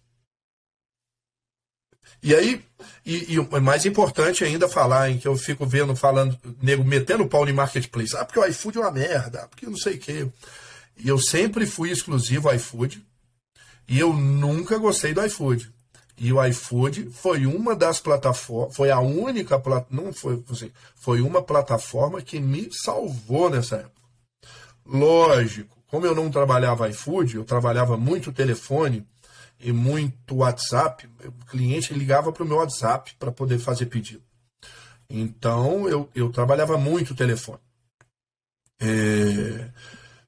E 2.24 2.34
aí, 2.34 2.64
e, 3.06 3.36
e 3.36 3.60
mais 3.60 3.86
importante 3.86 4.46
ainda 4.46 4.70
falar, 4.70 5.10
em 5.10 5.18
que 5.18 5.28
eu 5.28 5.36
fico 5.36 5.66
vendo, 5.66 5.94
falando, 5.94 6.40
nego 6.62 6.82
metendo 6.82 7.28
pau 7.28 7.48
em 7.48 7.52
marketplace. 7.52 8.16
Ah, 8.16 8.24
porque 8.24 8.40
o 8.40 8.46
iFood 8.46 8.78
é 8.78 8.82
uma 8.82 8.92
merda, 8.92 9.46
porque 9.50 9.66
não 9.66 9.76
sei 9.76 9.96
o 9.96 10.00
quê. 10.00 10.28
E 10.98 11.10
eu 11.10 11.20
sempre 11.20 11.66
fui 11.66 11.92
exclusivo 11.92 12.50
iFood. 12.54 13.06
E 13.90 14.00
eu 14.00 14.14
nunca 14.14 14.78
gostei 14.78 15.14
do 15.14 15.24
iFood. 15.26 15.70
E 16.18 16.32
o 16.32 16.42
iFood 16.46 17.10
foi 17.12 17.46
uma 17.46 17.76
das 17.76 18.00
plataformas, 18.00 18.74
foi 18.74 18.90
a 18.90 19.00
única, 19.00 19.62
não 19.90 20.14
foi 20.14 20.42
assim, 20.50 20.72
foi 20.96 21.20
uma 21.20 21.42
plataforma 21.42 22.22
que 22.22 22.40
me 22.40 22.70
salvou 22.72 23.50
nessa 23.50 23.78
época. 23.78 24.02
Lógico, 24.86 25.76
como 25.88 26.06
eu 26.06 26.16
não 26.16 26.32
trabalhava 26.32 26.88
iFood, 26.90 27.36
eu 27.36 27.44
trabalhava 27.44 27.98
muito 27.98 28.32
telefone, 28.32 29.06
e 29.64 29.72
muito 29.72 30.36
WhatsApp, 30.36 31.10
o 31.26 31.46
cliente 31.46 31.94
ligava 31.94 32.32
para 32.32 32.44
o 32.44 32.48
meu 32.48 32.58
WhatsApp 32.58 33.16
para 33.18 33.32
poder 33.32 33.60
fazer 33.60 33.86
pedido. 33.86 34.22
Então 35.10 35.88
eu, 35.88 36.10
eu 36.14 36.30
trabalhava 36.32 36.78
muito 36.78 37.12
o 37.12 37.16
telefone. 37.16 37.60
É, 38.82 39.70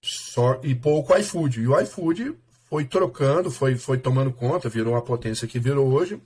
só, 0.02 0.60
e 0.64 0.74
pouco 0.74 1.16
iFood. 1.18 1.60
E 1.62 1.68
o 1.68 1.80
iFood 1.82 2.36
foi 2.70 2.86
trocando, 2.86 3.52
foi, 3.52 3.76
foi 3.76 3.98
tomando 3.98 4.32
conta, 4.32 4.70
virou 4.70 4.96
a 4.96 5.02
potência 5.02 5.48
que 5.48 5.60
virou 5.60 5.92
hoje. 5.92 6.22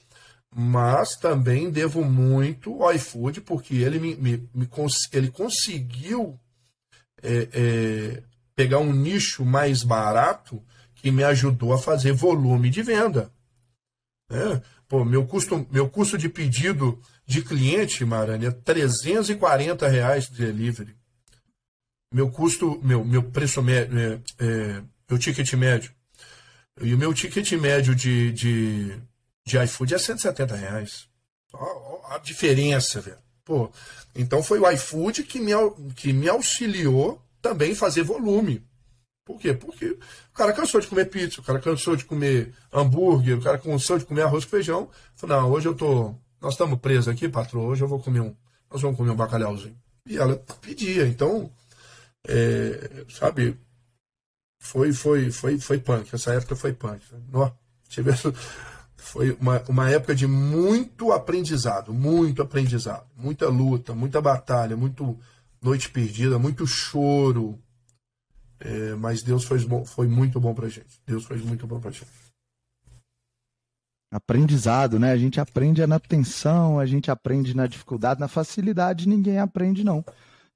Mas 0.53 1.15
também 1.15 1.69
devo 1.69 2.03
muito 2.03 2.83
ao 2.83 2.93
iFood, 2.93 3.41
porque 3.41 3.75
ele, 3.75 3.99
me, 3.99 4.15
me, 4.15 4.49
me 4.53 4.69
ele 5.13 5.31
conseguiu 5.31 6.39
é, 7.21 7.47
é, 7.53 8.23
pegar 8.55 8.79
um 8.79 8.91
nicho 8.91 9.45
mais 9.45 9.83
barato 9.83 10.61
que 11.01 11.11
me 11.11 11.23
ajudou 11.23 11.73
a 11.73 11.77
fazer 11.77 12.11
volume 12.11 12.69
de 12.69 12.81
venda. 12.81 13.31
Né? 14.29 14.61
Pô, 14.87 15.05
meu 15.05 15.25
custo, 15.25 15.67
meu 15.71 15.89
custo 15.89 16.17
de 16.17 16.29
pedido 16.29 17.01
de 17.25 17.41
cliente, 17.41 18.03
Marane, 18.03 18.47
é 18.47 18.51
340 18.51 19.87
reais 19.87 20.27
de 20.27 20.45
delivery. 20.45 20.95
Meu 22.11 22.29
custo, 22.31 22.79
meu, 22.83 23.05
meu 23.05 23.23
preço 23.23 23.61
médio, 23.61 23.99
é, 23.99 24.19
é, 24.39 24.83
meu 25.07 25.19
ticket 25.19 25.53
médio. 25.53 25.91
E 26.81 26.93
o 26.93 26.97
meu 26.97 27.13
ticket 27.13 27.51
médio 27.53 27.93
de, 27.93 28.31
de, 28.31 28.99
de 29.45 29.63
iFood 29.63 29.93
é 29.93 29.97
170 29.97 30.55
reais. 30.55 31.07
A, 31.53 32.15
a 32.15 32.17
diferença, 32.17 32.99
velho. 32.99 33.19
Pô, 33.45 33.71
então 34.15 34.41
foi 34.41 34.59
o 34.59 34.71
iFood 34.71 35.23
que 35.23 35.39
me, 35.39 35.51
que 35.95 36.13
me 36.13 36.27
auxiliou 36.27 37.21
também 37.41 37.75
fazer 37.75 38.03
volume. 38.03 38.63
Por 39.29 39.39
quê? 39.39 39.53
Porque 39.53 39.85
o 39.85 40.33
cara 40.33 40.51
cansou 40.51 40.81
de 40.81 40.87
comer 40.87 41.05
pizza, 41.05 41.39
o 41.39 41.43
cara 41.43 41.59
cansou 41.59 41.95
de 41.95 42.03
comer 42.03 42.51
hambúrguer, 42.73 43.37
o 43.37 43.41
cara 43.43 43.59
cansou 43.59 43.99
de 43.99 44.05
comer 44.05 44.23
arroz 44.23 44.43
com 44.43 44.49
feijão. 44.49 44.89
Falei, 45.15 45.37
não, 45.37 45.51
hoje 45.51 45.67
eu 45.67 45.75
tô. 45.75 46.15
Nós 46.41 46.53
estamos 46.53 46.79
presos 46.79 47.09
aqui, 47.09 47.29
patrão, 47.29 47.67
hoje 47.67 47.83
eu 47.83 47.87
vou 47.87 47.99
comer 47.99 48.21
um. 48.21 48.35
Nós 48.71 48.81
vamos 48.81 48.97
comer 48.97 49.11
um 49.11 49.15
bacalhauzinho. 49.15 49.77
E 50.07 50.17
ela 50.17 50.35
pedia, 50.59 51.07
então. 51.07 51.51
É, 52.27 53.05
sabe, 53.07 53.55
foi, 54.59 54.91
foi, 54.93 55.29
foi, 55.29 55.59
foi 55.59 55.77
punk. 55.77 56.09
Essa 56.11 56.33
época 56.33 56.55
foi 56.55 56.73
punk. 56.73 57.05
Nó, 57.31 57.51
tive, 57.87 58.11
foi 58.97 59.37
uma, 59.39 59.61
uma 59.67 59.91
época 59.91 60.15
de 60.15 60.25
muito 60.25 61.11
aprendizado, 61.11 61.93
muito 61.93 62.41
aprendizado, 62.41 63.05
muita 63.15 63.47
luta, 63.47 63.93
muita 63.93 64.19
batalha, 64.19 64.75
muito 64.75 65.15
noite 65.61 65.87
perdida, 65.91 66.39
muito 66.39 66.65
choro, 66.65 67.59
é, 68.59 68.95
mas 68.95 69.23
Deus 69.23 69.43
foi, 69.43 69.59
foi 69.85 70.07
muito 70.07 70.39
bom 70.39 70.53
pra 70.53 70.67
gente. 70.67 71.01
Deus 71.05 71.23
foi 71.23 71.37
muito 71.37 71.65
bom 71.65 71.79
pra 71.79 71.91
gente. 71.91 72.07
Aprendizado, 74.11 74.99
né? 74.99 75.11
A 75.11 75.17
gente 75.17 75.39
aprende 75.39 75.85
na 75.85 75.99
tensão, 75.99 76.79
a 76.79 76.85
gente 76.85 77.11
aprende 77.11 77.55
na 77.55 77.67
dificuldade, 77.67 78.19
na 78.19 78.27
facilidade 78.27 79.07
ninguém 79.07 79.37
aprende, 79.37 79.83
não. 79.83 80.03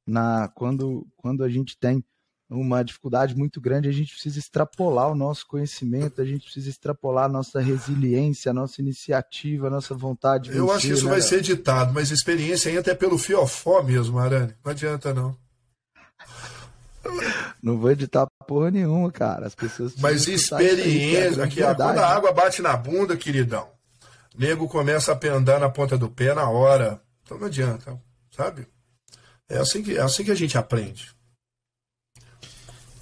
Na, 0.06 0.50
quando, 0.50 1.08
quando 1.16 1.44
a 1.44 1.50
gente 1.50 1.78
tem 1.78 2.04
uma 2.50 2.84
dificuldade 2.84 3.36
muito 3.36 3.62
grande, 3.62 3.88
a 3.88 3.92
gente 3.92 4.14
precisa 4.14 4.40
extrapolar 4.40 5.10
o 5.10 5.16
nosso 5.16 5.48
conhecimento, 5.48 6.22
a 6.22 6.26
gente 6.26 6.44
precisa 6.44 6.70
extrapolar 6.70 7.26
a 7.26 7.30
nossa 7.30 7.62
resiliência, 7.62 8.52
a 8.52 8.54
nossa 8.54 8.82
iniciativa, 8.82 9.68
a 9.68 9.72
nossa 9.72 9.96
vontade 9.96 10.50
de 10.50 10.58
Eu 10.58 10.66
vencer, 10.66 10.76
acho 10.78 10.88
que 10.88 10.94
isso 10.94 11.06
né? 11.06 11.12
vai 11.12 11.22
ser 11.22 11.38
editado, 11.38 11.94
mas 11.94 12.12
experiência 12.12 12.72
aí 12.72 12.78
até 12.78 12.94
pelo 12.94 13.18
fiofó 13.18 13.82
mesmo, 13.82 14.20
Arane. 14.20 14.54
Não 14.64 14.72
adianta, 14.72 15.14
não. 15.14 15.36
Não 17.62 17.78
vou 17.78 17.92
editar 17.92 18.28
porra 18.48 18.72
nenhuma, 18.72 19.12
cara. 19.12 19.48
As 19.48 19.56
pessoas. 19.56 19.96
Mas 19.98 20.28
experiência, 20.28 21.44
aqui, 21.44 21.62
quando 21.62 22.00
a 22.00 22.08
água 22.08 22.32
bate 22.32 22.62
na 22.62 22.76
bunda, 22.76 23.18
queridão, 23.18 23.70
nego 24.38 24.68
começa 24.68 25.12
a 25.12 25.16
pendar 25.16 25.60
na 25.60 25.70
ponta 25.70 25.98
do 25.98 26.10
pé 26.10 26.34
na 26.34 26.50
hora. 26.50 27.02
Então 27.24 27.38
não 27.38 27.48
adianta, 27.48 28.00
sabe? 28.32 28.68
É 29.50 29.58
assim 29.58 29.84
que, 29.84 29.98
é 29.98 30.02
assim 30.02 30.24
que 30.24 30.32
a 30.32 30.36
gente 30.36 30.58
aprende. 30.58 31.12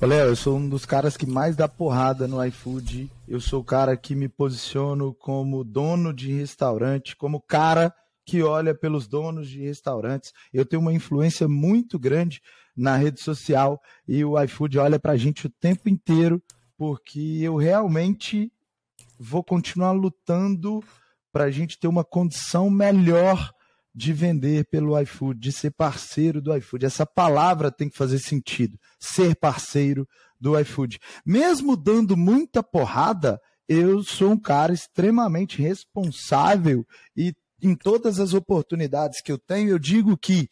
Léo, 0.02 0.30
eu 0.30 0.36
sou 0.36 0.58
um 0.58 0.68
dos 0.68 0.84
caras 0.84 1.16
que 1.16 1.28
mais 1.28 1.56
dá 1.56 1.68
porrada 1.68 2.28
no 2.28 2.43
iFood. 2.45 3.10
Eu 3.28 3.39
sou 3.39 3.62
o 3.62 3.64
cara 3.64 3.95
que 3.95 4.16
me 4.16 4.28
posiciono 4.28 5.14
como 5.14 5.64
dono 5.64 6.12
de 6.12 6.34
restaurante, 6.34 7.16
como 7.16 7.39
cara 7.39 7.93
que 8.26 8.41
olha 8.41 8.74
pelos 8.74 9.08
donos 9.08 9.47
de 9.47 9.62
restaurantes. 9.62 10.34
Eu 10.52 10.66
tenho 10.66 10.82
uma 10.82 10.93
influência 10.93 11.47
muito 11.47 11.99
grande 11.99 12.41
na 12.76 12.95
rede 12.95 13.22
social 13.22 13.82
e 14.07 14.24
o 14.24 14.41
iFood 14.43 14.80
olha 14.80 14.99
para 14.99 15.13
a 15.13 15.17
gente 15.17 15.47
o 15.47 15.49
tempo 15.49 15.89
inteiro, 15.89 16.41
porque 16.78 17.39
eu 17.41 17.55
realmente 17.55 18.51
vou 19.19 19.43
continuar 19.43 19.91
lutando 19.91 20.84
para 21.32 21.45
a 21.45 21.51
gente 21.51 21.80
ter 21.80 21.88
uma 21.88 22.03
condição 22.03 22.69
melhor 22.69 23.51
de 23.93 24.13
vender 24.13 24.65
pelo 24.65 24.99
iFood, 25.01 25.39
de 25.39 25.51
ser 25.51 25.72
parceiro 25.72 26.41
do 26.41 26.55
iFood. 26.55 26.86
Essa 26.86 27.05
palavra 27.05 27.72
tem 27.72 27.89
que 27.89 27.97
fazer 27.97 28.19
sentido, 28.19 28.80
ser 28.99 29.36
parceiro 29.36 30.07
do 30.39 30.57
iFood. 30.59 30.99
Mesmo 31.26 31.76
dando 31.76 32.15
muita 32.15 32.63
porrada, 32.63 33.39
eu 33.67 34.03
sou 34.03 34.32
um 34.32 34.38
cara 34.38 34.74
extremamente 34.74 35.61
responsável 35.61 36.86
e 37.15 37.34
em 37.61 37.76
todas 37.76 38.19
as 38.19 38.34
oportunidades 38.34 39.22
que 39.22 39.32
eu 39.32 39.38
tenho, 39.38 39.69
eu 39.69 39.80
digo 39.80 40.17
que 40.17 40.49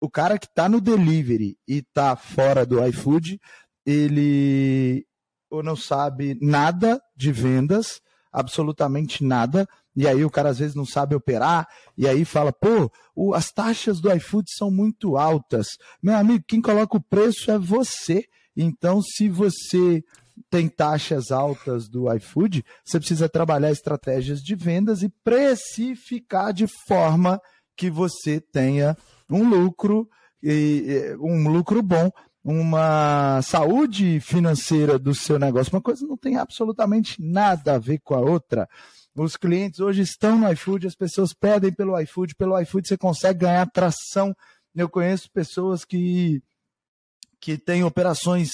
o 0.00 0.08
cara 0.08 0.38
que 0.38 0.46
está 0.46 0.68
no 0.68 0.80
delivery 0.80 1.56
e 1.66 1.78
está 1.78 2.16
fora 2.16 2.64
do 2.64 2.84
iFood, 2.86 3.40
ele 3.84 5.04
ou 5.50 5.62
não 5.62 5.74
sabe 5.74 6.38
nada 6.42 7.00
de 7.16 7.32
vendas, 7.32 8.00
absolutamente 8.32 9.24
nada. 9.24 9.66
E 9.96 10.06
aí 10.06 10.24
o 10.24 10.30
cara 10.30 10.50
às 10.50 10.58
vezes 10.58 10.76
não 10.76 10.86
sabe 10.86 11.16
operar, 11.16 11.66
e 11.96 12.06
aí 12.06 12.24
fala, 12.24 12.52
pô, 12.52 12.90
o, 13.16 13.34
as 13.34 13.50
taxas 13.50 14.00
do 14.00 14.12
iFood 14.12 14.48
são 14.56 14.70
muito 14.70 15.16
altas. 15.16 15.66
Meu 16.00 16.14
amigo, 16.14 16.44
quem 16.46 16.60
coloca 16.60 16.96
o 16.96 17.02
preço 17.02 17.50
é 17.50 17.58
você. 17.58 18.24
Então, 18.56 19.02
se 19.02 19.28
você 19.28 20.04
tem 20.50 20.68
taxas 20.68 21.32
altas 21.32 21.88
do 21.88 22.12
iFood, 22.14 22.64
você 22.84 22.98
precisa 22.98 23.28
trabalhar 23.28 23.72
estratégias 23.72 24.40
de 24.40 24.54
vendas 24.54 25.02
e 25.02 25.08
precificar 25.24 26.52
de 26.52 26.66
forma 26.86 27.40
que 27.76 27.90
você 27.90 28.40
tenha 28.40 28.96
um 29.30 29.48
lucro 29.48 30.08
e 30.42 31.16
um 31.20 31.48
lucro 31.48 31.82
bom, 31.82 32.10
uma 32.44 33.42
saúde 33.42 34.20
financeira 34.20 34.98
do 34.98 35.14
seu 35.14 35.38
negócio. 35.38 35.74
Uma 35.74 35.82
coisa 35.82 36.06
não 36.06 36.16
tem 36.16 36.36
absolutamente 36.36 37.20
nada 37.20 37.74
a 37.74 37.78
ver 37.78 38.00
com 38.00 38.14
a 38.14 38.20
outra. 38.20 38.68
Os 39.14 39.36
clientes 39.36 39.80
hoje 39.80 40.02
estão 40.02 40.38
no 40.38 40.50
iFood, 40.52 40.86
as 40.86 40.94
pessoas 40.94 41.32
pedem 41.32 41.72
pelo 41.72 41.98
iFood, 42.00 42.34
pelo 42.36 42.58
iFood 42.60 42.86
você 42.86 42.96
consegue 42.96 43.40
ganhar 43.40 43.68
tração. 43.70 44.34
Eu 44.74 44.88
conheço 44.88 45.30
pessoas 45.30 45.84
que, 45.84 46.40
que 47.40 47.58
têm 47.58 47.82
operações 47.82 48.50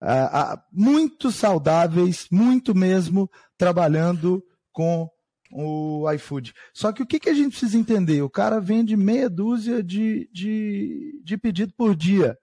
uh, 0.00 0.54
uh, 0.54 0.62
muito 0.72 1.32
saudáveis, 1.32 2.26
muito 2.30 2.74
mesmo, 2.74 3.28
trabalhando 3.58 4.42
com 4.72 5.10
o 5.54 6.10
iFood. 6.10 6.52
Só 6.72 6.92
que 6.92 7.02
o 7.02 7.06
que, 7.06 7.20
que 7.20 7.30
a 7.30 7.34
gente 7.34 7.50
precisa 7.50 7.78
entender? 7.78 8.20
O 8.22 8.28
cara 8.28 8.60
vende 8.60 8.96
meia 8.96 9.30
dúzia 9.30 9.84
de, 9.84 10.28
de, 10.32 11.20
de 11.22 11.38
pedido 11.38 11.72
por 11.76 11.94
dia. 11.94 12.36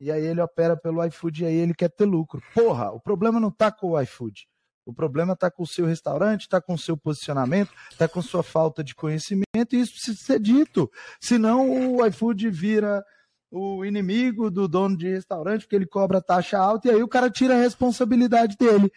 E 0.00 0.12
aí 0.12 0.24
ele 0.24 0.40
opera 0.40 0.76
pelo 0.76 1.04
iFood 1.04 1.42
e 1.42 1.46
aí 1.46 1.56
ele 1.56 1.74
quer 1.74 1.90
ter 1.90 2.04
lucro. 2.04 2.40
Porra, 2.54 2.92
o 2.92 3.00
problema 3.00 3.40
não 3.40 3.48
está 3.48 3.72
com 3.72 3.90
o 3.90 4.00
iFood. 4.00 4.46
O 4.86 4.92
problema 4.92 5.32
está 5.32 5.50
com 5.50 5.64
o 5.64 5.66
seu 5.66 5.86
restaurante, 5.86 6.42
está 6.42 6.60
com 6.60 6.74
o 6.74 6.78
seu 6.78 6.96
posicionamento, 6.96 7.72
está 7.90 8.08
com 8.08 8.22
sua 8.22 8.42
falta 8.42 8.82
de 8.82 8.94
conhecimento, 8.94 9.44
e 9.72 9.80
isso 9.80 9.92
precisa 9.92 10.18
ser 10.18 10.40
dito. 10.40 10.90
Senão 11.20 11.96
o 11.96 12.06
iFood 12.06 12.48
vira 12.50 13.04
o 13.50 13.84
inimigo 13.84 14.50
do 14.50 14.66
dono 14.66 14.96
de 14.96 15.08
restaurante, 15.08 15.62
porque 15.62 15.76
ele 15.76 15.86
cobra 15.86 16.22
taxa 16.22 16.58
alta, 16.58 16.88
e 16.88 16.90
aí 16.90 17.02
o 17.02 17.08
cara 17.08 17.30
tira 17.30 17.54
a 17.54 17.60
responsabilidade 17.60 18.56
dele, 18.56 18.90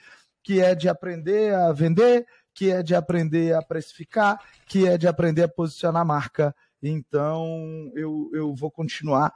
que 0.43 0.59
é 0.59 0.73
de 0.73 0.89
aprender 0.89 1.53
a 1.53 1.71
vender, 1.71 2.25
que 2.55 2.71
é 2.71 2.81
de 2.81 2.95
aprender 2.95 3.53
a 3.53 3.61
precificar, 3.61 4.39
que 4.65 4.87
é 4.87 4.97
de 4.97 5.07
aprender 5.07 5.43
a 5.43 5.47
posicionar 5.47 6.01
a 6.01 6.05
marca. 6.05 6.55
Então, 6.81 7.91
eu, 7.93 8.31
eu 8.33 8.55
vou 8.55 8.71
continuar 8.71 9.33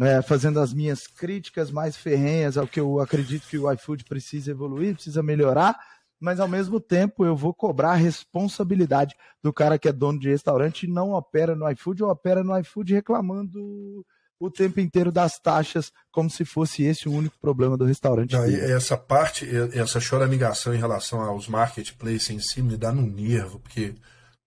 é, 0.00 0.20
fazendo 0.22 0.60
as 0.60 0.72
minhas 0.72 1.06
críticas 1.06 1.70
mais 1.70 1.96
ferrenhas 1.96 2.56
ao 2.56 2.66
que 2.66 2.78
eu 2.78 3.00
acredito 3.00 3.48
que 3.48 3.58
o 3.58 3.70
iFood 3.72 4.04
precisa 4.04 4.50
evoluir, 4.50 4.94
precisa 4.94 5.22
melhorar, 5.22 5.78
mas 6.20 6.38
ao 6.38 6.48
mesmo 6.48 6.78
tempo 6.78 7.24
eu 7.24 7.34
vou 7.34 7.52
cobrar 7.52 7.92
a 7.92 7.96
responsabilidade 7.96 9.16
do 9.42 9.52
cara 9.52 9.78
que 9.78 9.88
é 9.88 9.92
dono 9.92 10.18
de 10.18 10.28
restaurante 10.28 10.84
e 10.84 10.90
não 10.90 11.12
opera 11.12 11.56
no 11.56 11.68
iFood 11.70 12.04
ou 12.04 12.10
opera 12.10 12.44
no 12.44 12.56
iFood 12.58 12.94
reclamando 12.94 14.06
o 14.46 14.50
tempo 14.50 14.80
inteiro 14.80 15.12
das 15.12 15.38
taxas, 15.38 15.92
como 16.10 16.28
se 16.28 16.44
fosse 16.44 16.82
esse 16.82 17.08
o 17.08 17.12
único 17.12 17.36
problema 17.40 17.76
do 17.76 17.84
restaurante. 17.84 18.32
Não, 18.32 18.44
essa 18.44 18.96
parte, 18.96 19.48
essa 19.72 20.00
choramingação 20.00 20.74
em 20.74 20.78
relação 20.78 21.20
aos 21.20 21.46
marketplaces 21.46 22.30
em 22.30 22.40
si 22.40 22.60
me 22.60 22.76
dá 22.76 22.90
no 22.90 23.02
nervo, 23.02 23.60
porque, 23.60 23.94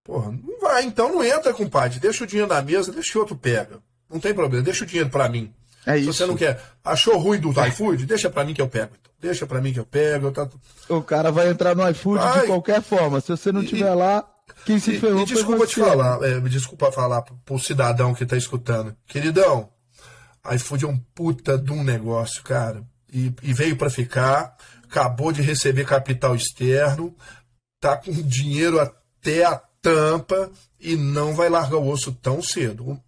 porra, 0.04 0.32
não 0.32 0.60
vai, 0.60 0.84
então 0.84 1.10
não 1.12 1.24
entra, 1.24 1.54
compadre. 1.54 2.00
Deixa 2.00 2.26
o 2.26 2.28
dinheiro 2.28 2.54
na 2.54 2.62
mesa, 2.62 2.92
deixa 2.92 3.14
que 3.14 3.18
outro 3.18 3.38
pega. 3.38 3.80
Não 4.10 4.20
tem 4.20 4.34
problema, 4.34 4.64
deixa 4.64 4.84
o 4.84 4.88
dinheiro 4.88 5.10
para 5.10 5.30
mim. 5.30 5.54
É 5.86 5.98
Se 5.98 6.06
você 6.06 6.26
não 6.26 6.36
quer, 6.36 6.60
achou 6.84 7.18
ruim 7.18 7.40
do 7.40 7.52
iFood, 7.68 8.06
deixa 8.06 8.30
para 8.30 8.44
mim 8.44 8.54
que 8.54 8.62
eu 8.62 8.68
pego. 8.68 8.92
Então. 9.00 9.12
Deixa 9.22 9.48
para 9.48 9.62
mim 9.62 9.72
que 9.72 9.80
eu 9.80 9.86
pego. 9.86 10.32
Tá... 10.32 10.50
O 10.90 11.02
cara 11.02 11.32
vai 11.32 11.50
entrar 11.50 11.76
no 11.76 11.88
iFood 11.90 12.24
vai. 12.24 12.42
de 12.42 12.48
qualquer 12.48 12.82
forma. 12.82 13.22
Se 13.22 13.30
você 13.30 13.52
não 13.52 13.62
estiver 13.62 13.94
lá, 13.94 14.28
quem 14.66 14.80
se 14.80 15.00
ferrou 15.00 15.22
e, 15.22 15.26
desculpa 15.26 15.66
te 15.68 15.76
falar, 15.76 16.22
é, 16.24 16.40
desculpa 16.42 16.92
falar 16.92 17.22
pro 17.22 17.60
cidadão 17.60 18.14
que 18.14 18.26
tá 18.26 18.36
escutando. 18.36 18.96
Queridão, 19.08 19.70
iFood 20.54 20.86
é 20.86 20.88
um 20.88 20.98
puta 20.98 21.58
de 21.58 21.72
um 21.72 21.84
negócio, 21.84 22.44
cara. 22.44 22.84
E, 23.12 23.34
e 23.42 23.54
veio 23.54 23.78
para 23.78 23.90
ficar, 23.90 24.56
acabou 24.84 25.32
de 25.32 25.42
receber 25.42 25.86
capital 25.86 26.36
externo, 26.36 27.16
tá 27.80 27.98
com 27.98 28.12
dinheiro 28.12 28.80
até 28.80 29.46
a 29.46 29.62
tampa 29.82 30.52
e 30.80 30.96
não 30.96 31.34
vai 31.34 31.50
largar 31.50 31.78
o 31.78 31.88
osso 31.88 32.12
tão 32.12 32.42
cedo. 32.42 33.00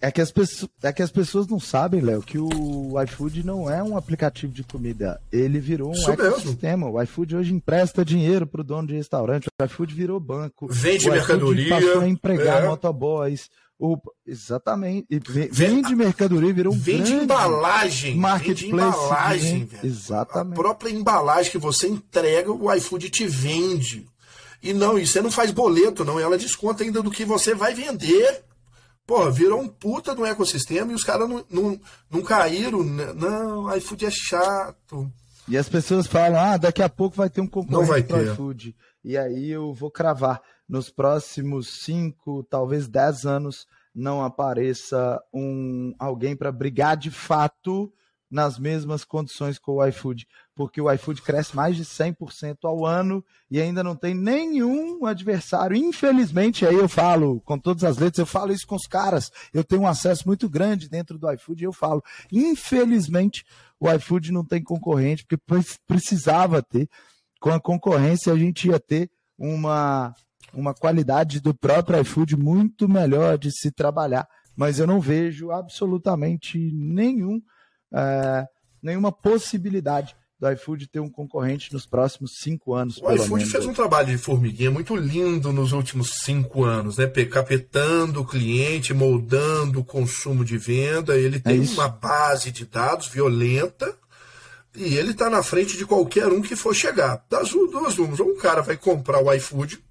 É 0.00 0.12
que, 0.12 0.20
as 0.20 0.30
pessoas, 0.30 0.70
é 0.80 0.92
que 0.92 1.02
as 1.02 1.10
pessoas 1.10 1.48
não 1.48 1.58
sabem, 1.58 2.00
Léo, 2.00 2.22
que 2.22 2.38
o 2.38 2.94
iFood 3.02 3.44
não 3.44 3.68
é 3.68 3.82
um 3.82 3.96
aplicativo 3.96 4.52
de 4.52 4.62
comida. 4.62 5.20
Ele 5.32 5.58
virou 5.58 5.90
um 5.90 5.92
Isso 5.92 6.10
ecossistema. 6.10 6.86
Mesmo. 6.86 6.98
O 6.98 7.02
iFood 7.02 7.36
hoje 7.36 7.52
empresta 7.52 8.04
dinheiro 8.04 8.46
para 8.46 8.60
o 8.60 8.64
dono 8.64 8.86
de 8.86 8.94
restaurante. 8.94 9.48
O 9.60 9.64
iFood 9.64 9.92
virou 9.92 10.20
banco. 10.20 10.68
Vende 10.70 11.08
o 11.08 11.12
mercadoria. 11.12 11.68
Passou 11.68 12.00
a 12.02 12.08
empregar 12.08 12.62
é. 12.62 12.68
motoboys. 12.68 13.50
O, 13.76 13.96
exatamente. 14.24 15.06
Vende 15.50 15.94
mercadoria, 15.96 16.52
virou 16.52 16.74
um 16.74 16.78
Vende 16.78 17.12
embalagem. 17.12 18.16
Marketplace. 18.16 18.70
Vende 18.70 18.76
embalagem, 18.76 19.64
velho. 19.64 19.86
Exatamente. 19.86 20.52
A 20.52 20.62
própria 20.62 20.90
embalagem 20.90 21.50
que 21.50 21.58
você 21.58 21.88
entrega, 21.88 22.52
o 22.52 22.72
iFood 22.74 23.10
te 23.10 23.26
vende. 23.26 24.06
E 24.62 24.72
não, 24.72 24.98
e 24.98 25.06
você 25.06 25.20
não 25.20 25.30
faz 25.30 25.50
boleto, 25.50 26.04
não. 26.04 26.20
Ela 26.20 26.38
desconta 26.38 26.84
ainda 26.84 27.02
do 27.02 27.10
que 27.10 27.24
você 27.24 27.54
vai 27.54 27.74
vender. 27.74 28.44
Pô, 29.08 29.30
virou 29.30 29.58
um 29.58 29.68
puta 29.68 30.14
do 30.14 30.26
ecossistema 30.26 30.92
e 30.92 30.94
os 30.94 31.02
caras 31.02 31.26
não, 31.26 31.42
não, 31.48 31.80
não 32.10 32.22
caíram. 32.22 32.84
Né? 32.84 33.10
Não, 33.14 33.74
iFood 33.74 34.04
é 34.04 34.10
chato. 34.10 35.10
E 35.48 35.56
as 35.56 35.66
pessoas 35.66 36.06
falam, 36.06 36.38
ah, 36.38 36.58
daqui 36.58 36.82
a 36.82 36.90
pouco 36.90 37.16
vai 37.16 37.30
ter 37.30 37.40
um 37.40 37.46
concorrente 37.46 38.06
para 38.06 38.22
iFood. 38.22 38.76
E 39.02 39.16
aí 39.16 39.48
eu 39.48 39.72
vou 39.72 39.90
cravar 39.90 40.42
nos 40.68 40.90
próximos 40.90 41.82
cinco, 41.84 42.46
talvez 42.50 42.86
dez 42.86 43.24
anos, 43.24 43.66
não 43.94 44.22
apareça 44.22 45.18
um 45.32 45.94
alguém 45.98 46.36
para 46.36 46.52
brigar 46.52 46.94
de 46.94 47.10
fato 47.10 47.90
nas 48.30 48.58
mesmas 48.58 49.04
condições 49.04 49.58
com 49.58 49.76
o 49.76 49.86
iFood, 49.86 50.28
porque 50.58 50.80
o 50.80 50.92
iFood 50.92 51.22
cresce 51.22 51.54
mais 51.54 51.76
de 51.76 51.84
100% 51.84 52.56
ao 52.64 52.84
ano 52.84 53.24
e 53.48 53.60
ainda 53.60 53.80
não 53.80 53.94
tem 53.94 54.12
nenhum 54.12 55.06
adversário. 55.06 55.76
Infelizmente, 55.76 56.66
aí 56.66 56.74
eu 56.74 56.88
falo 56.88 57.40
com 57.42 57.56
todas 57.56 57.84
as 57.84 57.96
letras, 57.96 58.18
eu 58.18 58.26
falo 58.26 58.52
isso 58.52 58.66
com 58.66 58.74
os 58.74 58.84
caras. 58.84 59.30
Eu 59.54 59.62
tenho 59.62 59.82
um 59.82 59.86
acesso 59.86 60.26
muito 60.26 60.48
grande 60.48 60.88
dentro 60.88 61.16
do 61.16 61.30
iFood 61.30 61.62
e 61.62 61.64
eu 61.64 61.72
falo, 61.72 62.02
infelizmente, 62.32 63.44
o 63.78 63.88
iFood 63.88 64.32
não 64.32 64.44
tem 64.44 64.60
concorrente, 64.60 65.24
porque 65.24 65.40
precisava 65.86 66.60
ter. 66.60 66.88
Com 67.40 67.50
a 67.50 67.60
concorrência, 67.60 68.32
a 68.32 68.36
gente 68.36 68.66
ia 68.66 68.80
ter 68.80 69.08
uma 69.38 70.12
uma 70.52 70.74
qualidade 70.74 71.40
do 71.40 71.54
próprio 71.54 72.00
iFood 72.00 72.36
muito 72.36 72.88
melhor 72.88 73.38
de 73.38 73.52
se 73.52 73.70
trabalhar. 73.70 74.26
Mas 74.56 74.80
eu 74.80 74.88
não 74.88 75.00
vejo 75.00 75.52
absolutamente 75.52 76.58
nenhum, 76.72 77.40
é, 77.94 78.44
nenhuma 78.82 79.12
possibilidade 79.12 80.16
do 80.38 80.50
iFood 80.52 80.86
ter 80.86 81.00
um 81.00 81.10
concorrente 81.10 81.72
nos 81.72 81.84
próximos 81.84 82.36
cinco 82.40 82.74
anos. 82.74 82.98
O 83.02 83.10
iFood 83.12 83.44
fez 83.44 83.66
um 83.66 83.72
trabalho 83.72 84.08
de 84.08 84.18
formiguinha 84.18 84.70
muito 84.70 84.94
lindo 84.94 85.52
nos 85.52 85.72
últimos 85.72 86.20
cinco 86.22 86.64
anos, 86.64 86.96
né? 86.96 87.06
Capetando 87.06 88.20
o 88.20 88.26
cliente, 88.26 88.94
moldando 88.94 89.80
o 89.80 89.84
consumo 89.84 90.44
de 90.44 90.56
venda. 90.56 91.16
Ele 91.16 91.40
tem 91.40 91.64
é 91.64 91.70
uma 91.70 91.88
base 91.88 92.52
de 92.52 92.64
dados 92.64 93.08
violenta 93.08 93.92
e 94.76 94.94
ele 94.94 95.10
está 95.10 95.28
na 95.28 95.42
frente 95.42 95.76
de 95.76 95.84
qualquer 95.84 96.28
um 96.28 96.40
que 96.40 96.54
for 96.54 96.74
chegar. 96.74 97.24
Das 97.28 97.50
duas 97.50 97.98
ou 97.98 98.28
um 98.28 98.36
cara 98.36 98.62
vai 98.62 98.76
comprar 98.76 99.20
o 99.20 99.32
iFood 99.32 99.82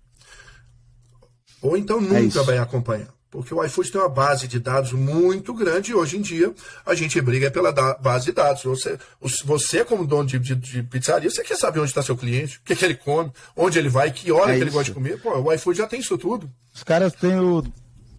ou 1.62 1.76
então 1.76 1.98
é 1.98 2.02
nunca 2.02 2.40
é 2.40 2.44
vai 2.44 2.58
acompanhar. 2.58 3.17
Porque 3.38 3.54
o 3.54 3.64
iFood 3.64 3.92
tem 3.92 4.02
uma 4.02 4.10
base 4.10 4.48
de 4.48 4.60
dados 4.60 4.94
muito 4.94 5.54
grande 5.54 5.92
e 5.92 5.94
hoje 5.94 6.18
em 6.18 6.22
dia 6.22 6.52
a 6.84 6.96
gente 6.96 7.22
briga 7.22 7.52
pela 7.52 7.72
base 7.72 8.26
de 8.26 8.32
dados. 8.32 8.64
Você, 8.64 8.98
você 9.46 9.86
como 9.86 10.08
dono 10.08 10.26
de, 10.26 10.40
de, 10.40 10.56
de 10.56 10.82
pizzaria, 10.82 11.30
você 11.30 11.44
quer 11.44 11.56
saber 11.56 11.80
onde 11.80 11.90
está 11.90 12.02
seu 12.02 12.18
cliente, 12.18 12.58
o 12.58 12.62
que, 12.66 12.76
que, 12.76 12.84
ele 12.84 12.96
come, 12.96 13.32
onde 13.56 13.78
ele 13.78 13.90
vai, 13.90 14.10
que 14.10 14.32
hora 14.32 14.54
é 14.54 14.56
que 14.56 14.64
ele 14.64 14.72
gosta 14.72 14.86
de 14.86 14.94
comer. 14.94 15.22
Pô, 15.22 15.38
o 15.38 15.54
iFood 15.54 15.78
já 15.78 15.86
tem 15.86 16.00
isso 16.00 16.18
tudo. 16.18 16.50
Os 16.74 16.82
caras 16.82 17.14
têm 17.14 17.40
o, 17.40 17.64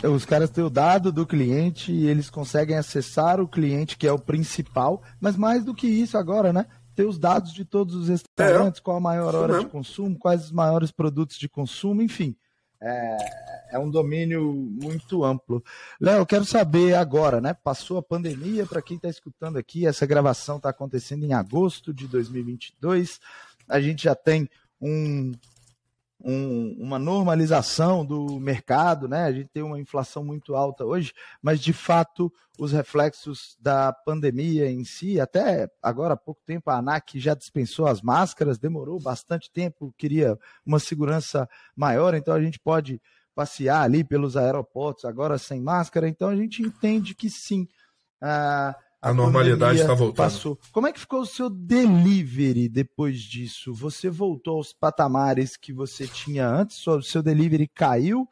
os 0.05 0.25
caras 0.25 0.51
têm 0.51 0.63
o 0.63 0.71
dado 0.71 1.11
do 1.11 1.27
cliente 1.27 1.91
e 1.91 2.07
eles 2.07 2.31
conseguem 2.31 2.77
acessar 2.77 3.41
o 3.41 3.49
cliente, 3.49 3.97
que 3.97 4.07
é 4.07 4.13
o 4.13 4.21
principal, 4.21 5.03
mas 5.21 5.37
mais 5.37 5.65
do 5.65 5.75
que 5.75 5.89
isso 5.89 6.17
agora, 6.17 6.53
né? 6.53 6.65
Ter 6.95 7.07
os 7.07 7.19
dados 7.19 7.53
de 7.53 7.65
todos 7.65 7.97
os 7.97 8.09
restaurantes, 8.09 8.79
é, 8.79 8.85
qual 8.85 8.99
a 8.99 9.01
maior 9.01 9.35
hora 9.35 9.59
de 9.59 9.67
consumo, 9.67 10.17
quais 10.17 10.45
os 10.45 10.53
maiores 10.53 10.93
produtos 10.93 11.37
de 11.37 11.49
consumo, 11.49 12.03
enfim. 12.03 12.37
É, 12.81 13.17
é 13.73 13.79
um 13.79 13.91
domínio 13.91 14.53
muito 14.53 15.25
amplo. 15.25 15.63
Léo, 16.01 16.25
quero 16.25 16.45
saber 16.45 16.95
agora, 16.95 17.41
né? 17.41 17.55
Passou 17.55 17.99
a 17.99 18.03
pandemia, 18.03 18.67
para 18.67 18.83
quem 18.83 18.97
está 18.97 19.09
escutando 19.09 19.59
aqui, 19.59 19.87
essa 19.87 20.07
gravação 20.07 20.57
está 20.57 20.71
acontecendo 20.71 21.25
em 21.25 21.33
agosto 21.33 21.93
de 21.93 22.07
2022. 22.07 23.21
A 23.69 23.81
gente 23.81 24.05
já 24.05 24.15
tem 24.15 24.49
um, 24.81 25.33
um, 26.23 26.77
uma 26.79 26.99
normalização 26.99 28.05
do 28.05 28.41
mercado, 28.41 29.07
né? 29.07 29.25
A 29.25 29.33
gente 29.33 29.49
tem 29.49 29.63
uma 29.63 29.79
inflação 29.79 30.25
muito 30.25 30.55
alta 30.55 30.85
hoje, 30.85 31.13
mas 31.41 31.61
de 31.61 31.73
fato 31.73 32.33
os 32.59 32.73
reflexos 32.73 33.57
da 33.61 33.93
pandemia 33.93 34.69
em 34.69 34.85
si, 34.85 35.21
até 35.21 35.71
agora 35.81 36.15
há 36.15 36.17
pouco 36.17 36.41
tempo 36.45 36.71
a 36.71 36.79
ANAC 36.79 37.21
já 37.21 37.35
dispensou 37.35 37.87
as 37.87 38.03
máscaras, 38.03 38.59
demorou 38.59 39.01
bastante 39.01 39.51
tempo, 39.51 39.95
queria 39.97 40.37
uma 40.67 40.81
segurança 40.81 41.49
maior, 41.77 42.15
então 42.15 42.35
a 42.35 42.43
gente 42.43 42.59
pode 42.59 43.01
passear 43.33 43.83
ali 43.83 44.03
pelos 44.03 44.37
aeroportos 44.37 45.05
agora 45.05 45.39
sem 45.39 45.61
máscara, 45.61 46.09
então 46.09 46.29
a 46.29 46.35
gente 46.35 46.63
entende 46.63 47.15
que 47.15 47.31
sim. 47.31 47.69
Ah, 48.21 48.77
a, 49.01 49.11
a 49.11 49.15
normalidade 49.15 49.81
está 49.81 49.95
voltando. 49.95 50.17
Passou. 50.17 50.59
Como 50.73 50.87
é 50.87 50.93
que 50.93 51.01
ficou 51.01 51.21
o 51.21 51.27
seu 51.27 51.49
delivery 51.49 52.69
depois 52.69 53.21
disso? 53.21 53.73
Você 53.75 54.11
voltou 54.11 54.57
aos 54.57 54.73
patamares 54.73 55.57
que 55.57 55.73
você 55.73 56.07
tinha 56.07 56.49
antes? 56.49 56.85
O 56.87 57.03
seu 57.03 57.23
delivery 57.23 57.69
caiu 57.69 58.29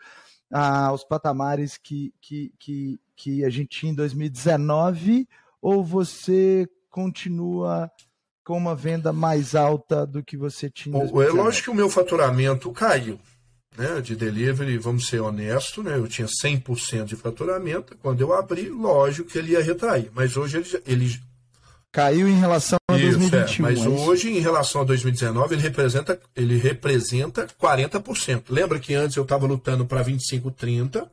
ah, 0.52 0.86
aos 0.86 1.04
patamares 1.04 1.76
que, 1.76 2.12
que, 2.20 2.52
que, 2.58 3.00
que 3.16 3.44
a 3.44 3.50
gente 3.50 3.68
tinha 3.68 3.92
em 3.92 3.96
2019? 3.96 5.28
Ou 5.62 5.84
você 5.84 6.68
continua 6.90 7.90
com 8.44 8.56
uma 8.56 8.74
venda 8.74 9.12
mais 9.12 9.54
alta 9.54 10.06
do 10.06 10.22
que 10.22 10.36
você 10.36 10.70
tinha? 10.70 11.04
Bom, 11.06 11.22
é 11.22 11.28
lógico 11.28 11.64
que 11.64 11.70
o 11.70 11.74
meu 11.74 11.90
faturamento 11.90 12.70
caiu 12.72 13.18
né, 13.76 14.00
de 14.00 14.16
delivery, 14.16 14.78
vamos 14.78 15.06
ser 15.06 15.20
honestos, 15.20 15.84
né, 15.84 15.96
eu 15.96 16.08
tinha 16.08 16.28
100% 16.28 17.04
de 17.04 17.16
faturamento. 17.16 17.96
Quando 18.02 18.20
eu 18.20 18.32
abri, 18.32 18.68
lógico 18.68 19.30
que 19.30 19.38
ele 19.38 19.52
ia 19.52 19.62
retrair. 19.62 20.10
Mas 20.14 20.36
hoje 20.36 20.58
ele, 20.58 20.82
ele 20.86 21.20
caiu 21.92 22.28
em 22.28 22.38
relação 22.38 22.78
a 22.90 22.98
Isso, 22.98 23.18
2021. 23.18 23.66
É, 23.66 23.72
mas 23.72 23.84
é 23.84 23.88
hoje, 23.88 24.30
em 24.30 24.40
relação 24.40 24.82
a 24.82 24.84
2019, 24.84 25.54
ele 25.54 25.62
representa, 25.62 26.20
ele 26.34 26.58
representa 26.58 27.46
40%. 27.60 28.44
Lembra 28.50 28.78
que 28.78 28.94
antes 28.94 29.16
eu 29.16 29.22
estava 29.22 29.46
lutando 29.46 29.86
para 29.86 30.02
25, 30.02 30.50
30%. 30.50 31.08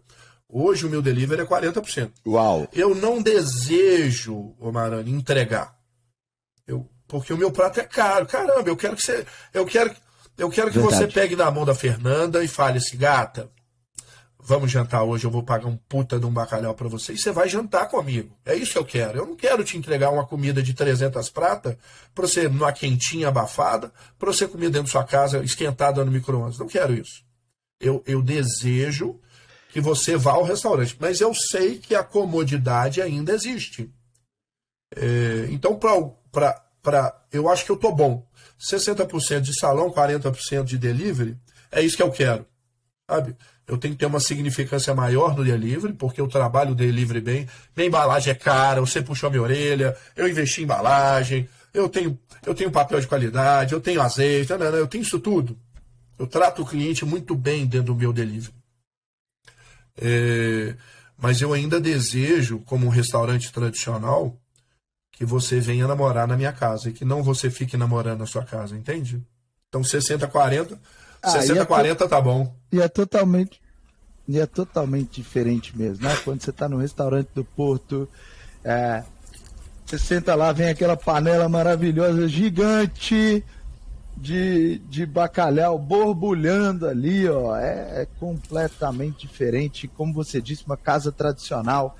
Hoje 0.55 0.85
o 0.85 0.89
meu 0.89 1.01
delivery 1.01 1.41
é 1.41 1.45
40%. 1.45 2.11
Uau! 2.27 2.67
Eu 2.71 2.93
não 2.93 3.21
desejo, 3.21 4.53
Omarani, 4.59 5.09
entregar. 5.09 5.75
Eu, 6.67 6.87
porque 7.07 7.33
o 7.33 7.37
meu 7.37 7.51
prato 7.51 7.79
é 7.79 7.83
caro. 7.83 8.27
Caramba, 8.27 8.69
eu 8.69 8.75
quero 8.75 8.95
que 8.95 9.01
você. 9.01 9.25
Eu 9.51 9.65
quero, 9.65 9.91
eu 10.37 10.49
quero 10.49 10.71
que 10.71 10.79
Verdade. 10.79 11.05
você 11.05 11.07
pegue 11.07 11.35
na 11.35 11.49
mão 11.51 11.65
da 11.65 11.75
Fernanda 11.75 12.43
e 12.43 12.47
fale 12.47 12.77
assim, 12.77 12.97
gata, 12.97 13.49
vamos 14.39 14.69
jantar 14.69 15.03
hoje, 15.03 15.25
eu 15.25 15.31
vou 15.31 15.43
pagar 15.43 15.67
um 15.67 15.77
puta 15.77 16.19
de 16.19 16.25
um 16.25 16.31
bacalhau 16.31 16.73
para 16.73 16.89
você 16.89 17.13
e 17.13 17.17
você 17.17 17.31
vai 17.31 17.47
jantar 17.47 17.87
comigo. 17.87 18.37
É 18.45 18.55
isso 18.55 18.73
que 18.73 18.77
eu 18.77 18.85
quero. 18.85 19.19
Eu 19.19 19.25
não 19.25 19.35
quero 19.35 19.63
te 19.63 19.77
entregar 19.77 20.09
uma 20.09 20.25
comida 20.25 20.61
de 20.61 20.73
300 20.73 21.29
pratas 21.29 21.77
para 22.13 22.27
você 22.27 22.49
numa 22.49 22.73
quentinha 22.73 23.29
abafada, 23.29 23.91
para 24.19 24.31
você 24.31 24.47
comer 24.47 24.69
dentro 24.69 24.83
da 24.83 24.91
sua 24.91 25.03
casa 25.03 25.43
esquentada 25.43 26.03
no 26.03 26.11
micro-ondas. 26.11 26.59
Não 26.59 26.67
quero 26.67 26.93
isso. 26.93 27.23
Eu, 27.79 28.03
eu 28.05 28.21
desejo 28.21 29.19
que 29.71 29.81
você 29.81 30.15
vá 30.15 30.33
ao 30.33 30.43
restaurante, 30.43 30.95
mas 30.99 31.19
eu 31.19 31.33
sei 31.33 31.79
que 31.79 31.95
a 31.95 32.03
comodidade 32.03 33.01
ainda 33.01 33.33
existe. 33.33 33.91
É, 34.95 35.47
então, 35.49 35.79
para 36.31 36.62
eu 37.31 37.49
acho 37.49 37.65
que 37.65 37.71
eu 37.71 37.77
tô 37.77 37.91
bom. 37.91 38.25
60% 38.59 39.41
de 39.41 39.59
salão, 39.59 39.91
40% 39.91 40.63
de 40.63 40.77
delivery, 40.77 41.37
é 41.71 41.81
isso 41.81 41.97
que 41.97 42.03
eu 42.03 42.11
quero. 42.11 42.45
Sabe? 43.09 43.35
Eu 43.65 43.77
tenho 43.77 43.93
que 43.93 43.99
ter 43.99 44.05
uma 44.05 44.19
significância 44.19 44.93
maior 44.93 45.35
no 45.35 45.43
delivery, 45.43 45.93
porque 45.93 46.19
eu 46.19 46.27
trabalho 46.27 46.71
o 46.71 46.75
delivery 46.75 47.21
bem. 47.21 47.47
Minha 47.75 47.87
embalagem 47.87 48.31
é 48.31 48.35
cara, 48.35 48.81
você 48.81 49.01
puxou 49.01 49.29
minha 49.29 49.41
orelha, 49.41 49.95
eu 50.15 50.27
investi 50.27 50.61
em 50.61 50.63
embalagem, 50.65 51.47
eu 51.73 51.87
tenho, 51.87 52.19
eu 52.45 52.53
tenho 52.53 52.71
papel 52.71 52.99
de 52.99 53.07
qualidade, 53.07 53.73
eu 53.73 53.81
tenho 53.81 54.01
azeite, 54.01 54.51
eu 54.51 54.87
tenho 54.87 55.01
isso 55.01 55.19
tudo. 55.19 55.57
Eu 56.19 56.27
trato 56.27 56.61
o 56.61 56.65
cliente 56.65 57.05
muito 57.05 57.35
bem 57.35 57.65
dentro 57.65 57.93
do 57.93 57.95
meu 57.95 58.13
delivery. 58.13 58.53
É, 59.97 60.75
mas 61.17 61.41
eu 61.41 61.53
ainda 61.53 61.79
desejo, 61.79 62.59
como 62.59 62.85
um 62.85 62.89
restaurante 62.89 63.51
tradicional, 63.51 64.37
que 65.13 65.23
você 65.25 65.59
venha 65.59 65.87
namorar 65.87 66.27
na 66.27 66.35
minha 66.35 66.51
casa 66.51 66.89
e 66.89 66.93
que 66.93 67.05
não 67.05 67.23
você 67.23 67.49
fique 67.49 67.77
namorando 67.77 68.19
na 68.19 68.25
sua 68.25 68.43
casa, 68.43 68.75
entende? 68.75 69.23
Então 69.69 69.83
60 69.83 70.27
40, 70.27 70.79
ah, 71.21 71.29
60 71.29 71.61
é 71.61 71.65
40 71.65 72.07
tá 72.07 72.19
bom. 72.19 72.53
E 72.71 72.81
é 72.81 72.87
totalmente 72.87 73.61
e 74.27 74.39
é 74.39 74.45
totalmente 74.45 75.21
diferente 75.21 75.77
mesmo, 75.77 76.05
né? 76.05 76.15
Quando 76.23 76.41
você 76.41 76.49
está 76.49 76.69
no 76.69 76.77
restaurante 76.77 77.29
do 77.35 77.43
Porto, 77.43 78.07
é, 78.63 79.03
você 79.85 79.97
senta 79.97 80.33
lá, 80.33 80.51
vem 80.51 80.69
aquela 80.69 80.95
panela 80.95 81.49
maravilhosa, 81.49 82.27
gigante 82.27 83.43
de, 84.15 84.79
de 84.89 85.05
bacalhau 85.05 85.77
borbulhando 85.77 86.87
ali, 86.87 87.27
ó. 87.27 87.55
É, 87.57 88.03
é 88.03 88.07
completamente 88.19 89.27
diferente. 89.27 89.87
Como 89.87 90.13
você 90.13 90.41
disse, 90.41 90.65
uma 90.65 90.77
casa 90.77 91.11
tradicional. 91.11 91.97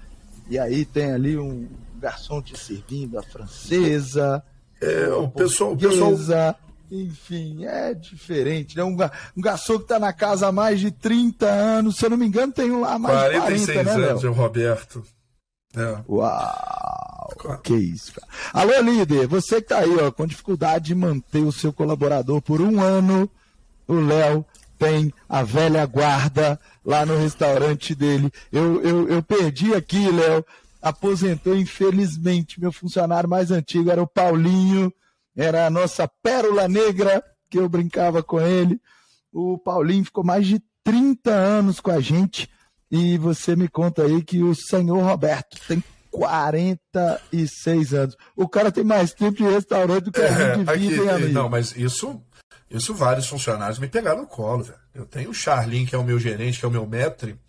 E 0.49 0.57
aí 0.57 0.85
tem 0.85 1.11
ali 1.11 1.37
um, 1.37 1.67
garçom 2.03 2.41
te 2.41 2.57
servindo, 2.59 3.17
a 3.17 3.23
francesa. 3.23 4.43
É, 4.81 5.07
o 5.13 5.29
pessoal, 5.29 5.75
pessoal. 5.77 6.59
Enfim, 6.91 7.65
é 7.65 7.93
diferente. 7.93 8.75
Né? 8.75 8.83
Um, 8.83 8.97
um 9.37 9.41
garçom 9.41 9.77
que 9.77 9.83
está 9.83 9.97
na 9.97 10.11
casa 10.11 10.47
há 10.47 10.51
mais 10.51 10.81
de 10.81 10.91
30 10.91 11.47
anos, 11.47 11.95
se 11.95 12.05
eu 12.05 12.09
não 12.09 12.17
me 12.17 12.27
engano, 12.27 12.51
tem 12.51 12.69
um 12.69 12.81
lá 12.81 12.99
mais 12.99 13.31
46 13.31 13.67
de 13.67 13.73
40, 13.73 13.97
né, 13.97 14.09
anos, 14.09 14.23
é 14.23 14.27
o 14.27 14.33
Roberto. 14.33 15.03
É. 15.75 16.03
Uau! 16.07 17.59
Que 17.63 17.73
isso, 17.73 18.13
cara. 18.13 18.27
Alô, 18.53 18.81
líder, 18.81 19.27
você 19.27 19.61
que 19.61 19.69
tá 19.69 19.79
aí, 19.79 19.97
ó, 19.97 20.11
com 20.11 20.27
dificuldade 20.27 20.85
de 20.85 20.95
manter 20.95 21.41
o 21.41 21.51
seu 21.51 21.73
colaborador 21.73 22.41
por 22.41 22.61
um 22.61 22.79
ano, 22.79 23.29
o 23.87 23.95
Léo 23.95 24.45
tem 24.77 25.13
a 25.27 25.41
velha 25.41 25.85
guarda 25.85 26.59
lá 26.85 27.05
no 27.05 27.17
restaurante 27.17 27.95
dele. 27.95 28.31
Eu, 28.51 28.81
eu, 28.81 29.09
eu 29.09 29.23
perdi 29.23 29.73
aqui, 29.73 30.11
Léo, 30.11 30.45
aposentou, 30.83 31.55
infelizmente. 31.55 32.59
Meu 32.59 32.73
funcionário 32.73 33.29
mais 33.29 33.49
antigo 33.49 33.89
era 33.89 34.03
o 34.03 34.07
Paulinho, 34.07 34.93
era 35.35 35.65
a 35.65 35.69
nossa 35.69 36.05
pérola 36.21 36.67
negra, 36.67 37.23
que 37.49 37.57
eu 37.57 37.69
brincava 37.69 38.21
com 38.21 38.41
ele. 38.41 38.79
O 39.31 39.57
Paulinho 39.57 40.03
ficou 40.03 40.25
mais 40.25 40.45
de 40.45 40.61
30 40.83 41.31
anos 41.31 41.79
com 41.79 41.89
a 41.89 42.01
gente. 42.01 42.49
E 42.91 43.17
você 43.17 43.55
me 43.55 43.67
conta 43.67 44.03
aí 44.03 44.21
que 44.21 44.43
o 44.43 44.53
senhor 44.53 45.01
Roberto 45.01 45.57
tem 45.67 45.81
46 46.11 47.93
anos. 47.93 48.17
O 48.35 48.47
cara 48.47 48.71
tem 48.71 48.83
mais 48.83 49.13
tempo 49.13 49.37
de 49.37 49.43
restaurante 49.43 50.03
do 50.03 50.11
que 50.11 50.21
a 50.21 50.25
é, 50.25 50.55
gente 50.55 50.77
de 50.77 50.89
vida, 50.89 51.15
aqui, 51.15 51.27
Não, 51.29 51.49
mas 51.49 51.75
isso, 51.75 52.21
isso 52.69 52.93
vários 52.93 53.25
funcionários 53.25 53.79
me 53.79 53.87
pegaram 53.87 54.21
no 54.21 54.27
colo, 54.27 54.63
velho. 54.63 54.77
Eu 54.93 55.05
tenho 55.07 55.31
o 55.31 55.33
Charlin, 55.33 55.85
que 55.87 55.95
é 55.95 55.97
o 55.97 56.03
meu 56.03 56.19
gerente, 56.19 56.59
que 56.59 56.65
é 56.65 56.67
o 56.67 56.71
meu 56.71 56.85
metre. 56.85 57.39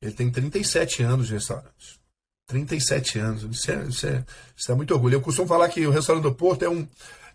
Ele 0.00 0.12
tem 0.12 0.30
37 0.30 1.02
anos 1.02 1.26
de 1.26 1.32
restaurante. 1.32 2.03
37 2.46 3.18
anos. 3.18 3.42
Isso 3.42 3.70
é, 3.70 3.82
isso, 3.84 4.06
é, 4.06 4.24
isso 4.56 4.72
é 4.72 4.74
muito 4.74 4.94
orgulho. 4.94 5.14
Eu 5.14 5.20
costumo 5.20 5.48
falar 5.48 5.68
que 5.68 5.86
o 5.86 5.90
restaurante 5.90 6.24
do 6.24 6.34
Porto 6.34 6.64
é 6.64 6.68
um, 6.68 6.86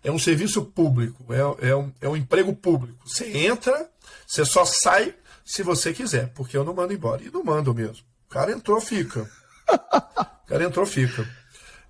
é 0.02 0.10
um 0.10 0.18
serviço 0.18 0.64
público, 0.64 1.24
é, 1.32 1.68
é, 1.68 1.76
um, 1.76 1.92
é 2.00 2.08
um 2.08 2.16
emprego 2.16 2.54
público. 2.54 2.98
Você 3.06 3.36
entra, 3.36 3.88
você 4.26 4.44
só 4.44 4.64
sai 4.64 5.14
se 5.44 5.62
você 5.62 5.92
quiser, 5.92 6.28
porque 6.34 6.56
eu 6.56 6.64
não 6.64 6.74
mando 6.74 6.92
embora. 6.92 7.22
E 7.22 7.30
não 7.30 7.44
mando 7.44 7.74
mesmo. 7.74 8.04
O 8.26 8.30
cara 8.30 8.52
entrou, 8.52 8.80
fica. 8.80 9.28
O 9.68 10.46
cara 10.46 10.64
entrou, 10.64 10.86
fica. 10.86 11.28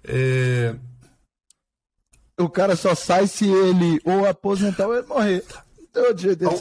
É... 0.04 0.74
O 2.38 2.48
cara 2.48 2.74
só 2.74 2.94
sai 2.94 3.26
se 3.26 3.46
ele 3.46 4.00
ou 4.04 4.26
aposentar 4.26 4.86
ou 4.86 4.94
ele 4.94 5.06
morrer. 5.06 5.44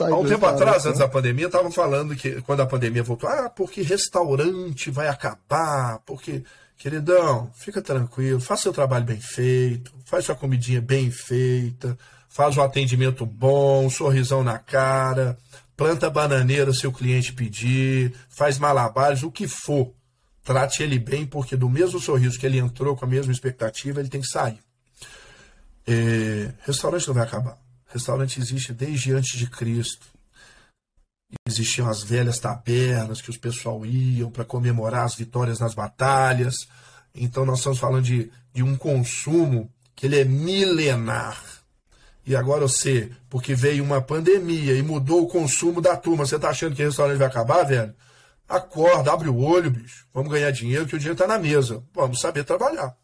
Há, 0.01 0.07
há 0.07 0.17
um 0.17 0.27
tempo 0.27 0.45
atrás, 0.45 0.85
antes 0.85 0.99
da 0.99 1.07
pandemia, 1.07 1.45
estavam 1.45 1.71
falando 1.71 2.15
que 2.15 2.41
quando 2.41 2.61
a 2.61 2.65
pandemia 2.65 3.03
voltou, 3.03 3.29
ah, 3.29 3.49
porque 3.49 3.81
restaurante 3.81 4.89
vai 4.89 5.07
acabar, 5.07 5.99
porque, 6.05 6.43
queridão, 6.77 7.51
fica 7.55 7.81
tranquilo, 7.81 8.39
faça 8.39 8.63
seu 8.63 8.73
trabalho 8.73 9.05
bem 9.05 9.19
feito, 9.19 9.93
faz 10.05 10.25
sua 10.25 10.35
comidinha 10.35 10.81
bem 10.81 11.11
feita, 11.11 11.97
faz 12.27 12.57
um 12.57 12.63
atendimento 12.63 13.25
bom, 13.25 13.85
um 13.85 13.89
sorrisão 13.89 14.43
na 14.43 14.57
cara, 14.57 15.37
planta 15.77 16.09
bananeira 16.09 16.73
se 16.73 16.87
o 16.87 16.91
cliente 16.91 17.31
pedir, 17.31 18.13
faz 18.29 18.57
malabares, 18.57 19.21
o 19.21 19.31
que 19.31 19.47
for. 19.47 19.93
Trate 20.43 20.81
ele 20.81 20.97
bem, 20.97 21.27
porque 21.27 21.55
do 21.55 21.69
mesmo 21.69 21.99
sorriso 21.99 22.39
que 22.39 22.45
ele 22.45 22.57
entrou 22.57 22.95
com 22.95 23.05
a 23.05 23.07
mesma 23.07 23.31
expectativa, 23.31 23.99
ele 23.99 24.09
tem 24.09 24.21
que 24.21 24.27
sair. 24.27 24.59
É, 25.85 26.51
restaurante 26.65 27.07
não 27.07 27.13
vai 27.13 27.23
acabar 27.23 27.68
Restaurante 27.89 28.39
existe 28.39 28.71
desde 28.71 29.11
antes 29.13 29.37
de 29.37 29.49
Cristo. 29.49 30.07
Existiam 31.47 31.89
as 31.89 32.03
velhas 32.03 32.39
tabernas 32.39 33.21
que 33.21 33.29
os 33.29 33.37
pessoal 33.37 33.83
iam 33.85 34.31
para 34.31 34.45
comemorar 34.45 35.05
as 35.05 35.15
vitórias 35.15 35.59
nas 35.59 35.73
batalhas. 35.73 36.55
Então 37.13 37.45
nós 37.45 37.59
estamos 37.59 37.79
falando 37.79 38.03
de, 38.03 38.31
de 38.53 38.61
um 38.61 38.77
consumo 38.77 39.71
que 39.95 40.05
ele 40.05 40.19
é 40.19 40.23
milenar. 40.23 41.43
E 42.25 42.35
agora 42.35 42.61
você, 42.61 43.11
porque 43.27 43.55
veio 43.55 43.83
uma 43.83 44.01
pandemia 44.01 44.75
e 44.75 44.83
mudou 44.83 45.23
o 45.23 45.27
consumo 45.27 45.81
da 45.81 45.97
turma, 45.97 46.27
você 46.27 46.35
está 46.35 46.49
achando 46.49 46.75
que 46.75 46.83
o 46.83 46.85
restaurante 46.85 47.17
vai 47.17 47.27
acabar, 47.27 47.63
velho? 47.63 47.93
Acorda, 48.47 49.11
abre 49.11 49.29
o 49.29 49.37
olho, 49.39 49.71
bicho. 49.71 50.05
Vamos 50.13 50.31
ganhar 50.31 50.51
dinheiro, 50.51 50.85
que 50.85 50.95
o 50.95 50.99
dinheiro 50.99 51.15
está 51.15 51.27
na 51.27 51.39
mesa. 51.39 51.83
Vamos 51.93 52.21
saber 52.21 52.43
trabalhar. 52.43 52.95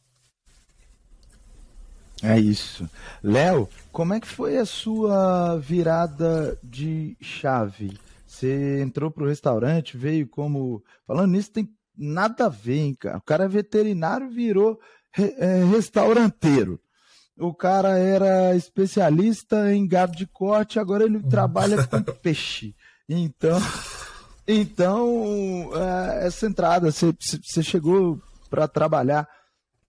É 2.23 2.39
isso. 2.39 2.89
Léo, 3.21 3.69
como 3.91 4.13
é 4.13 4.19
que 4.19 4.27
foi 4.27 4.57
a 4.57 4.65
sua 4.65 5.57
virada 5.57 6.57
de 6.63 7.17
chave? 7.21 7.97
Você 8.25 8.81
entrou 8.81 9.11
para 9.11 9.23
o 9.23 9.27
restaurante, 9.27 9.97
veio 9.97 10.27
como. 10.27 10.83
Falando 11.05 11.31
nisso, 11.31 11.51
tem 11.51 11.69
nada 11.97 12.47
a 12.47 12.49
ver, 12.49 12.79
hein, 12.79 12.97
cara. 12.99 13.17
O 13.17 13.21
cara 13.21 13.45
é 13.45 13.47
veterinário, 13.47 14.29
virou 14.29 14.79
é, 15.17 15.63
restauranteiro. 15.63 16.79
O 17.37 17.53
cara 17.53 17.97
era 17.97 18.55
especialista 18.55 19.73
em 19.73 19.85
gado 19.87 20.15
de 20.15 20.25
corte, 20.25 20.79
agora 20.79 21.03
ele 21.03 21.21
trabalha 21.23 21.85
com 21.85 22.01
peixe. 22.21 22.73
Então, 23.07 23.59
então 24.47 25.69
é, 25.75 26.27
essa 26.27 26.47
entrada, 26.47 26.91
você, 26.91 27.13
você 27.19 27.61
chegou 27.61 28.21
para 28.49 28.67
trabalhar 28.67 29.27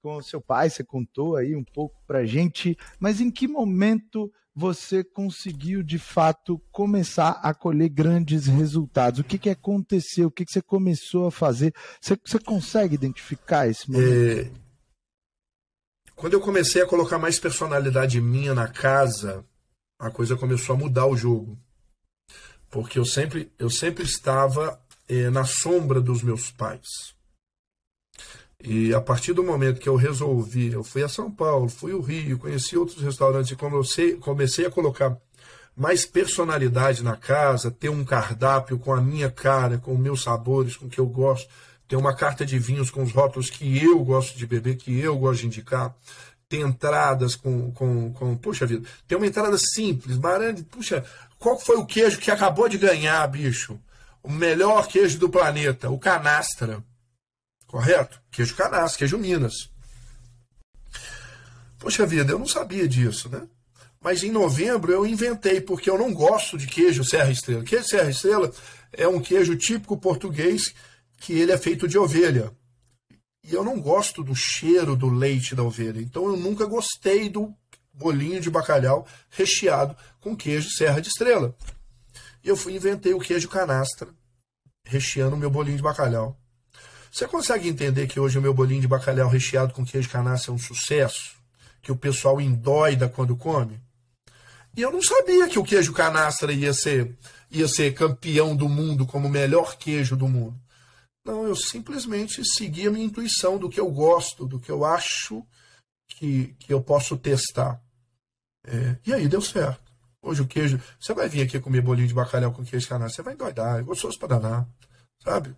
com 0.06 0.18
o 0.18 0.22
seu 0.22 0.40
pai, 0.40 0.70
você 0.70 0.84
contou 0.84 1.34
aí 1.34 1.56
um 1.56 1.64
pouco 1.64 2.00
para 2.06 2.24
gente, 2.24 2.78
mas 3.00 3.20
em 3.20 3.28
que 3.28 3.48
momento 3.48 4.32
você 4.54 5.02
conseguiu 5.02 5.82
de 5.82 5.98
fato 5.98 6.62
começar 6.70 7.40
a 7.42 7.52
colher 7.52 7.88
grandes 7.88 8.46
resultados? 8.46 9.18
O 9.18 9.24
que, 9.24 9.36
que 9.36 9.50
aconteceu? 9.50 10.28
O 10.28 10.30
que, 10.30 10.44
que 10.44 10.52
você 10.52 10.62
começou 10.62 11.26
a 11.26 11.32
fazer? 11.32 11.74
Você, 12.00 12.16
você 12.24 12.38
consegue 12.38 12.94
identificar 12.94 13.66
esse 13.66 13.90
momento? 13.90 14.48
É... 14.48 14.52
Quando 16.14 16.34
eu 16.34 16.40
comecei 16.40 16.80
a 16.82 16.86
colocar 16.86 17.18
mais 17.18 17.40
personalidade 17.40 18.20
minha 18.20 18.54
na 18.54 18.68
casa, 18.68 19.44
a 19.98 20.08
coisa 20.08 20.36
começou 20.36 20.76
a 20.76 20.78
mudar 20.78 21.06
o 21.06 21.16
jogo. 21.16 21.58
Porque 22.70 22.96
eu 22.96 23.04
sempre, 23.04 23.50
eu 23.58 23.68
sempre 23.68 24.04
estava 24.04 24.80
é, 25.08 25.30
na 25.30 25.44
sombra 25.44 26.00
dos 26.00 26.22
meus 26.22 26.48
pais. 26.52 27.15
E 28.62 28.94
a 28.94 29.00
partir 29.00 29.32
do 29.32 29.44
momento 29.44 29.80
que 29.80 29.88
eu 29.88 29.96
resolvi, 29.96 30.72
eu 30.72 30.82
fui 30.82 31.02
a 31.02 31.08
São 31.08 31.30
Paulo, 31.30 31.68
fui 31.68 31.92
ao 31.92 32.00
Rio, 32.00 32.38
conheci 32.38 32.76
outros 32.76 33.02
restaurantes 33.02 33.52
e 33.52 33.56
comecei, 33.56 34.16
comecei 34.16 34.66
a 34.66 34.70
colocar 34.70 35.16
mais 35.76 36.06
personalidade 36.06 37.04
na 37.04 37.16
casa, 37.16 37.70
ter 37.70 37.90
um 37.90 38.04
cardápio 38.04 38.78
com 38.78 38.94
a 38.94 39.00
minha 39.00 39.30
cara, 39.30 39.76
com 39.76 39.96
meus 39.96 40.22
sabores, 40.22 40.76
com 40.76 40.86
o 40.86 40.88
que 40.88 40.98
eu 40.98 41.06
gosto, 41.06 41.48
ter 41.86 41.96
uma 41.96 42.14
carta 42.14 42.46
de 42.46 42.58
vinhos 42.58 42.90
com 42.90 43.02
os 43.02 43.12
rótulos 43.12 43.50
que 43.50 43.84
eu 43.84 43.98
gosto 44.02 44.36
de 44.38 44.46
beber, 44.46 44.76
que 44.76 44.98
eu 44.98 45.16
gosto 45.18 45.42
de 45.42 45.46
indicar, 45.48 45.94
ter 46.48 46.60
entradas 46.60 47.36
com, 47.36 47.70
com, 47.72 48.12
com 48.12 48.36
puxa 48.36 48.66
vida, 48.66 48.88
ter 49.06 49.16
uma 49.16 49.26
entrada 49.26 49.56
simples, 49.58 50.16
marande, 50.16 50.62
puxa, 50.62 51.04
qual 51.38 51.58
foi 51.58 51.76
o 51.76 51.84
queijo 51.84 52.18
que 52.18 52.30
acabou 52.30 52.68
de 52.68 52.78
ganhar, 52.78 53.26
bicho? 53.28 53.78
O 54.22 54.32
melhor 54.32 54.88
queijo 54.88 55.18
do 55.18 55.28
planeta, 55.28 55.90
o 55.90 55.98
canastra. 55.98 56.82
Correto? 57.66 58.20
Queijo 58.30 58.54
canastra, 58.54 58.98
queijo 58.98 59.18
Minas. 59.18 59.70
Poxa 61.78 62.06
vida, 62.06 62.32
eu 62.32 62.38
não 62.38 62.46
sabia 62.46 62.88
disso, 62.88 63.28
né? 63.28 63.46
Mas 64.00 64.22
em 64.22 64.30
novembro 64.30 64.92
eu 64.92 65.06
inventei, 65.06 65.60
porque 65.60 65.90
eu 65.90 65.98
não 65.98 66.12
gosto 66.12 66.56
de 66.56 66.66
queijo 66.66 67.04
Serra 67.04 67.30
Estrela. 67.30 67.64
Queijo 67.64 67.86
Serra 67.86 68.10
Estrela 68.10 68.52
é 68.92 69.06
um 69.08 69.20
queijo 69.20 69.56
típico 69.56 69.96
português 69.96 70.74
que 71.18 71.32
ele 71.32 71.52
é 71.52 71.58
feito 71.58 71.88
de 71.88 71.98
ovelha. 71.98 72.52
E 73.42 73.54
eu 73.54 73.64
não 73.64 73.80
gosto 73.80 74.22
do 74.22 74.34
cheiro 74.34 74.96
do 74.96 75.08
leite 75.08 75.54
da 75.54 75.62
ovelha. 75.62 76.00
Então 76.00 76.26
eu 76.26 76.36
nunca 76.36 76.66
gostei 76.66 77.28
do 77.28 77.54
bolinho 77.92 78.40
de 78.40 78.50
bacalhau 78.50 79.06
recheado 79.30 79.96
com 80.20 80.36
queijo 80.36 80.70
Serra 80.70 81.00
de 81.00 81.08
Estrela. 81.08 81.56
E 82.44 82.48
eu 82.48 82.56
fui 82.56 82.74
inventei 82.74 83.12
o 83.12 83.20
queijo 83.20 83.48
canastra, 83.48 84.08
recheando 84.84 85.34
o 85.34 85.38
meu 85.38 85.50
bolinho 85.50 85.76
de 85.76 85.82
bacalhau. 85.82 86.38
Você 87.16 87.26
consegue 87.26 87.66
entender 87.66 88.06
que 88.06 88.20
hoje 88.20 88.38
o 88.38 88.42
meu 88.42 88.52
bolinho 88.52 88.82
de 88.82 88.86
bacalhau 88.86 89.26
recheado 89.26 89.72
com 89.72 89.86
queijo 89.86 90.10
canastra 90.10 90.52
é 90.52 90.54
um 90.54 90.58
sucesso? 90.58 91.34
Que 91.80 91.90
o 91.90 91.96
pessoal 91.96 92.38
endoida 92.42 93.08
quando 93.08 93.34
come? 93.34 93.80
E 94.76 94.82
eu 94.82 94.92
não 94.92 95.02
sabia 95.02 95.48
que 95.48 95.58
o 95.58 95.64
queijo 95.64 95.94
canastra 95.94 96.52
ia 96.52 96.74
ser, 96.74 97.16
ia 97.50 97.66
ser 97.66 97.94
campeão 97.94 98.54
do 98.54 98.68
mundo 98.68 99.06
como 99.06 99.28
o 99.28 99.30
melhor 99.30 99.78
queijo 99.78 100.14
do 100.14 100.28
mundo. 100.28 100.60
Não, 101.24 101.46
eu 101.46 101.56
simplesmente 101.56 102.44
segui 102.44 102.86
a 102.86 102.90
minha 102.90 103.06
intuição 103.06 103.56
do 103.56 103.70
que 103.70 103.80
eu 103.80 103.90
gosto, 103.90 104.46
do 104.46 104.60
que 104.60 104.70
eu 104.70 104.84
acho 104.84 105.42
que, 106.06 106.54
que 106.58 106.70
eu 106.70 106.82
posso 106.82 107.16
testar. 107.16 107.80
É, 108.66 108.98
e 109.06 109.14
aí 109.14 109.26
deu 109.26 109.40
certo. 109.40 109.90
Hoje 110.20 110.42
o 110.42 110.46
queijo. 110.46 110.78
Você 111.00 111.14
vai 111.14 111.30
vir 111.30 111.40
aqui 111.40 111.58
comer 111.60 111.80
bolinho 111.80 112.08
de 112.08 112.12
bacalhau 112.12 112.52
com 112.52 112.62
queijo 112.62 112.86
canastra, 112.86 113.16
você 113.16 113.22
vai 113.22 113.32
endoidar, 113.32 113.78
é 113.78 113.82
gostoso 113.82 114.18
para 114.18 114.38
danar, 114.38 114.68
sabe? 115.24 115.56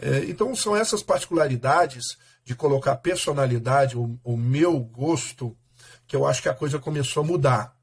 É, 0.00 0.24
então 0.26 0.54
são 0.54 0.76
essas 0.76 1.02
particularidades 1.02 2.16
de 2.44 2.54
colocar 2.54 2.96
personalidade, 2.96 3.98
o, 3.98 4.18
o, 4.22 4.36
meu 4.36 4.78
gosto, 4.78 5.56
que 6.06 6.14
eu 6.14 6.26
acho 6.26 6.40
que 6.40 6.48
a 6.48 6.54
coisa 6.54 6.78
começou 6.78 7.22
a 7.22 7.26
mudar. 7.26 7.76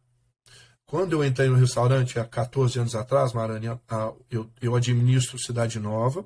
Quando 0.85 1.13
eu 1.13 1.25
entrei 1.25 1.49
no 1.49 1.55
restaurante 1.55 2.17
há 2.19 2.25
14 2.25 2.79
anos 2.79 2.95
atrás, 2.95 3.33
Marani, 3.33 3.67
eu, 4.29 4.49
eu 4.61 4.75
administro 4.75 5.37
Cidade 5.37 5.79
Nova 5.79 6.25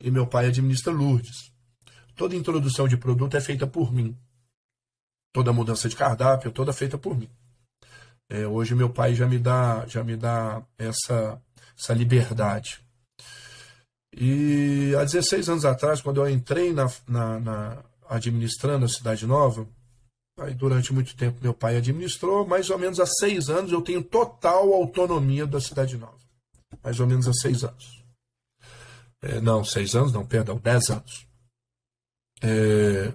e 0.00 0.10
meu 0.10 0.26
pai 0.26 0.46
administra 0.46 0.92
Lourdes. 0.92 1.52
Toda 2.14 2.34
introdução 2.34 2.88
de 2.88 2.96
produto 2.96 3.36
é 3.36 3.40
feita 3.40 3.66
por 3.66 3.92
mim. 3.92 4.16
Toda 5.32 5.52
mudança 5.52 5.88
de 5.88 5.96
cardápio, 5.96 6.50
toda 6.50 6.72
feita 6.72 6.96
por 6.96 7.16
mim. 7.16 7.28
É, 8.28 8.46
hoje 8.46 8.74
meu 8.74 8.90
pai 8.90 9.14
já 9.14 9.26
me 9.26 9.38
dá, 9.38 9.84
já 9.86 10.02
me 10.02 10.16
dá 10.16 10.62
essa, 10.78 11.40
essa 11.78 11.92
liberdade. 11.92 12.85
E 14.16 14.94
há 14.98 15.04
16 15.04 15.48
anos 15.50 15.64
atrás, 15.66 16.00
quando 16.00 16.22
eu 16.22 16.28
entrei 16.28 16.72
na, 16.72 16.90
na, 17.06 17.38
na 17.38 17.84
administrando 18.08 18.86
a 18.86 18.88
Cidade 18.88 19.26
Nova, 19.26 19.68
aí 20.38 20.54
durante 20.54 20.92
muito 20.92 21.14
tempo 21.14 21.38
meu 21.42 21.52
pai 21.52 21.76
administrou, 21.76 22.46
mais 22.46 22.70
ou 22.70 22.78
menos 22.78 22.98
há 22.98 23.06
seis 23.06 23.50
anos 23.50 23.72
eu 23.72 23.82
tenho 23.82 24.02
total 24.02 24.72
autonomia 24.72 25.46
da 25.46 25.60
Cidade 25.60 25.98
Nova. 25.98 26.16
Mais 26.82 26.98
ou 26.98 27.06
menos 27.06 27.28
há 27.28 27.32
seis 27.34 27.62
anos. 27.62 28.02
É, 29.20 29.40
não, 29.40 29.62
seis 29.62 29.94
anos, 29.94 30.12
não, 30.12 30.24
perdão, 30.24 30.56
dez 30.56 30.88
anos. 30.88 31.26
É, 32.42 33.12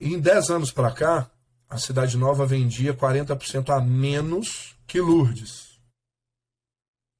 em 0.00 0.20
dez 0.20 0.50
anos 0.50 0.70
para 0.70 0.92
cá, 0.92 1.30
a 1.68 1.78
Cidade 1.78 2.16
Nova 2.16 2.46
vendia 2.46 2.94
40% 2.94 3.70
a 3.70 3.80
menos 3.80 4.76
que 4.86 5.00
Lourdes. 5.00 5.67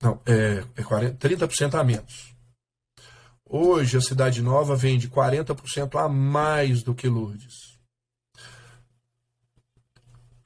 Não, 0.00 0.20
é, 0.26 0.64
é 0.76 0.82
40, 0.82 1.16
30% 1.16 1.74
a 1.74 1.84
menos. 1.84 2.34
Hoje 3.44 3.96
a 3.96 4.00
Cidade 4.00 4.42
Nova 4.42 4.76
vende 4.76 5.08
40% 5.08 5.98
a 5.98 6.08
mais 6.08 6.82
do 6.82 6.94
que 6.94 7.08
Lourdes. 7.08 7.78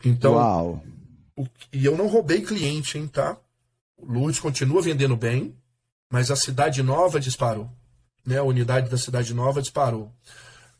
Então, 0.04 0.34
Uau. 0.34 0.82
O, 1.36 1.46
e 1.72 1.84
eu 1.84 1.96
não 1.96 2.06
roubei 2.06 2.42
cliente, 2.42 2.98
hein, 2.98 3.08
tá? 3.08 3.36
Lourdes 4.00 4.40
continua 4.40 4.82
vendendo 4.82 5.16
bem, 5.16 5.54
mas 6.10 6.30
a 6.30 6.36
Cidade 6.36 6.82
Nova 6.82 7.18
disparou. 7.18 7.70
Né? 8.26 8.38
A 8.38 8.42
unidade 8.42 8.90
da 8.90 8.98
Cidade 8.98 9.32
Nova 9.32 9.62
disparou. 9.62 10.12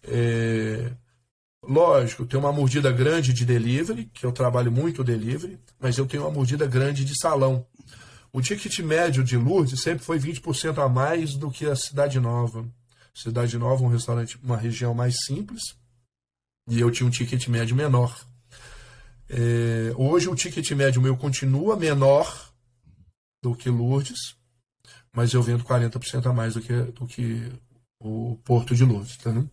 É, 0.04 0.92
lógico, 1.62 2.26
tem 2.26 2.38
uma 2.38 2.52
mordida 2.52 2.90
grande 2.92 3.32
de 3.32 3.44
delivery, 3.44 4.10
que 4.12 4.26
eu 4.26 4.32
trabalho 4.32 4.70
muito 4.70 5.04
delivery, 5.04 5.58
mas 5.80 5.96
eu 5.98 6.06
tenho 6.06 6.24
uma 6.24 6.30
mordida 6.30 6.66
grande 6.66 7.04
de 7.04 7.18
salão. 7.18 7.66
O 8.32 8.40
ticket 8.40 8.78
médio 8.80 9.22
de 9.22 9.36
Lourdes 9.36 9.82
sempre 9.82 10.04
foi 10.04 10.18
20% 10.18 10.82
a 10.82 10.88
mais 10.88 11.34
do 11.34 11.50
que 11.50 11.66
a 11.66 11.76
Cidade 11.76 12.18
Nova. 12.18 12.66
Cidade 13.14 13.58
Nova, 13.58 13.84
um 13.84 13.88
restaurante, 13.88 14.38
uma 14.42 14.56
região 14.56 14.94
mais 14.94 15.24
simples, 15.26 15.76
e 16.66 16.80
eu 16.80 16.90
tinha 16.90 17.06
um 17.06 17.10
ticket 17.10 17.46
médio 17.48 17.76
menor. 17.76 18.26
É, 19.28 19.92
hoje 19.96 20.28
o 20.28 20.34
ticket 20.34 20.70
médio 20.72 21.02
meu 21.02 21.16
continua 21.16 21.76
menor 21.76 22.52
do 23.42 23.54
que 23.54 23.68
Lourdes, 23.68 24.34
mas 25.12 25.34
eu 25.34 25.42
vendo 25.42 25.64
40% 25.64 26.26
a 26.26 26.32
mais 26.32 26.54
do 26.54 26.62
que, 26.62 26.72
do 26.72 27.06
que 27.06 27.52
o 28.00 28.38
Porto 28.44 28.74
de 28.74 28.84
Lourdes, 28.84 29.16
tá, 29.18 29.30
né? 29.30 29.46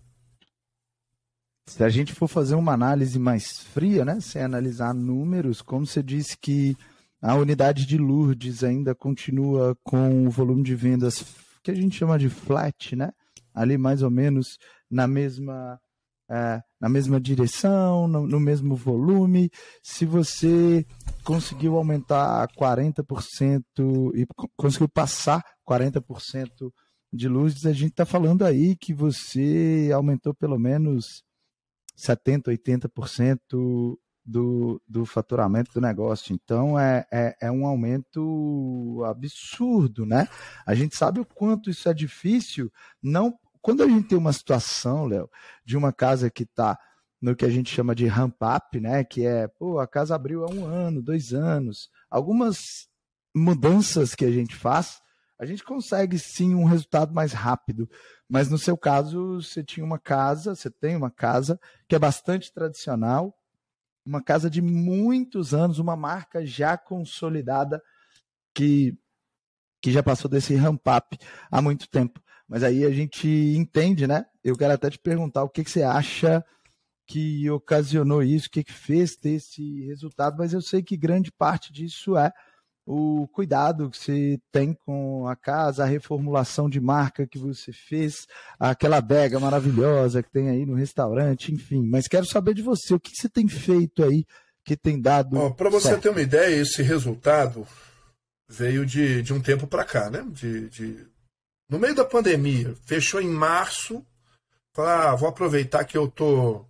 Se 1.67 1.83
a 1.83 1.89
gente 1.89 2.13
for 2.13 2.27
fazer 2.27 2.55
uma 2.55 2.73
análise 2.73 3.19
mais 3.19 3.59
fria, 3.59 4.03
né, 4.03 4.19
sem 4.19 4.41
analisar 4.41 4.93
números, 4.93 5.61
como 5.61 5.85
você 5.85 6.01
disse 6.01 6.35
que 6.35 6.75
a 7.21 7.35
unidade 7.35 7.85
de 7.85 7.97
Lourdes 7.97 8.63
ainda 8.63 8.95
continua 8.95 9.77
com 9.83 10.27
o 10.27 10.29
volume 10.29 10.63
de 10.63 10.75
vendas 10.75 11.25
que 11.61 11.71
a 11.71 11.75
gente 11.75 11.97
chama 11.97 12.17
de 12.17 12.29
flat, 12.29 12.95
né? 12.95 13.11
Ali 13.53 13.77
mais 13.77 14.01
ou 14.01 14.09
menos 14.09 14.57
na 14.89 15.05
mesma 15.07 15.79
é, 16.31 16.61
na 16.79 16.87
mesma 16.87 17.19
direção, 17.19 18.07
no, 18.07 18.25
no, 18.27 18.39
mesmo 18.39 18.75
volume. 18.75 19.49
Se 19.81 20.05
você 20.05 20.85
conseguiu 21.23 21.75
aumentar 21.75 22.47
40% 22.49 23.63
e 24.13 24.27
conseguiu 24.55 24.87
passar 24.87 25.43
40% 25.67 26.71
de 27.11 27.27
luzes, 27.27 27.65
a 27.65 27.73
gente 27.73 27.89
está 27.89 28.05
falando 28.05 28.45
aí 28.45 28.75
que 28.75 28.93
você 28.93 29.89
aumentou 29.91 30.33
pelo 30.35 30.59
menos 30.59 31.23
70%, 31.97 32.43
80% 32.43 33.97
do, 34.29 34.79
do 34.87 35.05
faturamento 35.05 35.73
do 35.73 35.81
negócio. 35.81 36.33
Então 36.33 36.77
é, 36.77 37.05
é, 37.11 37.35
é, 37.41 37.51
um 37.51 37.65
aumento 37.65 39.03
absurdo, 39.07 40.05
né? 40.05 40.27
A 40.65 40.75
gente 40.75 40.95
sabe 40.95 41.19
o 41.19 41.25
quanto 41.25 41.69
isso 41.69 41.89
é 41.89 41.93
difícil. 41.93 42.71
Não, 43.01 43.37
quando 43.59 43.81
a 43.81 43.87
gente 43.87 44.09
tem 44.09 44.17
uma 44.17 44.31
situação, 44.31 45.07
Léo, 45.07 45.29
de 45.65 45.75
uma 45.75 45.91
casa 45.91 46.29
que 46.29 46.43
está 46.43 46.77
no 47.19 47.35
que 47.35 47.43
a 47.43 47.49
gente 47.49 47.73
chama 47.73 47.95
de 47.95 48.05
ramp 48.05 48.35
up, 48.43 48.79
né? 48.79 49.03
Que 49.03 49.25
é, 49.25 49.47
pô, 49.47 49.79
a 49.79 49.87
casa 49.87 50.15
abriu 50.15 50.45
há 50.45 50.51
um 50.51 50.65
ano, 50.65 51.01
dois 51.01 51.33
anos. 51.33 51.89
Algumas 52.09 52.87
mudanças 53.35 54.13
que 54.13 54.25
a 54.25 54.31
gente 54.31 54.55
faz, 54.55 55.01
a 55.39 55.45
gente 55.45 55.63
consegue 55.63 56.19
sim 56.19 56.53
um 56.53 56.65
resultado 56.65 57.13
mais 57.13 57.33
rápido. 57.33 57.89
Mas 58.29 58.49
no 58.49 58.59
seu 58.59 58.77
caso, 58.77 59.41
você 59.41 59.63
tinha 59.63 59.85
uma 59.85 59.97
casa, 59.97 60.53
você 60.53 60.69
tem 60.69 60.95
uma 60.95 61.09
casa 61.09 61.59
que 61.87 61.95
é 61.95 61.99
bastante 61.99 62.53
tradicional, 62.53 63.33
uma 64.09 64.23
casa 64.23 64.49
de 64.49 64.59
muitos 64.59 65.53
anos, 65.53 65.77
uma 65.77 65.95
marca 65.95 66.43
já 66.43 66.75
consolidada 66.75 67.81
que, 68.55 68.97
que 69.79 69.91
já 69.91 70.01
passou 70.01 70.29
desse 70.29 70.55
ramp 70.55 70.81
up 70.87 71.17
há 71.51 71.61
muito 71.61 71.87
tempo. 71.87 72.19
Mas 72.47 72.63
aí 72.63 72.83
a 72.83 72.89
gente 72.89 73.27
entende, 73.27 74.07
né? 74.07 74.25
Eu 74.43 74.57
quero 74.57 74.73
até 74.73 74.89
te 74.89 74.97
perguntar 74.97 75.43
o 75.43 75.49
que, 75.49 75.63
que 75.63 75.69
você 75.69 75.83
acha 75.83 76.43
que 77.05 77.47
ocasionou 77.51 78.23
isso, 78.23 78.47
o 78.47 78.51
que, 78.51 78.63
que 78.63 78.73
fez 78.73 79.15
ter 79.15 79.31
esse 79.31 79.85
resultado, 79.85 80.37
mas 80.37 80.53
eu 80.53 80.61
sei 80.61 80.81
que 80.81 80.97
grande 80.97 81.31
parte 81.31 81.71
disso 81.71 82.17
é 82.17 82.31
o 82.91 83.27
cuidado 83.27 83.87
que 83.87 83.99
você 83.99 84.39
tem 84.51 84.73
com 84.73 85.27
a 85.27 85.35
casa, 85.35 85.83
a 85.83 85.87
reformulação 85.87 86.67
de 86.67 86.79
marca 86.79 87.27
que 87.27 87.37
você 87.37 87.71
fez, 87.71 88.25
aquela 88.59 88.97
adega 88.97 89.39
maravilhosa 89.39 90.23
que 90.23 90.31
tem 90.31 90.49
aí 90.49 90.65
no 90.65 90.73
restaurante, 90.73 91.53
enfim. 91.53 91.85
Mas 91.87 92.07
quero 92.07 92.25
saber 92.25 92.55
de 92.55 92.63
você, 92.63 92.95
o 92.95 92.99
que 92.99 93.11
você 93.13 93.29
tem 93.29 93.47
feito 93.47 94.03
aí 94.03 94.25
que 94.65 94.75
tem 94.75 94.99
dado. 94.99 95.53
Para 95.53 95.69
você 95.69 95.89
certo? 95.89 96.01
ter 96.01 96.09
uma 96.09 96.21
ideia, 96.21 96.55
esse 96.55 96.81
resultado 96.81 97.67
veio 98.47 98.83
de, 98.87 99.21
de 99.21 99.35
um 99.35 99.39
tempo 99.39 99.67
para 99.67 99.85
cá, 99.85 100.09
né? 100.09 100.25
De, 100.31 100.67
de, 100.69 101.07
No 101.69 101.77
meio 101.77 101.93
da 101.93 102.03
pandemia, 102.03 102.75
fechou 102.87 103.21
em 103.21 103.29
março. 103.29 104.03
Falei, 104.75 104.91
ah, 104.91 105.15
vou 105.15 105.29
aproveitar 105.29 105.85
que 105.85 105.95
eu 105.95 106.07
tô 106.07 106.65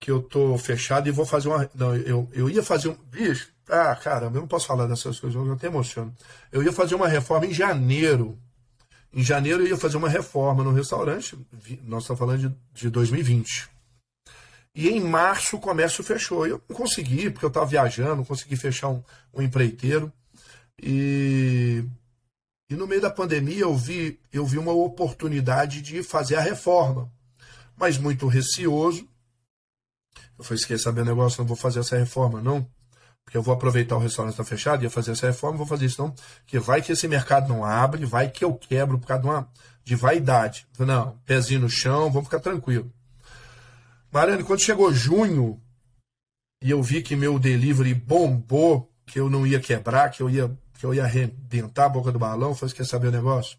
que 0.00 0.10
eu 0.10 0.22
tô 0.22 0.56
fechado 0.58 1.08
e 1.08 1.12
vou 1.12 1.24
fazer 1.24 1.48
uma. 1.48 1.68
Não, 1.74 1.96
eu, 1.96 2.28
eu 2.32 2.48
ia 2.48 2.62
fazer 2.62 2.88
um. 2.88 2.94
Bicho, 2.94 3.53
ah, 3.68 3.96
caramba, 3.96 4.36
eu 4.36 4.42
não 4.42 4.48
posso 4.48 4.66
falar 4.66 4.86
dessas 4.86 5.18
coisas, 5.18 5.34
eu 5.34 5.52
até 5.52 5.66
emociono. 5.68 6.14
Eu 6.52 6.62
ia 6.62 6.72
fazer 6.72 6.94
uma 6.94 7.08
reforma 7.08 7.46
em 7.46 7.54
janeiro. 7.54 8.38
Em 9.12 9.22
janeiro 9.22 9.62
eu 9.62 9.68
ia 9.68 9.76
fazer 9.76 9.96
uma 9.96 10.08
reforma 10.08 10.62
no 10.62 10.72
restaurante. 10.72 11.38
Nós 11.82 12.02
estamos 12.02 12.18
falando 12.18 12.48
de, 12.48 12.56
de 12.74 12.90
2020. 12.90 13.70
E 14.74 14.88
em 14.88 15.00
março 15.00 15.56
o 15.56 15.60
comércio 15.60 16.04
fechou. 16.04 16.46
Eu 16.46 16.60
não 16.68 16.76
consegui, 16.76 17.30
porque 17.30 17.44
eu 17.44 17.48
estava 17.48 17.66
viajando, 17.66 18.16
não 18.16 18.24
consegui 18.24 18.56
fechar 18.56 18.88
um, 18.88 19.02
um 19.32 19.40
empreiteiro. 19.40 20.12
E, 20.82 21.84
e 22.68 22.74
no 22.74 22.86
meio 22.86 23.00
da 23.00 23.10
pandemia 23.10 23.60
eu 23.60 23.74
vi, 23.74 24.20
eu 24.32 24.44
vi 24.44 24.58
uma 24.58 24.72
oportunidade 24.72 25.80
de 25.80 26.02
fazer 26.02 26.36
a 26.36 26.40
reforma. 26.40 27.10
Mas 27.76 27.96
muito 27.96 28.26
receoso, 28.26 29.08
eu 30.38 30.44
falei, 30.44 30.60
esqueci 30.60 30.82
saber 30.82 31.02
o 31.02 31.04
negócio, 31.04 31.40
não 31.40 31.46
vou 31.46 31.56
fazer 31.56 31.80
essa 31.80 31.96
reforma, 31.96 32.42
não. 32.42 32.68
Porque 33.24 33.36
eu 33.38 33.42
vou 33.42 33.54
aproveitar 33.54 33.96
o 33.96 34.00
restaurante 34.00 34.34
está 34.34 34.44
fechado, 34.44 34.82
ia 34.82 34.90
fazer 34.90 35.12
essa 35.12 35.26
reforma, 35.26 35.58
vou 35.58 35.66
fazer 35.66 35.86
isso 35.86 36.00
não. 36.00 36.14
Porque 36.40 36.58
vai 36.58 36.82
que 36.82 36.92
esse 36.92 37.08
mercado 37.08 37.48
não 37.48 37.64
abre, 37.64 38.04
vai 38.04 38.30
que 38.30 38.44
eu 38.44 38.54
quebro 38.54 38.98
por 38.98 39.06
causa 39.06 39.22
de, 39.22 39.28
uma, 39.28 39.48
de 39.82 39.94
vaidade. 39.94 40.66
Não, 40.78 41.18
pezinho 41.24 41.60
no 41.60 41.68
chão, 41.68 42.10
vamos 42.10 42.28
ficar 42.28 42.40
tranquilo. 42.40 42.92
Mariano, 44.12 44.44
quando 44.44 44.60
chegou 44.60 44.92
junho, 44.92 45.60
e 46.62 46.70
eu 46.70 46.82
vi 46.82 47.02
que 47.02 47.16
meu 47.16 47.38
delivery 47.38 47.94
bombou, 47.94 48.90
que 49.04 49.18
eu 49.18 49.28
não 49.28 49.46
ia 49.46 49.58
quebrar, 49.58 50.10
que 50.10 50.22
eu 50.22 50.30
ia, 50.30 50.50
que 50.78 50.86
eu 50.86 50.94
ia 50.94 51.04
arrebentar 51.04 51.86
a 51.86 51.88
boca 51.88 52.12
do 52.12 52.18
balão, 52.18 52.54
falei, 52.54 52.74
quer 52.74 52.86
saber 52.86 53.08
o 53.08 53.12
negócio? 53.12 53.58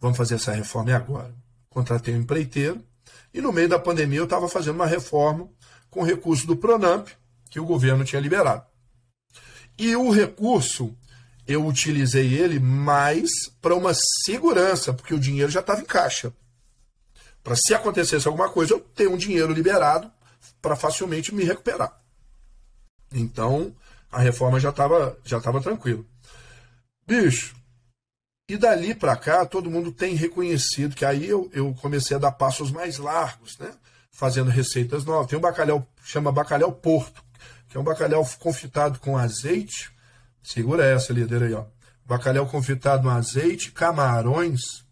Vamos 0.00 0.16
fazer 0.16 0.34
essa 0.34 0.52
reforma 0.52 0.94
agora. 0.94 1.32
Contratei 1.68 2.14
um 2.14 2.18
empreiteiro, 2.18 2.82
e 3.32 3.40
no 3.40 3.52
meio 3.52 3.68
da 3.68 3.78
pandemia 3.78 4.18
eu 4.18 4.24
estava 4.24 4.48
fazendo 4.48 4.74
uma 4.74 4.86
reforma 4.86 5.48
com 5.88 6.02
recurso 6.02 6.46
do 6.46 6.56
Pronamp, 6.56 7.08
que 7.48 7.60
o 7.60 7.64
governo 7.64 8.04
tinha 8.04 8.20
liberado. 8.20 8.64
E 9.80 9.96
o 9.96 10.10
recurso, 10.10 10.94
eu 11.48 11.66
utilizei 11.66 12.34
ele 12.34 12.60
mais 12.60 13.30
para 13.62 13.74
uma 13.74 13.94
segurança, 14.26 14.92
porque 14.92 15.14
o 15.14 15.18
dinheiro 15.18 15.50
já 15.50 15.60
estava 15.60 15.80
em 15.80 15.86
caixa. 15.86 16.34
Para 17.42 17.56
se 17.56 17.72
acontecesse 17.72 18.28
alguma 18.28 18.50
coisa, 18.50 18.74
eu 18.74 18.80
ter 18.80 19.08
um 19.08 19.16
dinheiro 19.16 19.54
liberado 19.54 20.12
para 20.60 20.76
facilmente 20.76 21.34
me 21.34 21.44
recuperar. 21.44 21.98
Então, 23.10 23.74
a 24.12 24.20
reforma 24.20 24.60
já 24.60 24.68
estava 24.68 25.18
já 25.24 25.40
tava 25.40 25.62
tranquila. 25.62 26.04
Bicho, 27.06 27.56
e 28.50 28.58
dali 28.58 28.94
para 28.94 29.16
cá, 29.16 29.46
todo 29.46 29.70
mundo 29.70 29.92
tem 29.92 30.14
reconhecido 30.14 30.94
que 30.94 31.06
aí 31.06 31.26
eu, 31.26 31.48
eu 31.54 31.72
comecei 31.80 32.18
a 32.18 32.20
dar 32.20 32.32
passos 32.32 32.70
mais 32.70 32.98
largos, 32.98 33.56
né? 33.56 33.72
fazendo 34.12 34.50
receitas 34.50 35.06
novas. 35.06 35.28
Tem 35.28 35.38
um 35.38 35.42
bacalhau, 35.42 35.86
chama 36.04 36.30
bacalhau 36.30 36.70
porto, 36.70 37.24
que 37.70 37.76
é 37.76 37.80
um 37.80 37.84
bacalhau 37.84 38.28
confitado 38.40 38.98
com 38.98 39.16
azeite. 39.16 39.92
Segura 40.42 40.84
essa, 40.84 41.12
líder 41.12 41.44
aí, 41.44 41.54
ó. 41.54 41.64
Bacalhau 42.04 42.46
confitado 42.46 43.04
no 43.04 43.10
azeite, 43.10 43.70
camarões 43.70 44.84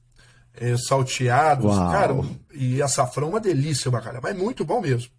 é, 0.54 0.76
salteados. 0.76 1.66
Uau. 1.66 1.90
Cara, 1.90 2.14
e 2.54 2.80
açafrão, 2.80 3.30
uma 3.30 3.40
delícia 3.40 3.88
o 3.88 3.92
bacalhau. 3.92 4.20
Mas 4.22 4.34
é 4.34 4.38
muito 4.38 4.64
bom 4.64 4.80
mesmo. 4.80 5.10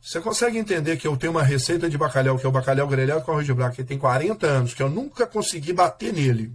Você 0.00 0.20
consegue 0.20 0.56
entender 0.56 0.96
que 0.96 1.06
eu 1.06 1.16
tenho 1.16 1.32
uma 1.32 1.42
receita 1.42 1.90
de 1.90 1.98
bacalhau, 1.98 2.38
que 2.38 2.46
é 2.46 2.48
o 2.48 2.52
bacalhau 2.52 2.86
grelhado 2.86 3.24
com 3.24 3.32
arroz 3.32 3.46
de 3.46 3.54
branco, 3.54 3.76
que 3.76 3.84
tem 3.84 3.98
40 3.98 4.46
anos, 4.46 4.74
que 4.74 4.82
eu 4.82 4.88
nunca 4.88 5.26
consegui 5.26 5.72
bater 5.72 6.12
nele. 6.12 6.52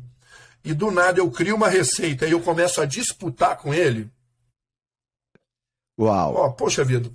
E 0.63 0.73
do 0.73 0.89
nada 0.89 1.19
eu 1.19 1.29
crio 1.29 1.55
uma 1.55 1.67
receita 1.67 2.25
e 2.25 2.31
eu 2.31 2.41
começo 2.41 2.81
a 2.81 2.85
disputar 2.85 3.57
com 3.57 3.73
ele. 3.73 4.09
Uau. 5.99 6.45
Oh, 6.45 6.53
poxa 6.53 6.83
vida. 6.85 7.09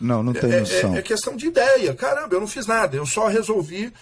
Não, 0.00 0.22
não 0.22 0.32
tem 0.32 0.50
é, 0.50 0.56
é, 0.56 0.60
noção. 0.60 0.94
É, 0.94 0.98
é, 0.98 1.02
questão 1.02 1.36
de 1.36 1.46
ideia. 1.46 1.94
Caramba, 1.94 2.34
eu 2.34 2.40
não 2.40 2.46
fiz 2.46 2.66
nada. 2.66 2.96
Eu 2.96 3.06
só 3.06 3.28
resolvi 3.28 3.92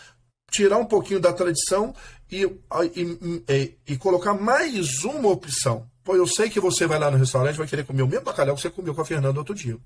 tirar 0.51 0.78
um 0.78 0.84
pouquinho 0.84 1.20
da 1.20 1.32
tradição 1.32 1.94
e, 2.30 2.44
e, 2.44 3.42
e, 3.49 3.74
e 3.86 3.97
colocar 3.97 4.34
mais 4.34 5.05
uma 5.05 5.28
opção. 5.28 5.86
Pô, 6.05 6.14
eu 6.14 6.26
sei 6.26 6.49
que 6.49 6.61
você 6.61 6.86
vai 6.86 6.99
lá 6.99 7.11
no 7.11 7.16
restaurante 7.16 7.57
e 7.57 7.59
vai 7.59 7.66
querer 7.66 7.84
comer 7.84 8.03
o 8.03 8.07
mesmo 8.07 8.24
bacalhau 8.24 8.55
que 8.55 8.62
você 8.62 8.70
comeu 8.70 8.94
com 8.94 9.01
a 9.01 9.05
Fernanda 9.05 9.38
outro 9.38 9.55
dia. 9.55 9.76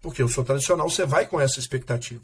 Porque 0.00 0.22
eu 0.22 0.28
sou 0.28 0.44
tradicional, 0.44 0.88
você 0.88 1.04
vai 1.04 1.26
com 1.26 1.40
essa 1.40 1.58
expectativa. 1.58 2.22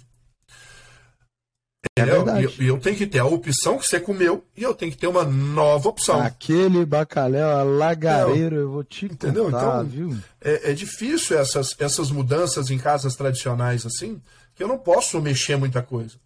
É 1.97 2.05
verdade. 2.05 2.55
E 2.59 2.66
eu, 2.66 2.74
eu, 2.74 2.80
tenho 2.80 2.97
que 2.97 3.07
ter 3.07 3.18
a 3.18 3.24
opção 3.24 3.78
que 3.78 3.86
você 3.86 3.99
comeu 3.99 4.45
e 4.57 4.62
eu 4.62 4.74
tenho 4.74 4.93
que 4.93 4.99
ter 4.99 5.07
uma 5.07 5.24
nova 5.24 5.89
opção. 5.89 6.20
Aquele 6.20 6.84
bacalhau 6.84 7.68
lagareiro, 7.68 8.57
eu 8.57 8.70
vou 8.70 8.84
te 8.84 9.07
Entendeu? 9.07 9.47
Contar, 9.47 9.84
então, 9.84 9.84
viu? 9.84 10.16
É, 10.41 10.70
é, 10.70 10.74
difícil 10.74 11.39
essas, 11.39 11.74
essas 11.78 12.11
mudanças 12.11 12.70
em 12.70 12.78
casas 12.78 13.16
tradicionais 13.16 13.84
assim, 13.84 14.20
que 14.55 14.62
eu 14.62 14.68
não 14.68 14.78
posso 14.78 15.20
mexer 15.20 15.57
muita 15.57 15.82
coisa. 15.82 16.16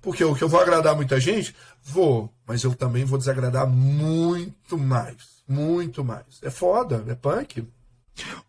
Porque 0.00 0.24
o 0.24 0.34
que 0.34 0.42
eu 0.42 0.48
vou 0.48 0.60
agradar 0.60 0.94
muita 0.94 1.18
gente, 1.18 1.54
vou, 1.82 2.32
mas 2.46 2.62
eu 2.62 2.74
também 2.74 3.04
vou 3.04 3.18
desagradar 3.18 3.66
muito 3.66 4.78
mais. 4.78 5.38
Muito 5.46 6.04
mais. 6.04 6.38
É 6.42 6.50
foda, 6.50 7.04
é 7.08 7.14
punk. 7.14 7.66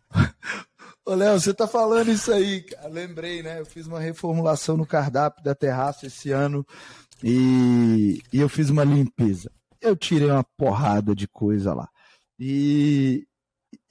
Ô, 1.10 1.16
Léo, 1.16 1.40
você 1.40 1.52
tá 1.52 1.68
falando 1.68 2.12
isso 2.12 2.32
aí. 2.32 2.64
Lembrei, 2.92 3.42
né? 3.42 3.60
Eu 3.60 3.66
fiz 3.66 3.88
uma 3.88 4.00
reformulação 4.00 4.78
no 4.78 4.86
cardápio 4.86 5.44
da 5.44 5.56
terraça 5.56 6.06
esse 6.06 6.30
ano 6.30 6.64
e, 7.24 8.22
e 8.32 8.40
eu 8.40 8.48
fiz 8.48 8.70
uma 8.70 8.84
limpeza. 8.84 9.52
Eu 9.82 9.96
tirei 9.96 10.30
uma 10.30 10.44
porrada 10.56 11.16
de 11.16 11.28
coisa 11.28 11.74
lá. 11.74 11.90
E, 12.38 13.26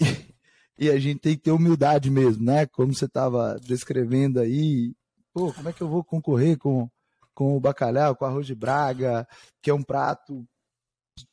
e, 0.01 0.05
e 0.79 0.89
a 0.89 0.97
gente 1.01 1.19
tem 1.19 1.35
que 1.35 1.43
ter 1.43 1.51
humildade 1.51 2.09
mesmo, 2.09 2.45
né? 2.45 2.67
Como 2.67 2.95
você 2.95 3.09
tava 3.09 3.59
descrevendo 3.65 4.39
aí. 4.39 4.95
Pô, 5.35 5.53
como 5.53 5.71
é 5.71 5.73
que 5.73 5.83
eu 5.83 5.89
vou 5.89 6.05
concorrer 6.05 6.57
com, 6.57 6.89
com 7.35 7.57
o 7.57 7.61
bacalhau, 7.61 8.15
com 8.15 8.27
arroz 8.27 8.47
de 8.47 8.55
braga, 8.55 9.27
que 9.61 9.71
é 9.71 9.75
um 9.75 9.83
prato 9.83 10.47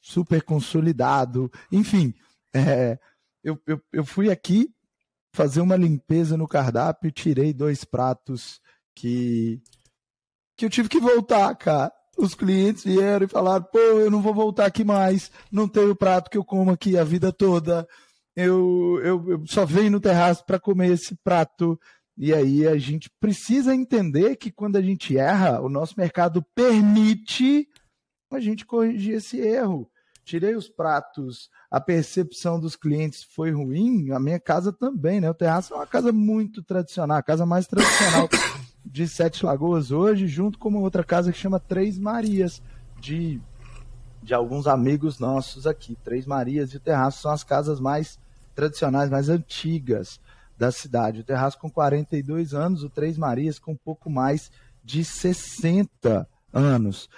super 0.02 0.42
consolidado. 0.42 1.48
Enfim, 1.72 2.12
é, 2.56 2.98
eu, 3.44 3.62
eu, 3.68 3.80
eu 3.94 4.04
fui 4.04 4.32
aqui 4.32 4.74
fazer 5.36 5.62
uma 5.62 5.76
limpeza 5.76 6.36
no 6.38 6.48
cardápio, 6.48 7.12
tirei 7.12 7.54
dois 7.54 7.84
pratos 7.84 8.60
que 8.96 9.62
que 10.58 10.66
eu 10.66 10.70
tive 10.70 10.88
que 10.88 11.00
voltar, 11.00 11.54
cara. 11.56 11.92
Os 12.18 12.34
clientes 12.34 12.86
vieram 12.86 13.26
e 13.26 13.30
falaram: 13.30 13.66
pô, 13.66 13.78
eu 13.78 14.10
não 14.10 14.22
vou 14.22 14.34
voltar 14.34 14.66
aqui 14.66 14.84
mais, 14.86 15.30
não 15.52 15.68
tenho 15.68 15.96
prato 15.96 16.30
que 16.30 16.38
eu 16.38 16.46
como 16.46 16.72
aqui 16.72 16.98
a 16.98 17.04
vida 17.04 17.32
toda. 17.32 17.86
Eu, 18.36 19.00
eu, 19.04 19.30
eu 19.32 19.44
só 19.48 19.66
venho 19.66 19.92
no 19.92 20.00
terraço 20.00 20.46
para 20.46 20.60
comer 20.60 20.92
esse 20.94 21.16
prato. 21.24 21.80
E 22.18 22.34
aí 22.34 22.66
a 22.66 22.78
gente 22.78 23.10
precisa 23.20 23.76
entender 23.76 24.38
que 24.38 24.50
quando 24.50 24.78
a 24.78 24.82
gente 24.82 25.18
erra, 25.18 25.62
o 25.62 25.68
nosso 25.68 25.96
mercado 25.98 26.42
permite 26.56 27.68
a 28.32 28.40
gente 28.40 28.66
corrigir 28.66 29.16
esse 29.16 29.38
erro 29.40 29.90
tirei 30.26 30.56
os 30.56 30.68
pratos, 30.68 31.50
a 31.70 31.80
percepção 31.80 32.60
dos 32.60 32.76
clientes 32.76 33.24
foi 33.24 33.52
ruim, 33.52 34.12
a 34.12 34.20
minha 34.20 34.40
casa 34.40 34.74
também, 34.74 35.22
né? 35.22 35.30
O 35.30 35.36
terraço 35.36 35.74
é 35.74 35.78
uma 35.78 35.86
casa 35.86 36.12
muito 36.12 36.64
tradicional, 36.64 37.18
a 37.18 37.24
casa 37.24 37.46
mais 37.46 37.68
tradicional 37.68 38.28
de 38.84 39.08
Sete 39.08 39.46
Lagoas 39.46 39.92
hoje, 39.92 40.28
junto 40.28 40.58
com 40.58 40.70
uma 40.70 40.80
outra 40.80 41.04
casa 41.04 41.32
que 41.32 41.38
chama 41.38 41.60
Três 41.60 42.00
Marias, 42.00 42.62
de, 43.00 43.40
de 44.24 44.34
alguns 44.34 44.66
amigos 44.66 45.20
nossos 45.20 45.68
aqui. 45.68 45.96
Três 46.04 46.26
Marias 46.26 46.72
e 46.72 46.78
o 46.78 46.80
terraço 46.80 47.22
são 47.22 47.32
as 47.32 47.44
casas 47.44 47.80
mais 47.80 48.20
tradicionais, 48.56 49.10
mais 49.10 49.30
antigas. 49.30 50.20
da 50.58 50.72
cidade. 50.72 51.20
O 51.20 51.24
Terraço 51.24 51.60
com 51.60 51.70
42 51.70 52.54
anos, 52.54 52.82
o 52.82 52.90
Três 52.90 53.18
Marias 53.18 53.60
com 53.60 53.74
um 53.74 53.78
pouco 53.78 54.10
mais 54.10 54.50
de 54.84 55.04
60 55.04 56.10
anos. 56.10 56.35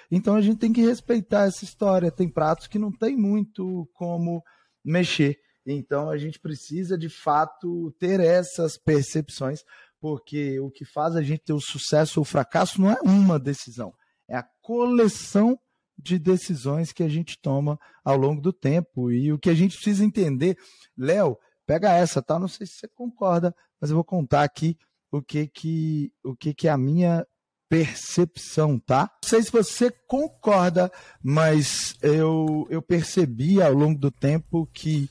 Então 0.09 0.35
a 0.35 0.41
gente 0.41 0.57
tem 0.57 0.73
que 0.73 0.81
respeitar 0.81 1.45
essa 1.45 1.63
história. 1.63 2.11
Tem 2.11 2.27
pratos 2.27 2.67
que 2.67 2.79
não 2.79 2.91
tem 2.91 3.15
muito 3.15 3.87
como 3.93 4.43
mexer. 4.83 5.37
Então 5.65 6.09
a 6.09 6.17
gente 6.17 6.39
precisa 6.39 6.97
de 6.97 7.09
fato 7.09 7.91
ter 7.99 8.19
essas 8.19 8.77
percepções, 8.77 9.63
porque 9.99 10.59
o 10.59 10.71
que 10.71 10.85
faz 10.85 11.15
a 11.15 11.21
gente 11.21 11.43
ter 11.43 11.53
o 11.53 11.59
sucesso 11.59 12.19
ou 12.19 12.21
o 12.21 12.25
fracasso 12.25 12.81
não 12.81 12.89
é 12.89 12.97
uma 13.03 13.37
decisão, 13.37 13.93
é 14.29 14.37
a 14.37 14.47
coleção 14.61 15.59
de 15.97 16.17
decisões 16.17 16.93
que 16.93 17.03
a 17.03 17.09
gente 17.09 17.37
toma 17.41 17.77
ao 18.03 18.15
longo 18.15 18.39
do 18.39 18.53
tempo. 18.53 19.11
E 19.11 19.33
o 19.33 19.39
que 19.39 19.49
a 19.49 19.53
gente 19.53 19.75
precisa 19.75 20.05
entender, 20.05 20.57
Léo, 20.97 21.37
pega 21.65 21.91
essa, 21.91 22.21
tá? 22.21 22.39
Não 22.39 22.47
sei 22.47 22.65
se 22.65 22.73
você 22.73 22.87
concorda, 22.87 23.53
mas 23.81 23.89
eu 23.89 23.95
vou 23.95 24.05
contar 24.05 24.43
aqui 24.43 24.77
o 25.11 25.21
que 25.21 25.47
que 25.47 26.13
o 26.23 26.35
que 26.35 26.53
que 26.53 26.67
é 26.67 26.71
a 26.71 26.77
minha 26.77 27.25
percepção, 27.69 28.79
tá? 28.79 29.09
Não 29.21 29.29
sei 29.29 29.43
se 29.43 29.51
você 29.51 29.91
concorda, 30.07 30.91
mas 31.21 31.95
eu, 32.01 32.67
eu 32.69 32.81
percebi 32.81 33.61
ao 33.61 33.73
longo 33.73 33.99
do 33.99 34.11
tempo 34.11 34.67
que 34.73 35.09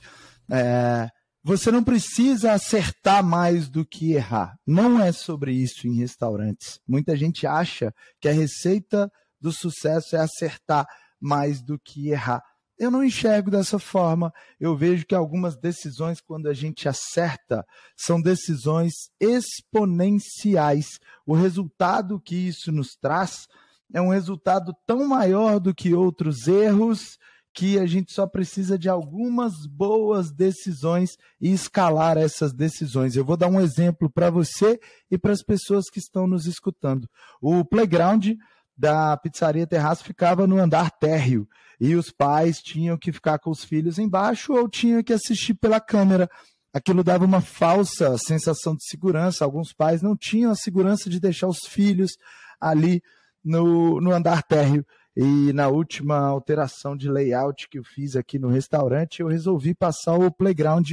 é, 0.51 1.09
você 1.45 1.71
não 1.71 1.85
precisa 1.85 2.53
acertar 2.53 3.23
mais 3.23 3.69
do 3.69 3.85
que 3.87 4.13
errar. 4.13 4.57
Não 4.67 5.01
é 5.01 5.13
sobre 5.13 5.53
isso 5.53 5.87
em 5.87 5.97
restaurantes. 5.97 6.81
Muita 6.89 7.17
gente 7.17 7.47
acha 7.47 7.93
que 8.21 8.29
a 8.29 8.33
receita 8.33 9.11
do 9.41 9.53
sucesso 9.53 10.17
é 10.17 10.21
acertar 10.21 10.87
mais 11.21 11.63
do 11.63 11.79
que 11.79 12.11
errar. 12.11 12.43
Eu 12.79 12.91
não 12.91 13.03
enxergo 13.03 13.51
dessa 13.51 13.79
forma. 13.79 14.33
Eu 14.61 14.77
vejo 14.77 15.07
que 15.07 15.15
algumas 15.15 15.57
decisões, 15.57 16.21
quando 16.21 16.47
a 16.47 16.53
gente 16.53 16.89
acerta, 16.89 17.65
são 17.97 18.21
decisões 18.21 18.93
exponenciais. 19.19 20.87
O 21.25 21.35
resultado 21.35 22.21
que 22.21 22.35
isso 22.35 22.71
nos 22.71 22.95
traz 23.01 23.47
é 23.95 24.01
um 24.01 24.11
resultado 24.11 24.75
tão 24.87 25.07
maior 25.09 25.59
do 25.59 25.75
que 25.75 25.95
outros 25.95 26.47
erros 26.47 27.19
que 27.57 27.79
a 27.79 27.87
gente 27.87 28.13
só 28.13 28.27
precisa 28.27 28.79
de 28.79 28.87
algumas 28.87 29.67
boas 29.67 30.31
decisões 30.31 31.17
e 31.41 31.51
escalar 31.51 32.19
essas 32.19 32.53
decisões. 32.53 33.17
Eu 33.17 33.25
vou 33.25 33.35
dar 33.35 33.49
um 33.49 33.59
exemplo 33.59 34.11
para 34.11 34.29
você 34.29 34.79
e 35.11 35.17
para 35.17 35.33
as 35.33 35.43
pessoas 35.43 35.89
que 35.89 35.99
estão 35.99 36.27
nos 36.27 36.45
escutando. 36.45 37.09
O 37.41 37.65
playground 37.65 38.35
da 38.77 39.17
pizzaria 39.17 39.67
Terraço 39.67 40.05
ficava 40.05 40.47
no 40.47 40.59
andar 40.59 40.91
térreo 40.91 41.49
e 41.81 41.95
os 41.95 42.11
pais 42.11 42.59
tinham 42.59 42.97
que 42.97 43.13
ficar 43.13 43.39
com 43.39 43.51
os 43.51 43.65
filhos 43.65 43.99
embaixo 43.99 44.53
ou 44.53 44.69
tinham 44.69 45.03
que 45.03 45.13
assistir 45.13 45.55
pela 45.55 45.81
câmera. 45.81 46.29
Aquilo 46.73 47.03
dava 47.03 47.25
uma 47.25 47.41
falsa 47.41 48.17
sensação 48.19 48.75
de 48.75 48.85
segurança. 48.85 49.45
Alguns 49.45 49.73
pais 49.73 50.03
não 50.03 50.17
tinham 50.17 50.51
a 50.51 50.57
segurança 50.57 51.09
de 51.09 51.19
deixar 51.19 51.49
os 51.49 51.61
filhos 51.67 52.13
ali 52.61 53.03
no, 53.43 54.01
no 54.01 54.13
andar 54.13 54.43
térreo. 54.43 54.85
E 55.17 55.53
na 55.55 55.69
última 55.69 56.19
alteração 56.19 56.95
de 56.95 57.09
layout 57.09 57.69
que 57.71 57.79
eu 57.79 57.85
fiz 57.85 58.17
aqui 58.17 58.39
no 58.39 58.49
restaurante, 58.49 59.21
eu 59.21 59.29
resolvi 59.29 59.75
passar 59.75 60.15
o 60.15 60.31
playground 60.31 60.91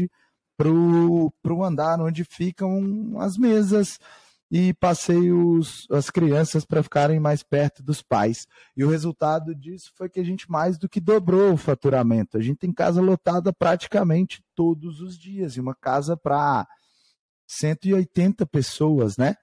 para 0.55 0.69
o 0.69 1.63
andar 1.63 1.99
onde 1.99 2.23
ficam 2.23 3.19
as 3.19 3.35
mesas 3.37 3.99
e 4.55 4.71
passei 4.71 5.31
os, 5.31 5.87
as 5.89 6.11
crianças 6.11 6.63
para 6.63 6.83
ficarem 6.83 7.19
mais 7.19 7.41
perto 7.41 7.81
dos 7.81 8.03
pais. 8.03 8.47
E 8.77 8.83
o 8.83 8.87
resultado 8.87 9.55
disso 9.55 9.91
foi 9.95 10.07
que 10.07 10.19
a 10.19 10.23
gente 10.23 10.47
mais 10.47 10.77
do 10.77 10.87
que 10.87 11.01
dobrou 11.01 11.53
o 11.53 11.57
faturamento. 11.57 12.37
A 12.37 12.39
gente 12.39 12.57
tem 12.59 12.71
casa 12.71 13.01
lotada 13.01 13.51
praticamente 13.51 14.43
todos 14.53 15.01
os 15.01 15.17
dias, 15.17 15.57
e 15.57 15.59
uma 15.59 15.73
casa 15.73 16.15
para 16.15 16.67
180 17.47 18.45
pessoas, 18.45 19.17
né? 19.17 19.35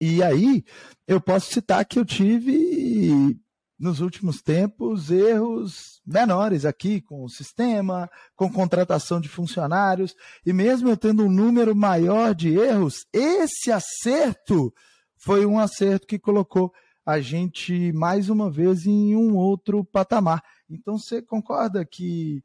E 0.00 0.20
aí, 0.20 0.64
eu 1.06 1.20
posso 1.20 1.52
citar 1.52 1.84
que 1.84 1.96
eu 1.96 2.04
tive 2.04 3.38
nos 3.78 4.00
últimos 4.00 4.40
tempos 4.40 5.10
erros 5.10 6.00
menores 6.06 6.64
aqui 6.64 7.00
com 7.00 7.24
o 7.24 7.28
sistema, 7.28 8.08
com 8.36 8.52
contratação 8.52 9.20
de 9.20 9.28
funcionários, 9.28 10.14
e 10.46 10.52
mesmo 10.52 10.88
eu 10.88 10.96
tendo 10.96 11.24
um 11.24 11.30
número 11.30 11.74
maior 11.74 12.34
de 12.34 12.56
erros, 12.56 13.04
esse 13.12 13.72
acerto 13.72 14.72
foi 15.16 15.44
um 15.44 15.58
acerto 15.58 16.06
que 16.06 16.18
colocou 16.18 16.72
a 17.04 17.20
gente 17.20 17.92
mais 17.92 18.28
uma 18.28 18.50
vez 18.50 18.86
em 18.86 19.14
um 19.16 19.34
outro 19.36 19.84
patamar. 19.84 20.42
Então 20.70 20.98
você 20.98 21.20
concorda 21.20 21.84
que 21.84 22.42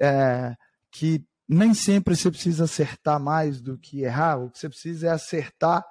é, 0.00 0.54
que 0.90 1.24
nem 1.48 1.74
sempre 1.74 2.14
você 2.14 2.30
precisa 2.30 2.64
acertar 2.64 3.18
mais 3.18 3.60
do 3.60 3.78
que 3.78 4.02
errar, 4.02 4.36
o 4.36 4.50
que 4.50 4.58
você 4.58 4.68
precisa 4.68 5.08
é 5.08 5.10
acertar 5.10 5.84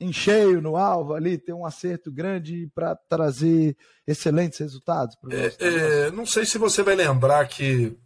em 0.00 0.12
cheio 0.12 0.62
no 0.62 0.76
alvo 0.76 1.14
ali, 1.14 1.36
ter 1.36 1.52
um 1.52 1.66
acerto 1.66 2.10
grande 2.10 2.70
para 2.74 2.96
trazer 2.96 3.76
excelentes 4.06 4.58
resultados? 4.58 5.16
É, 5.30 5.54
é, 5.58 6.10
não 6.10 6.24
sei 6.24 6.46
se 6.46 6.56
você 6.56 6.82
vai 6.82 6.94
lembrar 6.94 7.46
que, 7.46 7.96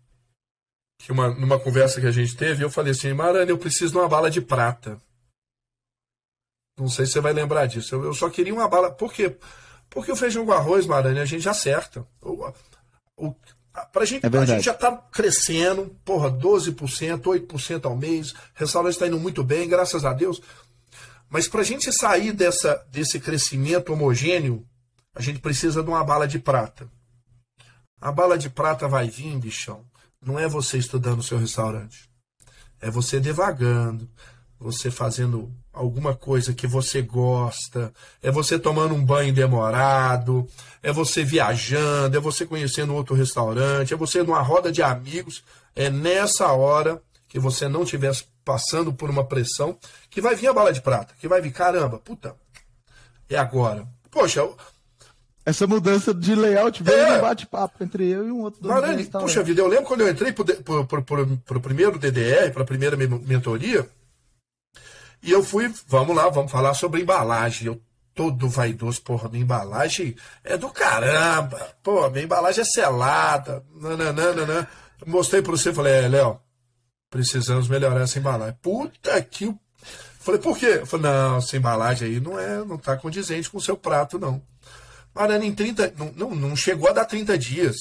que 0.99 1.13
uma, 1.13 1.33
numa 1.33 1.59
conversa 1.59 2.01
que 2.01 2.07
a 2.07 2.11
gente 2.11 2.37
teve, 2.37 2.65
eu 2.65 2.71
falei 2.71 2.93
assim, 2.93 3.13
Marane, 3.13 3.51
eu 3.51 3.59
preciso 3.59 3.93
de 3.93 3.99
uma 3.99 4.09
bala 4.09 4.29
de 4.29 4.41
prata. 4.41 5.01
Não 6.77 6.89
sei 6.89 7.07
se 7.07 7.13
você 7.13 7.21
vai 7.21 7.33
lembrar 7.33 7.67
disso. 7.67 7.95
Eu, 7.95 8.05
eu 8.05 8.15
só 8.15 8.29
queria 8.29 8.53
uma 8.53 8.69
bala. 8.69 8.91
Por 8.91 9.13
quê? 9.13 9.37
Porque 9.89 10.11
o 10.11 10.17
feijão 10.17 10.45
com 10.45 10.53
arroz, 10.53 10.87
Marane, 10.87 11.21
a 11.21 11.25
gente 11.25 11.49
acerta. 11.49 12.05
O, 12.21 12.53
o, 13.17 13.35
pra 13.93 14.05
gente, 14.05 14.27
é 14.27 14.39
a 14.39 14.45
gente 14.45 14.65
já 14.65 14.73
está 14.73 14.97
crescendo, 15.13 15.97
porra, 16.05 16.31
12%, 16.31 17.23
8% 17.23 17.85
ao 17.85 17.97
mês. 17.97 18.33
O 18.33 18.37
restaurante 18.55 18.95
está 18.95 19.07
indo 19.07 19.21
muito 19.21 19.45
bem, 19.45 19.69
graças 19.69 20.05
a 20.05 20.13
Deus. 20.13 20.43
Mas 21.35 21.49
para 21.49 21.63
a 21.63 21.65
gente 21.65 21.93
sair 21.93 22.33
dessa, 22.33 22.87
desse 22.93 23.19
crescimento 23.19 23.93
homogêneo, 23.93 24.65
a 25.13 25.21
gente 25.21 25.41
precisa 25.41 25.83
de 25.83 25.89
uma 25.89 26.05
bala 26.05 26.29
de 26.29 26.39
prata. 26.39 26.89
A 28.01 28.13
bala 28.13 28.39
de 28.39 28.49
prata 28.49 28.87
vai 28.87 29.11
vir, 29.11 29.37
bichão. 29.37 29.85
Não 30.25 30.39
é 30.39 30.47
você 30.47 30.79
estudando 30.79 31.19
o 31.19 31.23
seu 31.25 31.37
restaurante. 31.37 32.09
É 32.81 32.89
você 32.89 33.19
devagando, 33.19 34.09
você 34.61 34.93
fazendo 34.93 35.53
alguma 35.73 36.15
coisa 36.15 36.55
que 36.55 36.69
você 36.69 37.03
gosta, 37.03 37.93
é 38.23 38.31
você 38.31 38.57
tomando 38.57 38.95
um 38.95 39.05
banho 39.05 39.35
demorado, 39.35 40.47
é 40.85 40.93
você 40.93 41.25
viajando, 41.25 42.17
é 42.17 42.21
você 42.21 42.47
conhecendo 42.47 42.95
outro 42.95 43.17
restaurante, 43.17 43.93
é 43.93 43.97
você 43.97 44.23
numa 44.23 44.41
roda 44.41 44.71
de 44.71 44.85
amigos. 44.85 45.43
É 45.75 45.91
nessa 45.91 46.53
hora 46.53 47.03
que 47.27 47.41
você 47.41 47.67
não 47.67 47.85
tivesse 47.85 48.23
passando 48.45 48.93
por 48.93 49.11
uma 49.11 49.25
pressão, 49.25 49.79
que 50.11 50.21
vai 50.21 50.35
vir 50.35 50.49
a 50.49 50.53
bala 50.53 50.73
de 50.73 50.81
prata, 50.81 51.15
que 51.19 51.29
vai 51.29 51.41
vir, 51.41 51.53
caramba, 51.53 51.99
puta, 51.99 52.37
é 53.29 53.37
agora. 53.37 53.87
Poxa, 54.11 54.49
essa 55.45 55.67
mudança 55.67 56.15
de 56.15 56.35
layout 56.35 56.83
veio 56.83 56.99
é. 56.99 57.19
um 57.19 57.21
bate-papo 57.21 57.83
entre 57.83 58.09
eu 58.09 58.27
e 58.27 58.31
um 58.31 58.41
outro 58.43 58.63
dono 58.63 58.75
Marane, 58.75 59.05
Puxa 59.07 59.43
vida, 59.43 59.61
eu 59.61 59.67
lembro 59.67 59.87
quando 59.87 60.03
eu 60.03 60.09
entrei 60.09 60.33
para 60.33 61.57
o 61.57 61.61
primeiro 61.61 61.99
DDR, 61.99 62.53
para 62.53 62.63
a 62.63 62.67
primeira 62.67 62.97
mentoria, 62.97 63.89
e 65.23 65.31
eu 65.31 65.43
fui, 65.43 65.73
vamos 65.87 66.15
lá, 66.15 66.29
vamos 66.29 66.53
falar 66.53 66.75
sobre 66.75 67.01
embalagem. 67.01 67.67
Eu 67.67 67.81
todo 68.15 68.49
vaidoso, 68.49 69.03
porra, 69.03 69.29
minha 69.29 69.43
embalagem 69.43 70.15
é 70.45 70.57
do 70.57 70.71
caramba, 70.71 71.75
pô, 71.83 72.09
minha 72.11 72.25
embalagem 72.25 72.63
é 72.63 72.65
selada, 72.65 73.65
nananana. 73.75 74.69
Mostrei 75.05 75.43
para 75.43 75.53
você, 75.53 75.73
falei, 75.73 75.95
é, 75.95 76.09
Léo, 76.09 76.41
precisamos 77.15 77.69
melhorar 77.69 78.01
essa 78.01 78.19
embalagem. 78.19 78.57
Puta 78.61 79.23
que. 79.23 79.55
Falei, 80.19 80.41
por 80.41 80.59
quê? 80.59 80.79
Eu 80.81 80.87
falei, 80.87 81.07
não, 81.07 81.37
essa 81.37 81.57
embalagem 81.57 82.09
aí 82.09 82.19
não 82.19 82.37
é, 82.37 82.65
não 82.65 82.77
tá 82.77 82.97
condizente 82.97 83.49
com 83.49 83.59
o 83.59 83.61
seu 83.61 83.77
prato, 83.77 84.19
não. 84.19 84.43
Mariana, 85.15 85.45
em 85.45 85.55
30. 85.55 85.95
Não, 85.97 86.13
não, 86.13 86.35
não 86.35 86.57
chegou 86.57 86.89
a 86.89 86.93
dar 86.93 87.05
30 87.05 87.39
dias. 87.39 87.77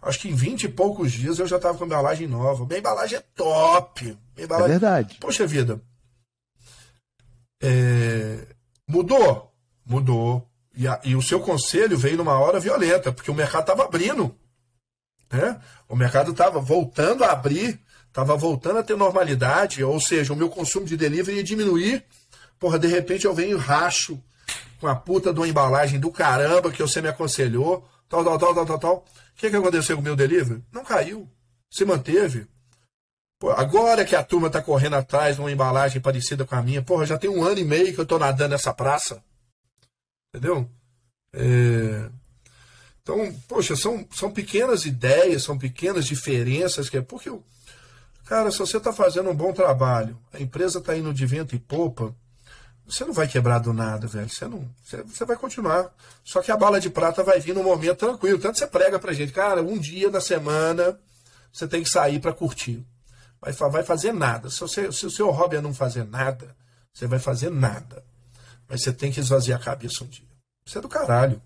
Acho 0.00 0.20
que 0.20 0.30
em 0.30 0.34
20 0.34 0.62
e 0.62 0.68
poucos 0.70 1.12
dias 1.12 1.38
eu 1.38 1.46
já 1.46 1.58
tava 1.58 1.76
com 1.76 1.84
a 1.84 1.86
embalagem 1.86 2.26
nova. 2.26 2.64
Minha 2.64 2.78
embalagem 2.78 3.18
é 3.18 3.22
top. 3.36 4.16
Embalagem... 4.38 4.76
É 4.76 4.78
verdade. 4.78 5.18
Poxa 5.20 5.46
vida. 5.46 5.78
É... 7.62 8.46
Mudou? 8.88 9.52
Mudou. 9.84 10.48
E, 10.74 10.88
a, 10.88 10.98
e, 11.04 11.14
o 11.14 11.20
seu 11.20 11.40
conselho 11.40 11.98
veio 11.98 12.16
numa 12.16 12.38
hora 12.38 12.58
violenta, 12.58 13.12
porque 13.12 13.30
o 13.30 13.34
mercado 13.34 13.64
estava 13.64 13.84
abrindo. 13.84 14.34
Né? 15.30 15.60
O 15.86 15.94
mercado 15.94 16.30
estava 16.30 16.58
voltando 16.58 17.22
a 17.22 17.32
abrir 17.32 17.78
Tava 18.12 18.36
voltando 18.36 18.78
a 18.78 18.82
ter 18.82 18.96
normalidade, 18.96 19.82
ou 19.82 20.00
seja, 20.00 20.32
o 20.32 20.36
meu 20.36 20.50
consumo 20.50 20.86
de 20.86 20.96
delivery 20.96 21.38
ia 21.38 21.44
diminuir. 21.44 22.04
Porra, 22.58 22.78
de 22.78 22.86
repente 22.86 23.24
eu 23.24 23.34
venho 23.34 23.56
racho 23.56 24.22
com 24.78 24.86
a 24.86 24.94
puta 24.94 25.32
de 25.32 25.40
uma 25.40 25.48
embalagem 25.48 25.98
do 25.98 26.10
caramba 26.10 26.70
que 26.70 26.82
você 26.82 27.00
me 27.00 27.08
aconselhou, 27.08 27.88
tal, 28.08 28.22
tal, 28.24 28.38
tal, 28.38 28.54
tal, 28.54 28.66
tal, 28.66 28.78
tal. 28.78 28.96
O 28.96 29.04
que, 29.36 29.48
que 29.48 29.56
aconteceu 29.56 29.96
com 29.96 30.02
o 30.02 30.04
meu 30.04 30.14
delivery? 30.14 30.62
Não 30.70 30.84
caiu. 30.84 31.28
Se 31.70 31.84
manteve. 31.84 32.46
Pô, 33.38 33.50
agora 33.50 34.04
que 34.04 34.14
a 34.14 34.22
turma 34.22 34.50
tá 34.50 34.60
correndo 34.60 34.96
atrás 34.96 35.36
de 35.36 35.40
uma 35.40 35.50
embalagem 35.50 36.00
parecida 36.00 36.44
com 36.44 36.54
a 36.54 36.62
minha, 36.62 36.82
porra, 36.82 37.06
já 37.06 37.18
tem 37.18 37.30
um 37.30 37.42
ano 37.42 37.58
e 37.58 37.64
meio 37.64 37.94
que 37.94 38.00
eu 38.00 38.06
tô 38.06 38.18
nadando 38.18 38.50
nessa 38.50 38.74
praça. 38.74 39.22
Entendeu? 40.28 40.68
É... 41.34 42.10
Então, 43.02 43.34
poxa, 43.48 43.74
são, 43.74 44.06
são 44.12 44.30
pequenas 44.30 44.84
ideias, 44.84 45.42
são 45.42 45.58
pequenas 45.58 46.06
diferenças 46.06 46.88
que 46.88 46.98
é 46.98 47.02
porque 47.02 47.28
eu, 47.28 47.42
Cara, 48.24 48.50
se 48.50 48.58
você 48.58 48.76
está 48.76 48.92
fazendo 48.92 49.30
um 49.30 49.34
bom 49.34 49.52
trabalho, 49.52 50.18
a 50.32 50.40
empresa 50.40 50.78
está 50.78 50.96
indo 50.96 51.12
de 51.12 51.26
vento 51.26 51.54
e 51.54 51.58
popa, 51.58 52.14
você 52.86 53.04
não 53.04 53.12
vai 53.12 53.26
quebrar 53.26 53.58
do 53.58 53.72
nada, 53.72 54.06
velho. 54.06 54.28
Você 54.28 54.46
não, 54.46 54.68
você, 54.82 55.02
você, 55.02 55.24
vai 55.24 55.36
continuar. 55.36 55.90
Só 56.24 56.40
que 56.42 56.50
a 56.50 56.56
bala 56.56 56.80
de 56.80 56.90
prata 56.90 57.22
vai 57.22 57.40
vir 57.40 57.54
num 57.54 57.62
momento 57.62 57.98
tranquilo. 57.98 58.38
Tanto 58.38 58.58
você 58.58 58.66
prega 58.66 58.98
pra 58.98 59.12
gente, 59.12 59.32
cara, 59.32 59.62
um 59.62 59.78
dia 59.78 60.10
da 60.10 60.20
semana 60.20 60.98
você 61.52 61.66
tem 61.66 61.82
que 61.82 61.90
sair 61.90 62.20
para 62.20 62.32
curtir. 62.32 62.84
Vai, 63.40 63.52
vai 63.52 63.82
fazer 63.82 64.12
nada. 64.12 64.48
Se, 64.50 64.60
você, 64.60 64.90
se 64.92 65.04
o 65.06 65.10
seu 65.10 65.30
hobby 65.30 65.56
é 65.56 65.60
não 65.60 65.74
fazer 65.74 66.04
nada, 66.04 66.56
você 66.92 67.06
vai 67.06 67.18
fazer 67.18 67.50
nada. 67.50 68.04
Mas 68.68 68.82
você 68.82 68.92
tem 68.92 69.10
que 69.10 69.20
esvaziar 69.20 69.60
a 69.60 69.64
cabeça 69.64 70.04
um 70.04 70.06
dia. 70.06 70.26
Isso 70.64 70.78
é 70.78 70.80
do 70.80 70.88
caralho. 70.88 71.42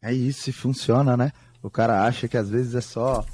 É 0.00 0.12
isso, 0.12 0.52
funciona, 0.52 1.16
né? 1.16 1.32
O 1.62 1.70
cara 1.70 2.04
acha 2.04 2.28
que 2.28 2.36
às 2.36 2.48
vezes 2.48 2.74
é 2.74 2.80
só 2.80 3.24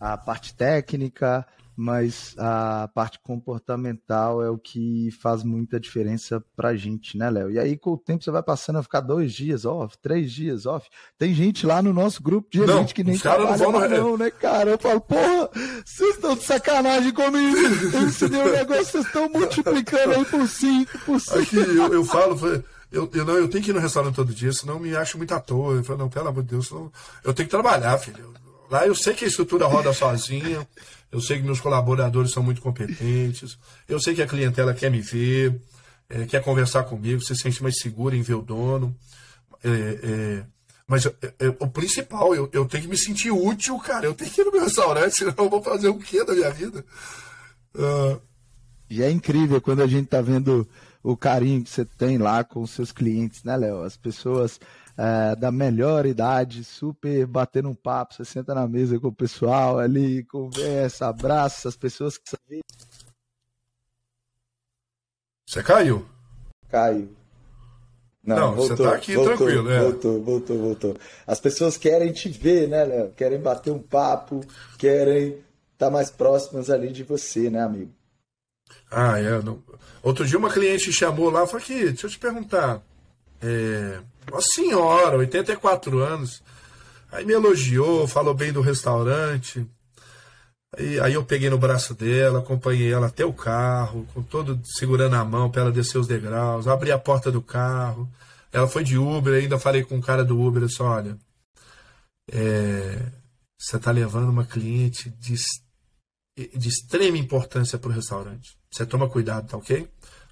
a 0.00 0.16
parte 0.16 0.54
técnica, 0.54 1.46
mas 1.80 2.34
a 2.36 2.90
parte 2.92 3.20
comportamental 3.20 4.42
é 4.42 4.50
o 4.50 4.58
que 4.58 5.10
faz 5.22 5.44
muita 5.44 5.78
diferença 5.78 6.42
pra 6.56 6.74
gente, 6.74 7.16
né, 7.16 7.30
Léo? 7.30 7.52
E 7.52 7.58
aí, 7.58 7.76
com 7.76 7.92
o 7.92 7.96
tempo, 7.96 8.24
você 8.24 8.32
vai 8.32 8.42
passando 8.42 8.80
a 8.80 8.82
ficar 8.82 9.00
dois 9.00 9.32
dias 9.32 9.64
off, 9.64 9.96
três 10.02 10.32
dias 10.32 10.66
off. 10.66 10.88
Tem 11.16 11.32
gente 11.32 11.64
lá 11.64 11.80
no 11.80 11.92
nosso 11.92 12.20
grupo 12.20 12.48
de 12.50 12.66
gente 12.66 12.92
que 12.92 13.04
nem 13.04 13.16
trabalha 13.16 13.56
não, 13.56 13.88
não, 13.88 14.18
né, 14.18 14.28
cara? 14.28 14.70
Eu 14.70 14.78
falo, 14.78 15.00
porra, 15.00 15.50
vocês 15.84 16.16
estão 16.16 16.34
de 16.34 16.42
sacanagem 16.42 17.12
comigo. 17.12 17.56
Eu 17.94 18.02
ensinei 18.02 18.42
um 18.42 18.50
negócio, 18.50 18.84
vocês 18.84 19.06
estão 19.06 19.28
multiplicando 19.28 20.14
aí 20.14 20.24
por 20.24 20.48
cinco, 20.48 20.98
por 21.06 21.20
cinco. 21.20 21.38
Aqui, 21.38 21.56
eu, 21.58 21.92
eu 21.92 22.04
falo... 22.04 22.36
Eu, 22.90 23.08
eu, 23.12 23.24
não, 23.24 23.34
eu 23.34 23.48
tenho 23.48 23.62
que 23.62 23.70
ir 23.70 23.74
no 23.74 23.80
restaurante 23.80 24.14
todo 24.14 24.32
dia, 24.34 24.50
senão 24.50 24.80
me 24.80 24.96
acho 24.96 25.18
muito 25.18 25.32
à 25.34 25.38
toa. 25.38 25.74
Eu 25.74 25.84
falo, 25.84 25.98
não, 25.98 26.08
pelo 26.08 26.26
amor 26.26 26.42
de 26.42 26.48
Deus, 26.48 26.68
senão... 26.68 26.90
eu 27.22 27.34
tenho 27.34 27.46
que 27.46 27.54
trabalhar, 27.54 27.98
filho. 27.98 28.32
Lá 28.70 28.86
eu 28.86 28.94
sei 28.94 29.14
que 29.14 29.24
a 29.24 29.28
estrutura 29.28 29.66
roda 29.66 29.92
sozinha. 29.92 30.66
Eu 31.10 31.20
sei 31.20 31.38
que 31.38 31.44
meus 31.44 31.60
colaboradores 31.60 32.32
são 32.32 32.42
muito 32.42 32.60
competentes. 32.60 33.58
Eu 33.88 33.98
sei 33.98 34.14
que 34.14 34.22
a 34.22 34.26
clientela 34.26 34.74
quer 34.74 34.90
me 34.90 35.00
ver, 35.00 35.58
é, 36.08 36.26
quer 36.26 36.42
conversar 36.42 36.84
comigo, 36.84 37.22
se 37.22 37.34
sente 37.34 37.62
mais 37.62 37.78
segura 37.78 38.14
em 38.14 38.22
ver 38.22 38.34
o 38.34 38.42
dono. 38.42 38.94
É, 39.64 39.68
é, 39.70 40.44
mas 40.86 41.06
é, 41.06 41.12
é, 41.38 41.48
o 41.58 41.68
principal, 41.68 42.34
eu, 42.34 42.48
eu 42.52 42.66
tenho 42.66 42.84
que 42.84 42.88
me 42.88 42.96
sentir 42.96 43.30
útil, 43.30 43.78
cara. 43.78 44.06
Eu 44.06 44.14
tenho 44.14 44.30
que 44.30 44.40
ir 44.40 44.44
no 44.44 44.52
meu 44.52 44.64
restaurante, 44.64 45.12
senão 45.16 45.34
eu 45.36 45.50
vou 45.50 45.62
fazer 45.62 45.88
o 45.88 45.98
quê 45.98 46.24
da 46.24 46.34
minha 46.34 46.50
vida? 46.50 46.84
Uh... 47.74 48.20
E 48.90 49.02
é 49.02 49.10
incrível 49.10 49.60
quando 49.60 49.82
a 49.82 49.86
gente 49.86 50.08
tá 50.08 50.22
vendo 50.22 50.66
o 51.02 51.14
carinho 51.14 51.62
que 51.62 51.68
você 51.68 51.84
tem 51.84 52.16
lá 52.16 52.42
com 52.42 52.62
os 52.62 52.70
seus 52.70 52.90
clientes, 52.90 53.44
né, 53.44 53.54
Léo? 53.54 53.82
As 53.82 53.98
pessoas 53.98 54.58
é, 54.98 55.36
da 55.36 55.52
melhor 55.52 56.04
idade, 56.06 56.64
super 56.64 57.24
batendo 57.24 57.68
um 57.68 57.74
papo, 57.74 58.14
você 58.14 58.24
senta 58.24 58.52
na 58.52 58.66
mesa 58.66 58.98
com 58.98 59.06
o 59.06 59.14
pessoal 59.14 59.78
ali, 59.78 60.24
conversa, 60.24 61.06
abraça 61.06 61.68
as 61.68 61.76
pessoas 61.76 62.18
que 62.18 62.28
você 62.28 62.60
Você 65.46 65.62
caiu? 65.62 66.04
Caiu. 66.68 67.16
Não, 68.24 68.36
Não 68.36 68.54
voltou, 68.56 68.76
você 68.76 68.82
tá 68.82 68.94
aqui 68.94 69.14
voltou, 69.14 69.36
tranquilo, 69.36 69.62
né? 69.62 69.80
Voltou, 69.80 70.22
voltou, 70.22 70.58
voltou. 70.58 70.96
As 71.26 71.40
pessoas 71.40 71.76
querem 71.78 72.12
te 72.12 72.28
ver, 72.28 72.68
né, 72.68 72.84
Léo? 72.84 73.12
Querem 73.12 73.40
bater 73.40 73.70
um 73.70 73.78
papo, 73.78 74.44
querem 74.76 75.28
estar 75.28 75.86
tá 75.86 75.90
mais 75.90 76.10
próximas 76.10 76.68
ali 76.68 76.92
de 76.92 77.04
você, 77.04 77.48
né, 77.48 77.62
amigo? 77.62 77.92
Ah, 78.90 79.18
é. 79.18 79.40
Não... 79.42 79.62
Outro 80.02 80.26
dia 80.26 80.36
uma 80.36 80.52
cliente 80.52 80.92
chamou 80.92 81.30
lá 81.30 81.44
e 81.44 81.46
falou 81.46 81.62
aqui, 81.62 81.84
deixa 81.84 82.06
eu 82.06 82.10
te 82.10 82.18
perguntar. 82.18 82.82
É, 83.40 84.00
uma 84.30 84.40
senhora, 84.40 85.18
84 85.18 85.98
anos. 85.98 86.42
Aí 87.10 87.24
me 87.24 87.32
elogiou, 87.32 88.06
falou 88.06 88.34
bem 88.34 88.52
do 88.52 88.60
restaurante. 88.60 89.66
Aí, 90.76 91.00
aí 91.00 91.14
eu 91.14 91.24
peguei 91.24 91.48
no 91.48 91.58
braço 91.58 91.94
dela, 91.94 92.40
acompanhei 92.40 92.92
ela 92.92 93.06
até 93.06 93.24
o 93.24 93.32
carro, 93.32 94.06
com 94.12 94.22
todo 94.22 94.60
segurando 94.64 95.16
a 95.16 95.24
mão 95.24 95.50
para 95.50 95.62
ela 95.62 95.72
descer 95.72 95.98
os 95.98 96.06
degraus, 96.06 96.68
abri 96.68 96.92
a 96.92 96.98
porta 96.98 97.30
do 97.32 97.40
carro. 97.42 98.08
Ela 98.52 98.68
foi 98.68 98.84
de 98.84 98.98
Uber, 98.98 99.34
ainda 99.34 99.58
falei 99.58 99.82
com 99.84 99.98
o 99.98 100.02
cara 100.02 100.24
do 100.24 100.40
Uber, 100.40 100.62
eu 100.62 100.68
disse, 100.68 100.82
olha, 100.82 101.18
é, 102.30 103.12
você 103.58 103.76
está 103.76 103.90
levando 103.90 104.30
uma 104.30 104.44
cliente 104.44 105.10
de, 105.10 105.34
de 106.56 106.68
extrema 106.68 107.16
importância 107.16 107.78
para 107.78 107.90
o 107.90 107.92
restaurante. 107.92 108.56
Você 108.70 108.86
toma 108.86 109.08
cuidado, 109.08 109.48
tá 109.48 109.56
ok? 109.56 109.88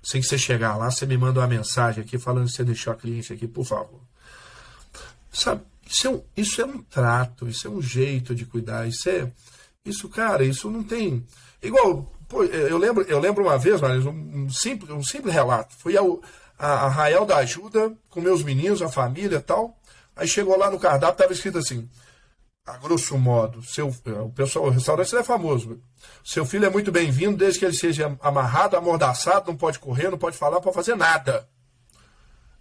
Assim 0.06 0.20
que 0.20 0.26
você 0.26 0.38
chegar 0.38 0.76
lá, 0.76 0.88
você 0.88 1.04
me 1.04 1.18
manda 1.18 1.40
uma 1.40 1.48
mensagem 1.48 2.04
aqui 2.04 2.16
falando 2.16 2.46
que 2.46 2.52
você 2.52 2.62
deixou 2.62 2.92
a 2.92 2.96
cliente 2.96 3.32
aqui, 3.32 3.48
por 3.48 3.64
favor. 3.64 4.00
Sabe, 5.32 5.62
isso 5.84 6.06
é, 6.06 6.10
um, 6.10 6.22
isso 6.36 6.62
é 6.62 6.64
um 6.64 6.80
trato, 6.82 7.48
isso 7.48 7.66
é 7.66 7.70
um 7.70 7.82
jeito 7.82 8.32
de 8.32 8.46
cuidar, 8.46 8.86
isso 8.86 9.08
é. 9.08 9.32
Isso, 9.84 10.08
cara, 10.08 10.44
isso 10.44 10.70
não 10.70 10.84
tem. 10.84 11.26
Igual, 11.60 12.08
pô, 12.28 12.44
eu 12.44 12.78
lembro, 12.78 13.02
eu 13.02 13.18
lembro 13.18 13.42
uma 13.42 13.58
vez, 13.58 13.80
um, 13.82 14.10
um, 14.10 14.48
simples, 14.48 14.90
um 14.92 15.02
simples 15.02 15.34
relato. 15.34 15.74
Fui 15.76 15.96
ao 15.96 16.22
a 16.58 16.86
Arraial 16.86 17.26
da 17.26 17.38
Ajuda 17.38 17.92
com 18.08 18.20
meus 18.20 18.42
meninos, 18.42 18.80
a 18.80 18.88
família 18.88 19.40
tal. 19.40 19.76
Aí 20.14 20.26
chegou 20.26 20.56
lá 20.56 20.70
no 20.70 20.78
cardápio, 20.78 21.14
estava 21.14 21.32
escrito 21.32 21.58
assim: 21.58 21.88
a 22.66 22.76
grosso 22.78 23.16
modo, 23.16 23.62
seu, 23.62 23.88
o 23.88 24.30
pessoal, 24.30 24.66
o 24.66 24.70
restaurante 24.70 25.14
é 25.14 25.22
famoso. 25.22 25.80
Seu 26.24 26.44
filho 26.44 26.66
é 26.66 26.70
muito 26.70 26.90
bem-vindo 26.90 27.36
desde 27.36 27.60
que 27.60 27.64
ele 27.64 27.76
seja 27.76 28.18
amarrado, 28.20 28.76
amordaçado, 28.76 29.46
não 29.46 29.56
pode 29.56 29.78
correr, 29.78 30.10
não 30.10 30.18
pode 30.18 30.36
falar, 30.36 30.56
não 30.56 30.62
pode 30.62 30.74
fazer 30.74 30.96
nada. 30.96 31.48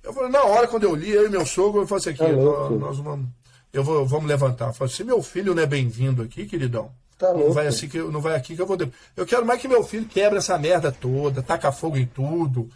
Eu 0.03 0.14
falei, 0.14 0.30
na 0.30 0.43
hora, 0.43 0.68
quando 0.68 0.84
eu 0.84 0.93
li, 0.93 1.10
eu 1.10 1.26
e 1.26 1.30
meu 1.30 1.43
sogro, 1.43 1.82
eu 1.82 1.88
falei 1.88 2.01
assim, 2.01 2.10
aqui, 2.12 2.20
tá 2.20 2.32
nós, 2.32 2.80
nós, 2.80 2.97
vamos, 2.99 3.28
eu 3.74 3.84
vou, 3.84 4.06
vamos 4.06 4.28
levantar. 4.28 4.68
Eu 4.68 4.74
falei, 4.74 4.93
se 4.93 5.03
meu 5.03 5.24
filho 5.24 5.56
não 5.56 5.64
é 5.64 5.66
bem-vindo 5.66 6.22
aqui, 6.22 6.45
queridão, 6.45 6.91
tá 7.18 7.34
não, 7.34 7.51
vai 7.51 7.66
assim 7.66 7.89
que, 7.89 7.97
não 7.97 8.22
vai 8.22 8.36
aqui 8.36 8.56
que 8.56 8.62
eu 8.62 8.68
vou... 8.68 8.78
Eu 9.18 9.26
quero 9.26 9.43
mais 9.43 9.60
que 9.60 9.68
meu 9.68 9.84
filho 9.84 10.06
quebre 10.06 10.38
essa 10.38 10.56
merda 10.60 10.91
toda, 10.91 11.41
taca 11.41 11.72
fogo 11.72 11.97
em 11.97 12.06
tudo. 12.06 12.70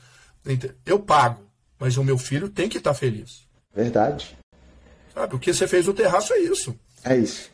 Eu 0.83 0.99
pago, 0.99 1.43
mas 1.77 1.95
o 1.95 2.03
meu 2.03 2.17
filho 2.17 2.49
tem 2.49 2.67
que 2.67 2.79
estar 2.79 2.93
tá 2.93 2.95
feliz. 2.95 3.47
Verdade. 3.71 4.35
Sabe, 5.13 5.35
o 5.35 5.39
que 5.39 5.53
você 5.53 5.67
fez 5.67 5.85
no 5.85 5.93
terraço 5.93 6.33
é 6.33 6.39
isso. 6.39 6.75
É 7.03 7.15
isso. 7.17 7.49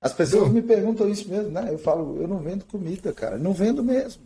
As 0.00 0.12
pessoas 0.12 0.50
me 0.50 0.60
perguntam 0.60 1.08
isso 1.08 1.28
mesmo, 1.28 1.50
né? 1.50 1.68
Eu 1.70 1.78
falo, 1.78 2.20
eu 2.20 2.26
não 2.26 2.38
vendo 2.38 2.64
comida, 2.64 3.12
cara. 3.12 3.38
Não 3.38 3.52
vendo 3.52 3.84
mesmo. 3.84 4.22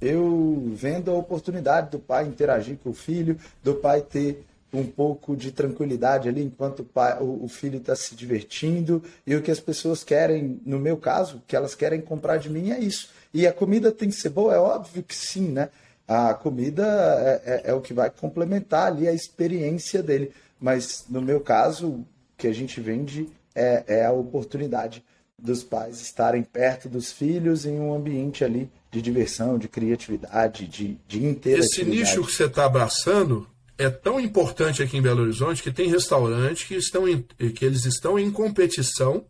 Eu 0.00 0.72
vendo 0.74 1.10
a 1.10 1.14
oportunidade 1.14 1.90
do 1.90 1.98
pai 1.98 2.26
interagir 2.26 2.78
com 2.82 2.90
o 2.90 2.94
filho, 2.94 3.38
do 3.62 3.74
pai 3.74 4.02
ter 4.02 4.44
um 4.72 4.84
pouco 4.84 5.34
de 5.34 5.50
tranquilidade 5.50 6.28
ali 6.28 6.42
enquanto 6.42 6.80
o, 6.80 6.84
pai, 6.84 7.16
o, 7.20 7.48
filho 7.48 7.78
está 7.78 7.96
se 7.96 8.14
divertindo. 8.14 9.02
E 9.26 9.34
o 9.34 9.42
que 9.42 9.50
as 9.50 9.58
pessoas 9.58 10.04
querem, 10.04 10.60
no 10.64 10.78
meu 10.78 10.96
caso, 10.96 11.42
que 11.46 11.56
elas 11.56 11.74
querem 11.74 12.00
comprar 12.00 12.36
de 12.36 12.50
mim 12.50 12.70
é 12.70 12.78
isso. 12.78 13.10
E 13.32 13.46
a 13.46 13.52
comida 13.52 13.90
tem 13.90 14.08
que 14.08 14.16
ser 14.16 14.28
boa? 14.28 14.54
É 14.54 14.58
óbvio 14.58 15.02
que 15.02 15.14
sim, 15.14 15.48
né? 15.48 15.70
A 16.06 16.34
comida 16.34 16.84
é, 16.84 17.42
é, 17.44 17.70
é 17.70 17.74
o 17.74 17.80
que 17.80 17.92
vai 17.92 18.10
complementar 18.10 18.86
ali 18.86 19.08
a 19.08 19.12
experiência 19.12 20.02
dele. 20.02 20.32
Mas 20.60 21.04
no 21.08 21.20
meu 21.20 21.40
caso, 21.40 21.88
o 21.88 22.06
que 22.36 22.46
a 22.46 22.52
gente 22.52 22.80
vende 22.80 23.28
é, 23.56 23.84
é 23.88 24.06
a 24.06 24.12
oportunidade 24.12 25.02
dos 25.38 25.64
pais 25.64 26.00
estarem 26.00 26.42
perto 26.42 26.88
dos 26.88 27.10
filhos 27.10 27.66
em 27.66 27.78
um 27.78 27.94
ambiente 27.94 28.44
ali 28.44 28.70
de 28.90 29.02
diversão, 29.02 29.58
de 29.58 29.68
criatividade, 29.68 30.66
de, 30.66 30.98
de 31.06 31.24
interatividade. 31.24 31.66
Esse 31.66 31.84
nicho 31.84 32.24
que 32.24 32.32
você 32.32 32.44
está 32.44 32.64
abraçando 32.64 33.48
é 33.78 33.90
tão 33.90 34.20
importante 34.20 34.82
aqui 34.82 34.96
em 34.96 35.02
Belo 35.02 35.22
Horizonte 35.22 35.62
que 35.62 35.72
tem 35.72 35.88
restaurantes 35.88 36.64
que, 36.64 36.74
estão 36.74 37.08
em, 37.08 37.22
que 37.22 37.64
eles 37.64 37.84
estão 37.84 38.18
em 38.18 38.30
competição 38.30 39.26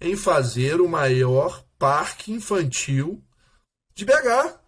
em 0.00 0.16
fazer 0.16 0.80
o 0.80 0.88
maior 0.88 1.64
parque 1.78 2.32
infantil 2.32 3.22
de 3.94 4.04
BH. 4.04 4.58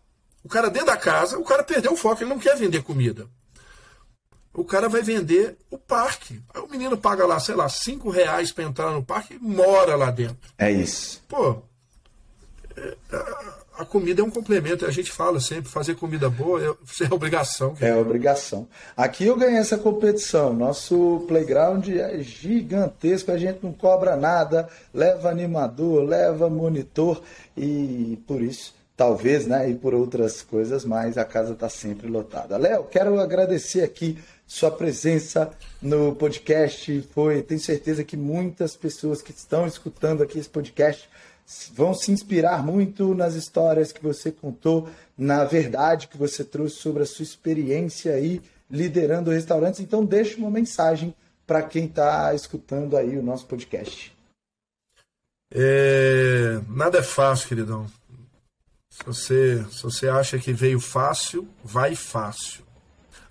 O 0.44 0.48
cara 0.48 0.68
dentro 0.68 0.88
da 0.88 0.96
casa, 0.96 1.38
o 1.38 1.44
cara 1.44 1.62
perdeu 1.62 1.92
o 1.92 1.96
foco, 1.96 2.22
ele 2.22 2.30
não 2.30 2.38
quer 2.38 2.56
vender 2.56 2.82
comida 2.82 3.28
o 4.54 4.64
cara 4.64 4.88
vai 4.88 5.02
vender 5.02 5.56
o 5.70 5.78
parque. 5.78 6.40
Aí 6.54 6.60
o 6.60 6.68
menino 6.68 6.96
paga 6.96 7.26
lá, 7.26 7.40
sei 7.40 7.54
lá, 7.54 7.68
cinco 7.68 8.10
reais 8.10 8.52
para 8.52 8.64
entrar 8.64 8.90
no 8.90 9.02
parque 9.02 9.34
e 9.34 9.38
mora 9.38 9.96
lá 9.96 10.10
dentro. 10.10 10.36
É 10.58 10.70
isso. 10.70 11.22
Pô, 11.26 11.62
é, 12.76 12.96
a 13.78 13.84
comida 13.84 14.20
é 14.20 14.24
um 14.24 14.30
complemento. 14.30 14.84
A 14.84 14.90
gente 14.90 15.10
fala 15.10 15.40
sempre, 15.40 15.70
fazer 15.70 15.94
comida 15.94 16.28
boa 16.28 16.60
é, 16.62 16.66
é 17.04 17.14
obrigação. 17.14 17.74
É 17.80 17.94
obrigação. 17.94 18.68
Aqui 18.94 19.24
eu 19.24 19.36
ganhei 19.36 19.58
essa 19.58 19.78
competição. 19.78 20.52
Nosso 20.52 21.24
playground 21.26 21.88
é 21.88 22.22
gigantesco, 22.22 23.32
a 23.32 23.38
gente 23.38 23.60
não 23.62 23.72
cobra 23.72 24.16
nada, 24.16 24.68
leva 24.92 25.30
animador, 25.30 26.04
leva 26.04 26.50
monitor 26.50 27.22
e 27.56 28.18
por 28.26 28.42
isso 28.42 28.74
talvez, 28.94 29.46
né, 29.46 29.68
e 29.68 29.74
por 29.74 29.94
outras 29.94 30.42
coisas 30.42 30.84
mais, 30.84 31.18
a 31.18 31.24
casa 31.24 31.54
está 31.54 31.68
sempre 31.68 32.06
lotada. 32.06 32.56
Léo, 32.56 32.84
quero 32.84 33.18
agradecer 33.18 33.82
aqui 33.82 34.18
sua 34.52 34.70
presença 34.70 35.50
no 35.80 36.14
podcast. 36.14 37.00
Foi, 37.14 37.40
tenho 37.40 37.58
certeza 37.58 38.04
que 38.04 38.18
muitas 38.18 38.76
pessoas 38.76 39.22
que 39.22 39.30
estão 39.30 39.66
escutando 39.66 40.22
aqui 40.22 40.38
esse 40.38 40.48
podcast 40.48 41.08
vão 41.72 41.94
se 41.94 42.12
inspirar 42.12 42.62
muito 42.62 43.14
nas 43.14 43.34
histórias 43.34 43.92
que 43.92 44.02
você 44.02 44.30
contou, 44.30 44.90
na 45.16 45.42
verdade 45.44 46.06
que 46.06 46.18
você 46.18 46.44
trouxe 46.44 46.76
sobre 46.76 47.02
a 47.02 47.06
sua 47.06 47.22
experiência 47.22 48.12
aí 48.12 48.42
liderando 48.70 49.30
restaurantes. 49.30 49.80
Então, 49.80 50.04
deixe 50.04 50.36
uma 50.36 50.50
mensagem 50.50 51.14
para 51.46 51.62
quem 51.62 51.86
está 51.86 52.34
escutando 52.34 52.94
aí 52.94 53.16
o 53.16 53.22
nosso 53.22 53.46
podcast. 53.46 54.14
É, 55.50 56.60
nada 56.68 56.98
é 56.98 57.02
fácil, 57.02 57.48
queridão. 57.48 57.86
Se 58.90 59.02
você, 59.02 59.64
se 59.70 59.82
você 59.82 60.08
acha 60.08 60.38
que 60.38 60.52
veio 60.52 60.78
fácil, 60.78 61.48
vai 61.64 61.94
fácil. 61.94 62.62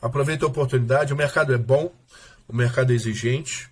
Aproveita 0.02 0.46
a 0.46 0.50
oportunidade, 0.50 1.14
o 1.14 1.18
mercado 1.18 1.54
é 1.54 1.58
bom, 1.58 1.94
o 2.48 2.56
mercado 2.56 2.92
é 2.92 2.96
exigente. 2.96 3.70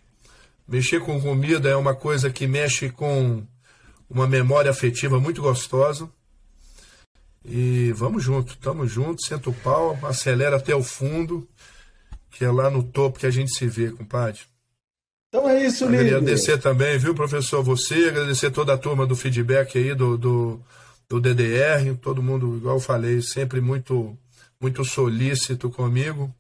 Mexer 0.67 0.99
com 0.99 1.19
comida 1.19 1.67
é 1.67 1.75
uma 1.75 1.95
coisa 1.95 2.29
que 2.29 2.45
mexe 2.45 2.89
com 2.89 3.43
uma 4.09 4.27
memória 4.27 4.69
afetiva 4.69 5.19
muito 5.19 5.41
gostosa. 5.41 6.09
E 7.43 7.91
vamos 7.93 8.23
junto, 8.23 8.57
tamo 8.57 8.85
junto, 8.85 9.25
senta 9.25 9.49
o 9.49 9.53
pau, 9.53 9.97
acelera 10.03 10.57
até 10.57 10.75
o 10.75 10.83
fundo, 10.83 11.47
que 12.31 12.45
é 12.45 12.51
lá 12.51 12.69
no 12.69 12.83
topo 12.83 13.19
que 13.19 13.25
a 13.25 13.31
gente 13.31 13.55
se 13.55 13.65
vê, 13.65 13.89
compadre. 13.89 14.41
Então 15.29 15.47
é 15.47 15.65
isso, 15.65 15.85
Líder. 15.85 16.15
Agradecer 16.15 16.57
também, 16.57 16.97
viu, 16.97 17.13
professor, 17.13 17.63
você, 17.63 18.09
agradecer 18.09 18.51
toda 18.51 18.73
a 18.73 18.77
turma 18.77 19.05
do 19.05 19.15
feedback 19.15 19.77
aí 19.77 19.93
do, 19.93 20.17
do, 20.17 20.59
do 21.07 21.19
DDR, 21.19 21.95
todo 22.01 22.21
mundo, 22.21 22.57
igual 22.57 22.75
eu 22.75 22.81
falei, 22.81 23.21
sempre 23.21 23.61
muito, 23.61 24.17
muito 24.61 24.83
solícito 24.83 25.69
comigo. 25.69 26.33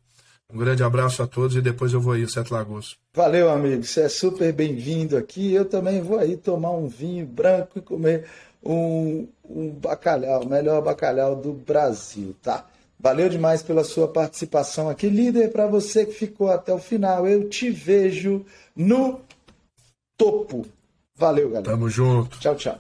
Um 0.51 0.57
grande 0.57 0.83
abraço 0.83 1.21
a 1.21 1.27
todos 1.27 1.55
e 1.55 1.61
depois 1.61 1.93
eu 1.93 2.01
vou 2.01 2.17
ir, 2.17 2.29
Sete 2.29 2.51
Lagos. 2.51 2.97
Valeu, 3.13 3.49
amigo. 3.49 3.83
Você 3.83 4.01
é 4.01 4.09
super 4.09 4.51
bem-vindo 4.51 5.15
aqui. 5.15 5.53
Eu 5.53 5.65
também 5.65 6.01
vou 6.01 6.17
aí 6.17 6.35
tomar 6.35 6.71
um 6.71 6.87
vinho 6.87 7.25
branco 7.25 7.77
e 7.77 7.81
comer 7.81 8.25
um, 8.63 9.27
um 9.47 9.69
bacalhau, 9.69 10.43
o 10.43 10.49
melhor 10.49 10.81
bacalhau 10.81 11.35
do 11.35 11.53
Brasil, 11.53 12.35
tá? 12.41 12.65
Valeu 12.99 13.29
demais 13.29 13.61
pela 13.63 13.83
sua 13.83 14.07
participação 14.07 14.89
aqui, 14.89 15.07
líder. 15.07 15.51
Para 15.51 15.67
você 15.67 16.05
que 16.05 16.13
ficou 16.13 16.51
até 16.51 16.73
o 16.73 16.79
final, 16.79 17.27
eu 17.27 17.47
te 17.47 17.69
vejo 17.69 18.43
no 18.75 19.21
topo. 20.17 20.65
Valeu, 21.15 21.49
galera. 21.49 21.71
Tamo 21.71 21.89
junto. 21.89 22.39
Tchau, 22.39 22.55
tchau. 22.55 22.79